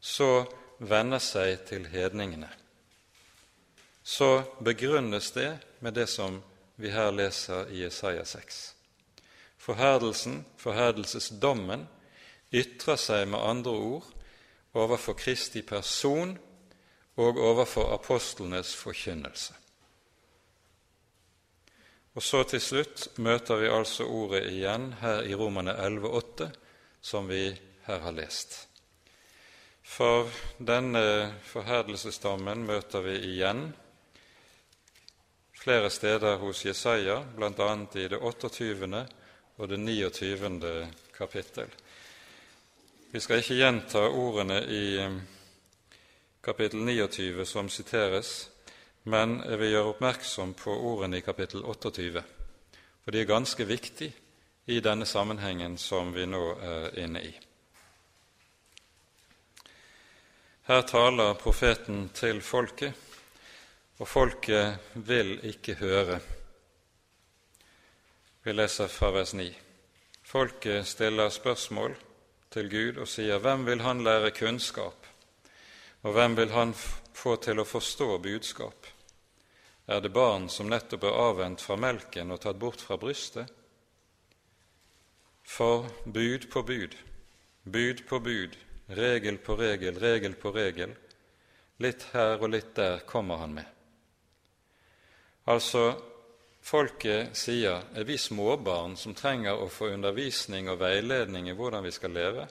så 0.00 0.44
vender 0.78 1.18
seg 1.18 1.66
til 1.68 1.86
hedningene. 1.86 2.48
Så 4.04 4.42
begrunnes 4.58 5.30
det 5.32 5.58
med 5.78 5.94
det 5.94 6.06
som 6.06 6.42
vi 6.76 6.90
her 6.92 7.12
leser 7.12 7.70
i 7.72 7.82
Jesaja 7.82 8.24
6. 8.24 8.74
Forherdelsen, 9.58 10.42
forherdelsesdommen, 10.60 11.86
ytrer 12.52 12.98
seg 13.00 13.28
med 13.32 13.40
andre 13.40 13.72
ord 13.72 14.08
overfor 14.76 15.16
Kristi 15.16 15.62
person 15.64 16.34
og 17.16 17.38
overfor 17.40 17.94
apostlenes 17.94 18.74
forkynnelse. 18.76 19.54
Og 22.14 22.22
så 22.22 22.42
til 22.46 22.60
slutt 22.62 23.06
møter 23.18 23.58
vi 23.62 23.70
altså 23.72 24.04
ordet 24.06 24.44
igjen 24.52 24.92
her 25.00 25.24
i 25.26 25.34
Romane 25.34 25.72
11,8, 25.80 26.50
som 27.00 27.26
vi 27.30 27.48
her 27.88 28.04
har 28.04 28.14
lest. 28.14 28.68
For 29.82 30.28
denne 30.58 31.32
forherdelsesdommen 31.48 32.62
møter 32.68 33.02
vi 33.04 33.16
igjen 33.32 33.66
flere 35.64 35.90
steder 35.90 36.36
hos 36.36 36.64
Jesaja, 36.64 37.24
bl.a. 37.36 37.86
i 37.94 38.08
det 38.08 38.18
28. 38.18 39.06
og 39.56 39.68
det 39.68 39.78
29. 39.78 40.88
kapittel. 41.16 41.70
Vi 43.10 43.20
skal 43.20 43.40
ikke 43.40 43.56
gjenta 43.56 44.02
ordene 44.04 44.58
i 44.68 44.82
eh, 45.00 45.14
kapittel 46.44 46.84
29 46.84 47.46
som 47.48 47.70
siteres, 47.72 48.50
men 49.08 49.38
jeg 49.40 49.58
vil 49.62 49.72
gjøre 49.72 49.94
oppmerksom 49.94 50.52
på 50.60 50.74
ordene 50.92 51.22
i 51.22 51.24
kapittel 51.24 51.64
28, 51.64 52.24
for 53.04 53.16
de 53.16 53.22
er 53.22 53.32
ganske 53.32 53.64
viktige 53.64 54.12
i 54.66 54.82
denne 54.84 55.08
sammenhengen 55.08 55.78
som 55.80 56.12
vi 56.12 56.26
nå 56.28 56.42
er 56.60 56.98
inne 57.06 57.24
i. 57.24 57.32
Her 60.68 60.84
taler 60.92 61.40
profeten 61.40 62.10
til 62.12 62.44
folket, 62.44 63.03
og 63.98 64.08
folket 64.08 64.96
vil 65.06 65.36
ikke 65.46 65.76
høre. 65.78 66.18
Vi 68.44 68.52
leser 68.52 68.90
fra 68.90 69.12
vers 69.14 69.34
9. 69.34 69.46
Folket 70.24 70.86
stiller 70.86 71.30
spørsmål 71.30 71.94
til 72.50 72.70
Gud 72.70 73.00
og 73.00 73.08
sier, 73.08 73.38
'Hvem 73.38 73.66
vil 73.66 73.80
han 73.80 74.04
lære 74.04 74.30
kunnskap?' 74.30 75.06
Og 76.02 76.12
hvem 76.12 76.36
vil 76.36 76.50
han 76.50 76.74
få 77.14 77.36
til 77.36 77.60
å 77.60 77.64
forstå 77.64 78.18
budskap? 78.18 78.86
Er 79.88 80.00
det 80.00 80.12
barn 80.12 80.48
som 80.48 80.68
nettopp 80.68 81.04
er 81.04 81.16
avvent 81.16 81.60
fra 81.60 81.76
melken 81.76 82.30
og 82.30 82.40
tatt 82.40 82.58
bort 82.58 82.80
fra 82.80 82.96
brystet? 82.96 83.48
For 85.44 85.88
bud 86.04 86.50
på 86.50 86.62
bud, 86.62 86.96
bud 87.64 88.04
på 88.08 88.18
bud, 88.18 88.56
regel 88.88 89.38
på 89.38 89.56
regel, 89.56 90.00
regel 90.00 90.34
på 90.34 90.52
regel, 90.52 90.94
litt 91.78 92.06
her 92.12 92.36
og 92.40 92.50
litt 92.50 92.74
der 92.76 92.98
kommer 93.08 93.36
han 93.36 93.54
med. 93.54 93.83
Altså, 95.44 95.92
folket 96.64 97.36
sier 97.36 97.82
er 97.92 98.06
vi 98.08 98.16
småbarn 98.18 98.96
som 98.96 99.14
trenger 99.16 99.60
å 99.60 99.68
få 99.68 99.90
undervisning 99.92 100.70
og 100.72 100.80
veiledning 100.80 101.50
i 101.50 101.56
hvordan 101.56 101.84
vi 101.84 101.92
skal 101.92 102.14
leve? 102.16 102.46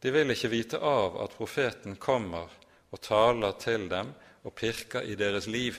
De 0.00 0.12
vil 0.12 0.32
ikke 0.32 0.52
vite 0.52 0.80
av 0.80 1.18
at 1.24 1.36
profeten 1.36 1.98
kommer 2.00 2.52
og 2.92 3.02
taler 3.04 3.56
til 3.60 3.88
dem 3.90 4.14
og 4.46 4.54
pirker 4.56 5.04
i 5.04 5.16
deres 5.18 5.48
liv. 5.50 5.76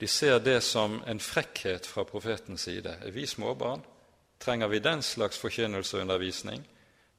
De 0.00 0.08
ser 0.08 0.38
det 0.44 0.60
som 0.64 1.00
en 1.06 1.20
frekkhet 1.20 1.86
fra 1.88 2.04
profetens 2.08 2.68
side. 2.68 2.98
Er 3.02 3.12
vi 3.12 3.26
småbarn? 3.26 3.84
Trenger 4.40 4.68
vi 4.68 4.80
den 4.84 5.02
slags 5.02 5.38
forkynnelse 5.40 5.96
og 5.96 6.04
undervisning? 6.04 6.64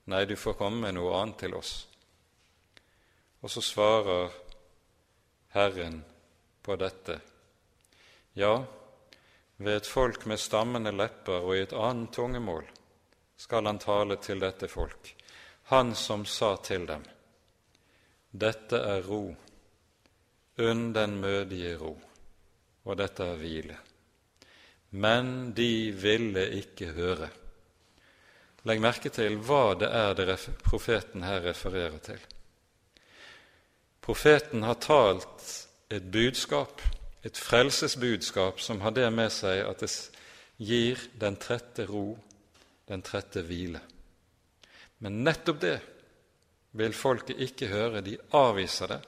Nei, 0.08 0.26
du 0.26 0.36
får 0.40 0.56
komme 0.58 0.86
med 0.86 0.96
noe 0.96 1.18
annet 1.18 1.42
til 1.42 1.58
oss. 1.58 1.88
Og 3.42 3.52
så 3.52 3.62
svarer 3.62 4.30
Herren 5.54 6.04
på 6.68 6.76
dette. 6.76 7.20
Ja, 8.36 8.66
ved 9.58 9.78
et 9.80 9.88
folk 9.88 10.26
med 10.28 10.40
stammende 10.40 10.92
lepper 10.92 11.46
og 11.46 11.56
i 11.56 11.62
et 11.64 11.74
annet 11.74 12.12
tungemål 12.12 12.66
skal 13.40 13.70
han 13.70 13.80
tale 13.80 14.18
til 14.20 14.42
dette 14.44 14.68
folk, 14.68 15.14
han 15.72 15.94
som 15.96 16.26
sa 16.26 16.58
til 16.58 16.84
dem:" 16.90 17.06
Dette 18.32 18.78
er 18.78 19.02
ro, 19.02 19.36
unn 20.58 20.92
den 20.94 21.16
mødige 21.22 21.78
ro, 21.80 21.94
og 22.84 22.98
dette 23.00 23.24
er 23.24 23.40
hvile. 23.40 23.78
Men 24.90 25.54
de 25.54 25.92
ville 25.92 26.44
ikke 26.60 26.92
høre. 26.98 27.30
Legg 28.68 28.84
merke 28.84 29.10
til 29.10 29.40
hva 29.40 29.72
det 29.80 29.88
er 29.88 30.14
det 30.20 30.36
profeten 30.68 31.24
her 31.24 31.40
refererer 31.48 31.98
til. 32.04 32.20
Profeten 34.02 34.64
har 34.64 34.76
talt 34.84 35.67
et 35.90 36.12
budskap, 36.12 36.82
et 37.24 37.38
frelsesbudskap, 37.38 38.60
som 38.60 38.82
har 38.82 38.96
det 38.96 39.08
med 39.14 39.32
seg 39.34 39.64
at 39.66 39.84
det 39.84 39.92
gir 40.58 41.00
den 41.20 41.38
trette 41.40 41.86
ro, 41.88 42.18
den 42.88 43.04
trette 43.06 43.44
hvile. 43.46 43.82
Men 45.04 45.22
nettopp 45.24 45.62
det 45.62 45.78
vil 46.78 46.94
folket 46.94 47.42
ikke 47.42 47.70
høre. 47.72 48.02
De 48.02 48.18
avviser 48.36 48.94
det. 48.94 49.02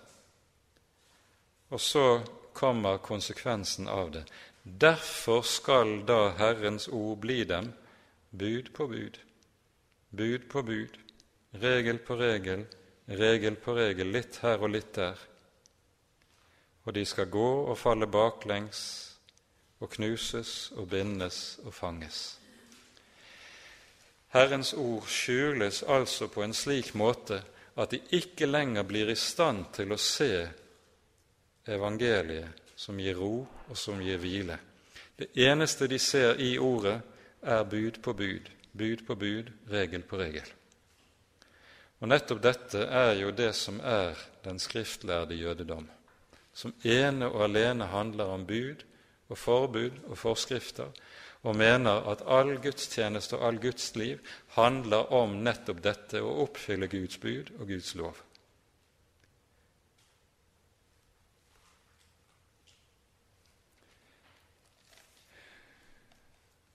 Og 1.70 1.82
så 1.82 2.06
kommer 2.54 3.02
konsekvensen 3.04 3.88
av 3.88 4.12
det. 4.14 4.24
Derfor 4.64 5.42
skal 5.48 6.02
da 6.06 6.34
Herrens 6.38 6.88
ord 6.88 7.20
bli 7.24 7.44
dem 7.48 7.72
bud 8.30 8.74
på 8.74 8.88
bud, 8.88 9.18
bud 10.12 10.50
på 10.50 10.62
bud, 10.62 10.98
regel 11.62 11.98
på 12.06 12.18
regel, 12.20 12.66
regel 13.08 13.56
på 13.58 13.74
regel, 13.78 14.12
litt 14.14 14.42
her 14.44 14.62
og 14.62 14.74
litt 14.76 14.92
der. 14.98 15.29
Og 16.90 16.96
de 16.96 17.04
skal 17.06 17.30
gå 17.30 17.50
og 17.70 17.78
falle 17.78 18.08
baklengs 18.10 18.80
og 19.78 19.92
knuses 19.94 20.72
og 20.74 20.88
bindes 20.90 21.60
og 21.62 21.74
fanges. 21.74 22.40
Herrens 24.34 24.72
ord 24.74 25.06
skjules 25.06 25.84
altså 25.86 26.32
på 26.34 26.42
en 26.42 26.54
slik 26.58 26.96
måte 26.98 27.44
at 27.78 27.94
de 27.94 28.00
ikke 28.18 28.50
lenger 28.50 28.88
blir 28.90 29.12
i 29.14 29.16
stand 29.16 29.68
til 29.78 29.94
å 29.94 30.00
se 30.02 30.32
evangeliet 31.70 32.74
som 32.74 32.98
gir 32.98 33.22
ro 33.22 33.46
og 33.46 33.78
som 33.78 34.02
gir 34.02 34.18
hvile. 34.18 34.58
Det 35.14 35.30
eneste 35.46 35.86
de 35.94 36.02
ser 36.02 36.42
i 36.42 36.56
ordet, 36.58 36.98
er 37.46 37.70
bud 37.70 38.02
på 38.02 38.14
bud, 38.18 38.50
bud 38.74 39.06
på 39.06 39.16
bud, 39.16 39.54
regel 39.70 40.02
på 40.10 40.18
regel. 40.18 40.50
Og 42.02 42.10
nettopp 42.10 42.42
dette 42.42 42.82
er 42.82 43.14
jo 43.22 43.30
det 43.30 43.54
som 43.54 43.78
er 43.78 44.18
den 44.44 44.58
skriftlærde 44.60 45.38
jødedom. 45.38 45.86
Som 46.54 46.74
ene 46.84 47.30
og 47.30 47.44
alene 47.48 47.90
handler 47.92 48.34
om 48.34 48.46
bud 48.48 48.86
og 49.30 49.38
forbud 49.38 50.00
og 50.10 50.18
forskrifter, 50.18 50.90
og 51.48 51.56
mener 51.56 52.10
at 52.12 52.24
all 52.28 52.58
gudstjeneste 52.60 53.38
og 53.38 53.46
all 53.48 53.60
Guds 53.64 53.94
liv 53.96 54.20
handler 54.58 55.14
om 55.16 55.38
nettopp 55.46 55.84
dette 55.84 56.24
å 56.24 56.34
oppfylle 56.44 56.90
Guds 56.92 57.20
bud 57.22 57.54
og 57.60 57.70
Guds 57.70 57.94
lov. 57.96 58.18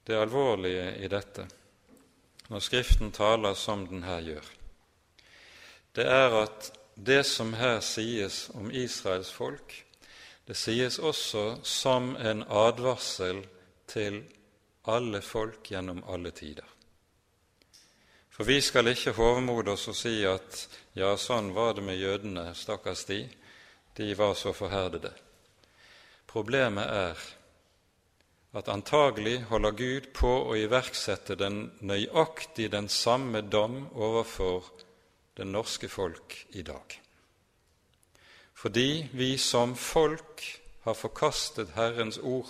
Det 0.04 0.16
alvorlige 0.20 0.88
i 1.00 1.08
dette, 1.08 1.46
når 2.52 2.60
Skriften 2.60 3.12
taler 3.12 3.54
som 3.56 3.86
den 3.88 4.02
her 4.04 4.20
gjør, 4.20 4.48
det 5.96 6.04
er 6.04 6.34
at 6.42 6.68
det 6.94 7.24
som 7.26 7.54
her 7.54 7.80
sies 7.80 8.50
om 8.54 8.70
Israels 8.70 9.30
folk, 9.30 9.74
det 10.46 10.56
sies 10.56 10.98
også 10.98 11.64
som 11.64 12.14
en 12.16 12.44
advarsel 12.48 13.42
til 13.88 14.22
alle 14.84 15.20
folk 15.24 15.70
gjennom 15.70 16.02
alle 16.08 16.30
tider. 16.30 16.66
For 18.34 18.44
vi 18.44 18.58
skal 18.60 18.90
ikke 18.90 19.14
hovmode 19.14 19.72
oss 19.76 19.86
og 19.88 19.96
si 19.96 20.16
at 20.26 20.64
ja, 20.98 21.14
sånn 21.16 21.52
var 21.54 21.76
det 21.76 21.84
med 21.86 22.00
jødene, 22.00 22.48
stakkars 22.54 23.04
de, 23.06 23.22
de 23.94 24.10
var 24.18 24.34
så 24.34 24.52
forherdede. 24.52 25.12
Problemet 26.26 26.90
er 26.90 27.20
at 28.58 28.70
antagelig 28.70 29.40
holder 29.50 29.74
Gud 29.78 30.08
på 30.14 30.32
å 30.50 30.56
iverksette 30.58 31.38
den 31.38 31.68
nøyaktig 31.82 32.68
den 32.74 32.88
samme 32.90 33.42
dom 33.42 33.84
overfor 33.94 34.66
det 35.34 35.46
norske 35.46 35.88
folk 35.88 36.46
i 36.48 36.62
dag. 36.62 37.00
Fordi 38.54 39.08
vi 39.12 39.38
som 39.38 39.76
folk 39.76 40.44
har 40.84 40.94
forkastet 40.94 41.74
Herrens 41.74 42.18
ord, 42.18 42.48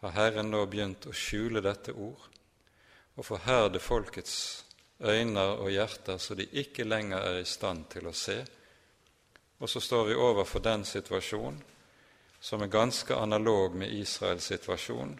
har 0.00 0.10
Herren 0.14 0.50
nå 0.52 0.62
begynt 0.70 1.08
å 1.08 1.14
skjule 1.16 1.62
dette 1.64 1.92
ord 1.92 2.28
og 3.16 3.24
forherde 3.24 3.80
folkets 3.80 4.64
øyne 5.00 5.42
og 5.56 5.70
hjerter 5.72 6.20
så 6.20 6.36
de 6.36 6.46
ikke 6.60 6.84
lenger 6.84 7.18
er 7.18 7.40
i 7.40 7.48
stand 7.48 7.88
til 7.90 8.06
å 8.06 8.14
se. 8.14 8.36
Og 9.58 9.70
så 9.72 9.80
står 9.80 10.10
vi 10.10 10.18
overfor 10.20 10.60
den 10.64 10.84
situasjonen 10.84 11.62
som 12.40 12.62
er 12.62 12.70
ganske 12.70 13.16
analog 13.16 13.74
med 13.74 13.92
Israels 13.96 14.46
situasjon 14.52 15.16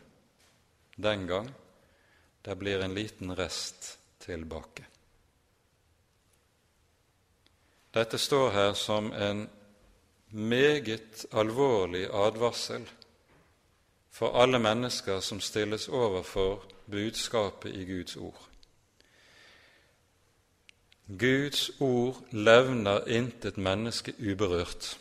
den 0.96 1.26
gang. 1.26 1.48
Der 2.44 2.54
blir 2.54 2.84
en 2.84 2.94
liten 2.94 3.32
rest 3.36 3.96
tilbake. 4.22 4.84
Dette 7.96 8.18
står 8.18 8.50
her 8.52 8.72
som 8.76 9.12
en 9.12 9.46
meget 10.30 11.26
alvorlig 11.32 12.04
advarsel 12.12 12.82
for 14.12 14.36
alle 14.42 14.58
mennesker 14.58 15.20
som 15.20 15.40
stilles 15.40 15.88
overfor 15.88 16.64
budskapet 16.90 17.74
i 17.74 17.84
Guds 17.84 18.16
ord. 18.16 18.42
Guds 21.08 21.70
ord 21.80 22.20
levner 22.30 23.08
intet 23.08 23.56
menneske 23.56 24.12
uberørt. 24.18 24.98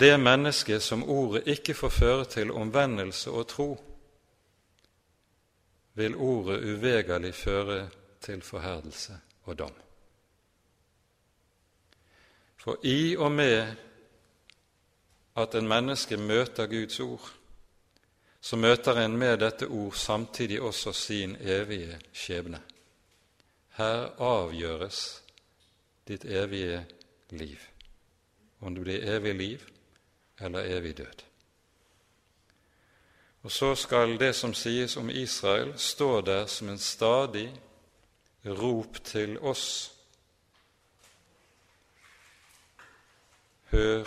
Det 0.00 0.20
mennesket 0.20 0.82
som 0.82 1.04
ordet 1.04 1.46
ikke 1.46 1.74
får 1.74 1.88
føre 1.88 2.24
til 2.24 2.50
omvendelse 2.50 3.30
og 3.30 3.48
tro, 3.48 3.70
vil 5.94 6.16
ordet 6.16 6.64
uvegerlig 6.74 7.34
føre 7.34 7.88
til 8.20 8.42
forherdelse 8.42 9.18
og 9.44 9.58
dom. 9.58 9.91
For 12.62 12.78
i 12.86 13.16
og 13.16 13.32
med 13.32 13.74
at 15.36 15.54
en 15.58 15.68
menneske 15.68 16.16
møter 16.16 16.68
Guds 16.70 17.00
ord, 17.00 17.32
så 18.40 18.56
møter 18.56 19.00
en 19.02 19.16
med 19.18 19.40
dette 19.42 19.66
ord 19.66 19.96
samtidig 19.98 20.60
også 20.62 20.92
sin 20.92 21.36
evige 21.40 21.98
skjebne. 22.12 22.60
Her 23.78 24.12
avgjøres 24.22 25.22
ditt 26.08 26.24
evige 26.24 26.84
liv, 27.30 27.58
om 28.60 28.74
det 28.74 28.84
blir 28.84 29.06
evig 29.16 29.34
liv 29.34 29.66
eller 30.40 30.66
evig 30.76 30.98
død. 30.98 31.24
Og 33.42 33.50
så 33.50 33.74
skal 33.74 34.18
det 34.20 34.34
som 34.38 34.54
sies 34.54 34.96
om 34.96 35.10
Israel, 35.10 35.72
stå 35.78 36.20
der 36.20 36.46
som 36.46 36.68
en 36.68 36.78
stadig 36.78 37.48
rop 38.46 39.04
til 39.04 39.38
oss 39.38 39.92
Hør 43.72 44.04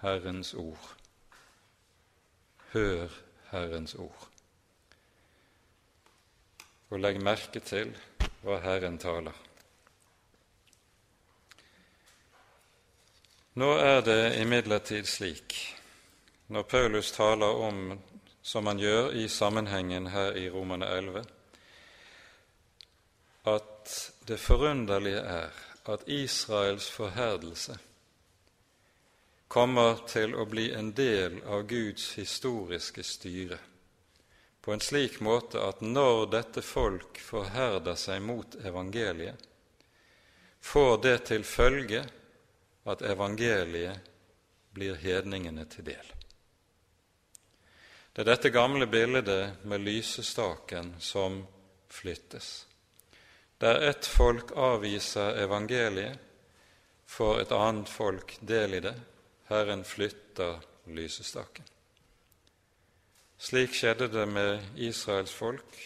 Herrens 0.00 0.54
ord. 0.54 0.96
Hør 2.72 3.08
Herrens 3.50 3.94
ord. 3.94 4.28
Og 6.90 7.00
legg 7.02 7.18
merke 7.18 7.58
til 7.58 7.90
hva 8.44 8.60
Herren 8.62 9.00
taler. 9.02 9.34
Nå 13.58 13.72
er 13.82 13.98
det 14.06 14.20
imidlertid 14.44 15.10
slik, 15.10 15.58
når 16.46 16.70
Paulus 16.70 17.10
taler 17.10 17.60
om, 17.66 17.98
som 18.42 18.70
han 18.70 18.78
gjør 18.78 19.10
i 19.10 19.26
sammenhengen 19.28 20.06
her 20.14 20.38
i 20.38 20.46
Romane 20.54 20.86
11, 20.86 21.26
at 23.58 24.00
det 24.28 24.40
forunderlige 24.40 25.26
er 25.26 25.62
at 25.90 26.06
Israels 26.06 26.90
forherdelse 26.90 27.80
kommer 29.50 30.04
til 30.06 30.36
å 30.38 30.44
bli 30.46 30.68
en 30.78 30.92
del 30.94 31.40
av 31.42 31.64
Guds 31.66 32.12
historiske 32.14 33.02
styre, 33.02 33.58
på 34.62 34.72
en 34.72 34.82
slik 34.84 35.18
måte 35.26 35.58
at 35.66 35.82
når 35.82 36.28
dette 36.30 36.62
folk 36.62 37.18
forherder 37.18 37.98
seg 37.98 38.22
mot 38.22 38.54
evangeliet, 38.62 39.34
får 40.60 40.96
det 41.02 41.16
til 41.32 41.42
følge 41.48 42.04
at 42.86 43.02
evangeliet 43.02 44.06
blir 44.70 44.94
hedningene 45.02 45.66
til 45.72 45.88
del. 45.90 46.14
Det 48.12 48.22
er 48.22 48.30
dette 48.30 48.54
gamle 48.54 48.86
bildet 48.86 49.64
med 49.66 49.82
lysestaken 49.82 50.94
som 51.02 51.42
flyttes. 51.90 52.66
Der 53.58 53.82
ett 53.90 54.06
folk 54.06 54.54
avviser 54.54 55.42
evangeliet, 55.42 56.18
får 57.10 57.40
et 57.40 57.52
annet 57.52 57.88
folk 57.90 58.36
del 58.46 58.78
i 58.78 58.86
det, 58.86 58.98
Herren 59.50 59.84
flytter 59.84 60.60
lysestaken. 60.86 61.64
Slik 63.40 63.74
skjedde 63.74 64.06
det 64.12 64.26
med 64.30 64.78
Israels 64.78 65.32
folk, 65.34 65.78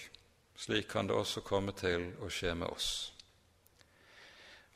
slik 0.56 0.90
kan 0.90 1.08
det 1.08 1.16
også 1.16 1.40
komme 1.40 1.72
til 1.72 2.10
å 2.20 2.28
skje 2.28 2.52
med 2.60 2.68
oss. 2.68 2.90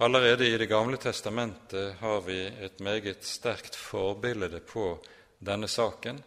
Allerede 0.01 0.47
i 0.49 0.57
Det 0.57 0.71
gamle 0.71 0.97
testamentet 0.97 1.99
har 2.01 2.21
vi 2.25 2.39
et 2.47 2.81
meget 2.81 3.25
sterkt 3.27 3.77
forbilde 3.77 4.61
på 4.61 4.95
denne 5.39 5.69
saken, 5.69 6.23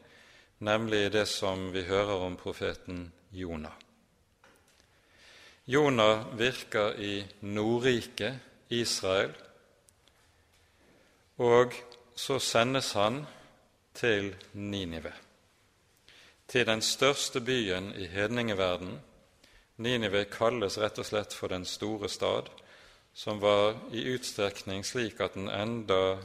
nemlig 0.60 1.12
det 1.12 1.26
som 1.26 1.72
vi 1.74 1.82
hører 1.88 2.28
om 2.28 2.36
profeten 2.38 3.08
Jonah. 3.32 3.74
Jonah 5.66 6.28
virker 6.38 6.94
i 7.00 7.24
Nordriket, 7.42 8.38
Israel, 8.70 9.34
og 11.42 11.74
så 12.22 12.40
sendes 12.40 12.94
han 12.94 13.24
til 13.98 14.36
Ninive, 14.54 15.10
til 16.48 16.68
den 16.68 16.82
største 16.86 17.42
byen 17.42 17.88
i 17.98 18.06
hedningeverden. 18.06 19.00
Ninive 19.82 20.28
kalles 20.30 20.78
rett 20.78 21.00
og 21.02 21.08
slett 21.08 21.34
for 21.34 21.50
Den 21.50 21.66
store 21.66 22.10
stad, 22.10 22.52
som 23.14 23.42
var 23.42 23.74
i 23.92 24.04
utstrekning 24.14 24.86
slik 24.86 25.18
at 25.20 25.34
den 25.34 25.50
enda 25.50 26.20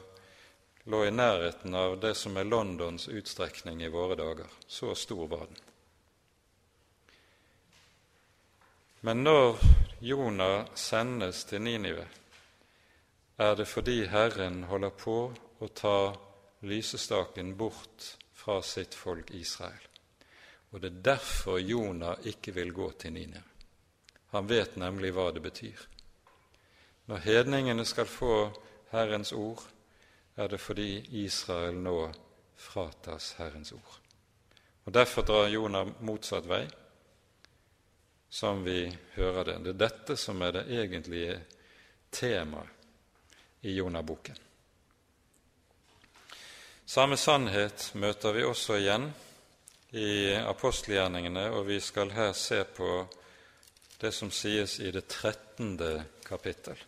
lå 0.85 1.01
i 1.07 1.15
nærheten 1.15 1.75
av 1.75 1.97
det 2.01 2.13
som 2.15 2.37
er 2.37 2.45
Londons 2.45 3.09
utstrekning 3.09 3.81
i 3.83 3.89
våre 3.89 4.21
dager. 4.21 4.53
Så 4.67 4.95
stor 4.95 5.27
var 5.27 5.47
den. 5.47 5.57
Men 9.01 9.25
når 9.25 9.59
Jonah 10.01 10.69
sendes 10.75 11.45
til 11.45 11.65
Ninive, 11.65 12.07
er 13.39 13.55
det 13.55 13.69
fordi 13.69 14.05
Herren 14.05 14.63
holder 14.65 14.91
på 14.91 15.19
å 15.59 15.69
ta 15.69 15.99
lysestaken 16.67 17.57
bort 17.57 18.17
fra 18.33 18.63
sitt 18.63 18.95
folk 18.95 19.31
Israel. 19.31 19.85
Og 20.71 20.81
det 20.81 20.91
er 20.91 21.03
derfor 21.11 21.59
Jonah 21.59 22.19
ikke 22.27 22.53
vil 22.53 22.73
gå 22.73 22.91
til 23.01 23.15
Ninive. 23.17 23.45
Han 24.35 24.49
vet 24.51 24.77
nemlig 24.77 25.13
hva 25.15 25.31
det 25.33 25.41
betyr. 25.41 25.79
Når 27.07 27.23
hedningene 27.25 27.85
skal 27.87 28.09
få 28.11 28.51
Herrens 28.91 29.33
ord, 29.33 29.63
er 30.37 30.51
det 30.51 30.59
fordi 30.61 31.07
Israel 31.23 31.79
nå 31.81 32.01
fratas 32.57 33.35
Herrens 33.39 33.73
ord. 33.73 34.01
Og 34.85 34.93
Derfor 34.93 35.23
drar 35.23 35.49
Jonah 35.49 35.89
motsatt 36.01 36.47
vei, 36.47 36.67
som 38.29 38.65
vi 38.65 38.85
hører 39.15 39.45
det. 39.45 39.59
Det 39.65 39.73
er 39.73 39.81
dette 39.87 40.17
som 40.21 40.43
er 40.43 40.59
det 40.59 40.67
egentlige 40.77 41.39
temaet 42.11 43.65
i 43.67 43.79
Jonah-boken. 43.79 44.46
Samme 46.87 47.17
sannhet 47.19 47.91
møter 47.99 48.31
vi 48.37 48.45
også 48.47 48.77
igjen 48.79 49.09
i 49.99 50.37
apostelgjerningene, 50.39 51.49
og 51.51 51.67
vi 51.67 51.81
skal 51.83 52.13
her 52.15 52.31
se 52.39 52.61
på 52.63 52.91
det 53.99 54.13
som 54.15 54.31
sies 54.31 54.79
i 54.79 54.93
det 54.95 55.09
trettende 55.11 56.05
kapittel. 56.23 56.79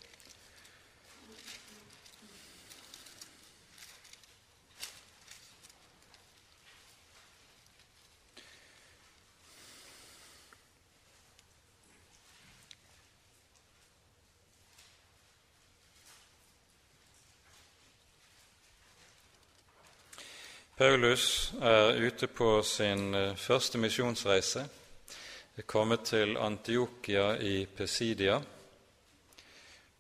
Paulus 20.79 21.53
er 21.59 21.97
ute 22.07 22.29
på 22.31 22.63
sin 22.63 23.15
eh, 23.15 23.33
første 23.35 23.81
misjonsreise, 23.83 24.61
er 25.59 25.67
kommet 25.67 26.05
til 26.07 26.37
Antiokia 26.39 27.33
i 27.43 27.65
Pesidia, 27.67 28.37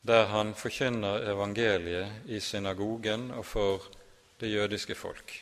der 0.07 0.31
han 0.31 0.53
forkynner 0.55 1.26
evangeliet 1.33 2.31
i 2.31 2.39
synagogen 2.39 3.33
og 3.35 3.43
for 3.47 3.89
det 4.39 4.53
jødiske 4.53 4.95
folk. 4.95 5.35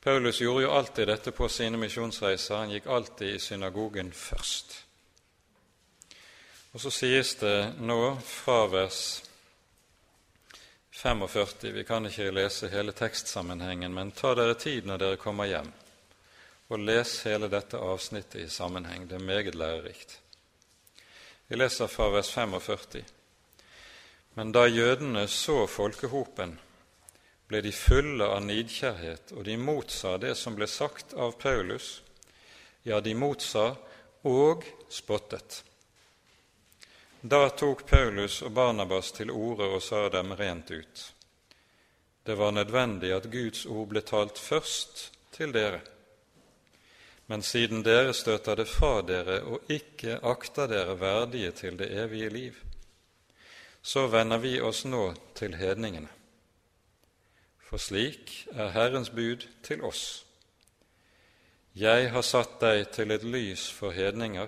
Paulus 0.00 0.40
gjorde 0.40 0.64
jo 0.64 0.72
alltid 0.72 1.12
dette 1.12 1.36
på 1.36 1.48
sine 1.52 1.76
misjonsreiser. 1.76 2.56
Han 2.56 2.72
gikk 2.72 2.88
alltid 2.88 3.34
i 3.34 3.38
synagogen 3.38 4.14
først. 4.16 4.78
Og 6.72 6.80
så 6.80 6.90
sies 7.02 7.36
det 7.44 7.74
nå 7.84 8.14
fra 8.24 8.62
vers 8.72 9.25
45. 10.96 11.72
Vi 11.72 11.84
kan 11.84 12.06
ikke 12.08 12.30
lese 12.32 12.70
hele 12.72 12.92
tekstsammenhengen, 12.96 13.92
men 13.94 14.14
ta 14.16 14.30
dere 14.34 14.54
tid 14.56 14.86
når 14.88 15.02
dere 15.02 15.18
kommer 15.20 15.44
hjem, 15.44 15.68
og 16.72 16.80
les 16.80 17.10
hele 17.28 17.50
dette 17.52 17.76
avsnittet 17.76 18.40
i 18.40 18.48
sammenheng. 18.48 19.04
Det 19.08 19.18
er 19.18 19.26
meget 19.26 19.54
lærerikt. 19.54 20.16
Vi 21.48 21.60
leser 21.60 21.86
fra 21.92 22.08
vers 22.14 22.30
45. 22.32 23.04
Men 24.34 24.52
da 24.56 24.64
jødene 24.66 25.26
så 25.28 25.66
folkehopen, 25.66 26.56
ble 27.46 27.60
de 27.60 27.76
fulle 27.76 28.24
av 28.32 28.40
nidkjærhet, 28.48 29.36
og 29.36 29.44
de 29.44 29.60
motsa 29.60 30.16
det 30.16 30.32
som 30.40 30.56
ble 30.56 30.66
sagt 30.66 31.12
av 31.12 31.36
Paulus. 31.36 32.00
Ja, 32.88 33.04
de 33.04 33.12
motsa 33.14 33.74
og 34.24 34.64
spottet. 34.88 35.60
Da 37.26 37.48
tok 37.50 37.86
Paulus 37.86 38.42
og 38.42 38.52
Barnabas 38.52 39.08
til 39.12 39.32
orde 39.34 39.66
og 39.66 39.80
sa 39.82 40.04
dem 40.14 40.30
rent 40.38 40.68
ut. 40.70 41.00
Det 42.22 42.34
var 42.38 42.52
nødvendig 42.54 43.10
at 43.16 43.24
Guds 43.32 43.64
ord 43.66 43.88
ble 43.90 44.02
talt 44.06 44.38
først 44.38 45.00
til 45.34 45.50
dere. 45.54 45.80
Men 47.26 47.42
siden 47.42 47.82
dere 47.82 48.12
støter 48.14 48.60
det 48.60 48.68
fra 48.70 49.00
dere 49.02 49.40
og 49.42 49.72
ikke 49.72 50.20
akter 50.22 50.70
dere 50.70 50.94
verdige 51.00 51.50
til 51.50 51.78
det 51.80 51.88
evige 52.04 52.28
liv, 52.30 52.60
så 53.82 54.06
vender 54.06 54.38
vi 54.38 54.60
oss 54.60 54.84
nå 54.84 55.08
til 55.34 55.56
hedningene. 55.58 56.12
For 57.58 57.82
slik 57.82 58.36
er 58.52 58.70
Herrens 58.76 59.10
bud 59.10 59.48
til 59.66 59.82
oss. 59.82 60.22
Jeg 61.74 62.12
har 62.14 62.22
satt 62.22 62.60
deg 62.62 62.86
til 62.94 63.10
et 63.10 63.26
lys 63.26 63.66
for 63.72 63.90
hedninger, 63.90 64.46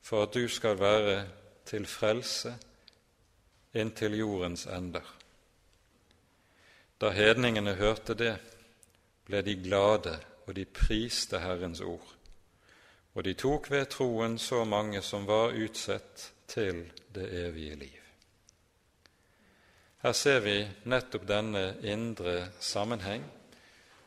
for 0.00 0.24
at 0.24 0.34
du 0.34 0.48
skal 0.48 0.80
være 0.80 1.18
til 1.70 1.86
frelse 1.86 2.56
inntil 3.74 4.16
jordens 4.18 4.66
ender. 4.66 5.06
Da 7.00 7.12
hedningene 7.14 7.76
hørte 7.78 8.16
det, 8.18 8.34
ble 9.24 9.42
de 9.46 9.54
glade, 9.62 10.18
og 10.46 10.56
de 10.56 10.64
priste 10.66 11.38
Herrens 11.38 11.80
ord. 11.80 12.16
Og 13.14 13.24
de 13.24 13.34
tok 13.38 13.70
ved 13.70 13.86
troen 13.92 14.38
så 14.38 14.64
mange 14.64 15.02
som 15.02 15.26
var 15.28 15.54
utsett 15.54 16.32
til 16.50 16.84
det 17.14 17.28
evige 17.46 17.76
liv. 17.78 17.96
Her 20.02 20.12
ser 20.16 20.40
vi 20.40 20.56
nettopp 20.88 21.26
denne 21.28 21.64
indre 21.84 22.50
sammenheng, 22.60 23.24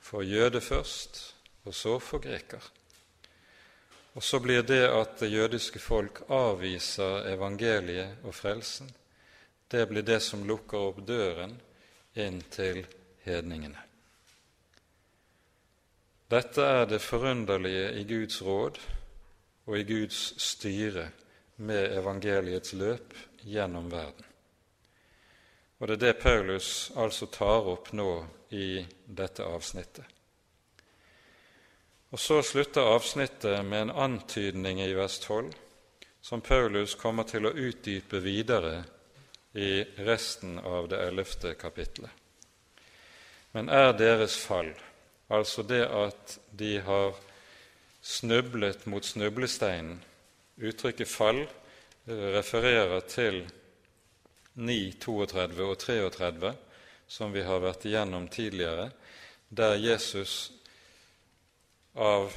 for 0.03 0.25
jøde 0.25 0.61
først, 0.61 1.35
og 1.63 1.73
så 1.73 1.99
for 1.99 2.19
greker. 2.19 2.59
Og 4.13 4.23
så 4.23 4.39
blir 4.39 4.61
det 4.61 4.83
at 4.89 5.17
det 5.19 5.31
jødiske 5.31 5.79
folk 5.81 6.21
avviser 6.29 7.31
evangeliet 7.33 8.21
og 8.23 8.35
frelsen, 8.35 8.91
det 9.71 9.87
blir 9.89 10.05
det 10.05 10.19
som 10.21 10.45
lukker 10.45 10.77
opp 10.91 10.99
døren 11.07 11.55
inn 12.13 12.41
til 12.53 12.83
hedningene. 13.25 13.79
Dette 16.29 16.65
er 16.65 16.85
det 16.89 17.01
forunderlige 17.01 17.89
i 17.97 18.03
Guds 18.09 18.41
råd 18.41 18.77
og 19.65 19.79
i 19.79 19.83
Guds 19.87 20.21
styre 20.41 21.07
med 21.57 21.97
evangeliets 21.97 22.73
løp 22.77 23.13
gjennom 23.41 23.89
verden. 23.91 24.25
Og 25.79 25.87
det 25.87 25.95
er 25.97 26.01
det 26.05 26.21
Paulus 26.21 26.91
altså 26.95 27.27
tar 27.27 27.65
opp 27.69 27.91
nå 27.97 28.09
i 28.55 28.85
dette 29.05 29.43
avsnittet. 29.43 30.05
Og 32.13 32.19
Så 32.19 32.43
slutter 32.45 32.81
avsnittet 32.81 33.65
med 33.65 33.81
en 33.81 33.89
antydning 33.89 34.81
i 34.81 34.91
vers 34.93 35.15
12 35.19 35.47
som 36.21 36.41
Paulus 36.45 36.93
kommer 36.95 37.25
til 37.25 37.47
å 37.49 37.51
utdype 37.57 38.19
videre 38.21 38.83
i 39.57 39.81
resten 40.05 40.59
av 40.61 40.91
det 40.91 40.99
ellevte 41.07 41.55
kapitlet. 41.57 42.11
Men 43.57 43.73
er 43.73 43.97
deres 43.97 44.37
fall, 44.37 44.69
altså 45.33 45.65
det 45.65 45.81
at 45.89 46.37
de 46.53 46.77
har 46.85 47.17
snublet 48.01 48.85
mot 48.85 49.05
snublesteinen 49.05 49.97
Uttrykket 50.61 51.09
'fall' 51.09 51.47
refererer 52.05 52.99
til 53.09 53.41
9, 54.53 54.93
32 55.01 55.63
og 55.65 55.79
33, 55.79 56.53
som 57.07 57.33
vi 57.33 57.41
har 57.41 57.59
vært 57.59 57.85
igjennom 57.89 58.27
tidligere, 58.27 58.91
der 59.49 59.81
Jesus 59.81 60.51
av 61.93 62.33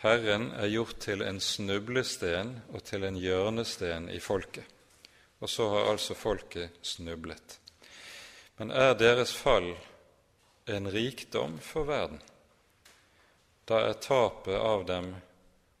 Herren 0.00 0.50
er 0.56 0.70
gjort 0.72 1.00
til 1.04 1.22
en 1.22 1.40
snublesten 1.44 2.54
og 2.72 2.84
til 2.88 3.04
en 3.04 3.18
hjørnesten 3.20 4.08
i 4.08 4.20
folket. 4.20 4.64
Og 5.40 5.48
så 5.48 5.68
har 5.72 5.90
altså 5.92 6.14
folket 6.16 6.78
snublet. 6.82 7.58
Men 8.56 8.72
er 8.72 8.94
deres 8.96 9.32
fall 9.36 9.74
en 10.68 10.88
rikdom 10.92 11.58
for 11.64 11.88
verden? 11.88 12.20
Da 13.68 13.82
er 13.88 14.00
tapet 14.02 14.56
av 14.56 14.86
dem, 14.88 15.12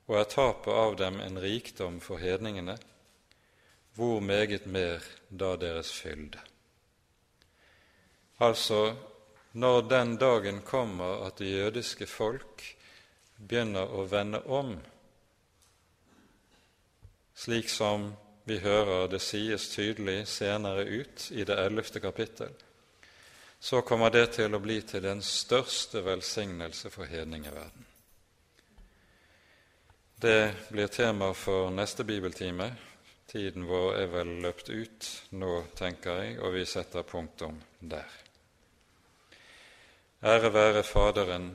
og 0.08 0.18
er 0.20 0.28
tapet 0.28 0.72
av 0.72 0.96
dem 1.00 1.20
en 1.20 1.40
rikdom 1.40 1.98
for 2.00 2.20
hedningene, 2.20 2.76
hvor 3.96 4.20
meget 4.20 4.66
mer 4.66 5.04
da 5.28 5.56
deres 5.60 5.92
fylde? 5.92 6.40
Altså, 8.40 8.94
når 9.52 9.80
den 9.88 10.14
dagen 10.16 10.60
kommer 10.64 11.26
at 11.26 11.38
det 11.38 11.50
jødiske 11.50 12.06
folk 12.06 12.64
begynner 13.40 13.92
å 13.96 14.04
vende 14.08 14.42
om, 14.46 14.74
slik 17.34 17.70
som 17.72 18.10
vi 18.44 18.58
hører 18.60 19.08
det 19.08 19.20
sies 19.24 19.68
tydelig 19.72 20.26
senere 20.28 20.84
ut 20.84 21.30
i 21.32 21.44
det 21.48 21.56
ellevte 21.56 22.00
kapittel, 22.00 22.52
så 23.60 23.82
kommer 23.84 24.10
det 24.10 24.26
til 24.36 24.54
å 24.56 24.60
bli 24.60 24.80
til 24.88 25.04
den 25.04 25.20
største 25.24 26.00
velsignelse 26.04 26.90
for 26.92 27.08
hedningeverden. 27.08 27.86
Det 30.20 30.54
blir 30.68 30.88
tema 30.92 31.32
for 31.32 31.70
neste 31.72 32.04
bibeltime. 32.04 32.70
Tiden 33.30 33.64
vår 33.68 33.94
er 34.02 34.08
vel 34.12 34.32
løpt 34.42 34.68
ut 34.68 35.06
nå, 35.32 35.52
tenker 35.78 36.18
jeg, 36.24 36.34
og 36.40 36.56
vi 36.56 36.64
setter 36.68 37.06
punktum 37.08 37.60
der. 37.80 38.08
Ære 40.20 40.50
være 40.52 40.82
Faderen 40.84 41.54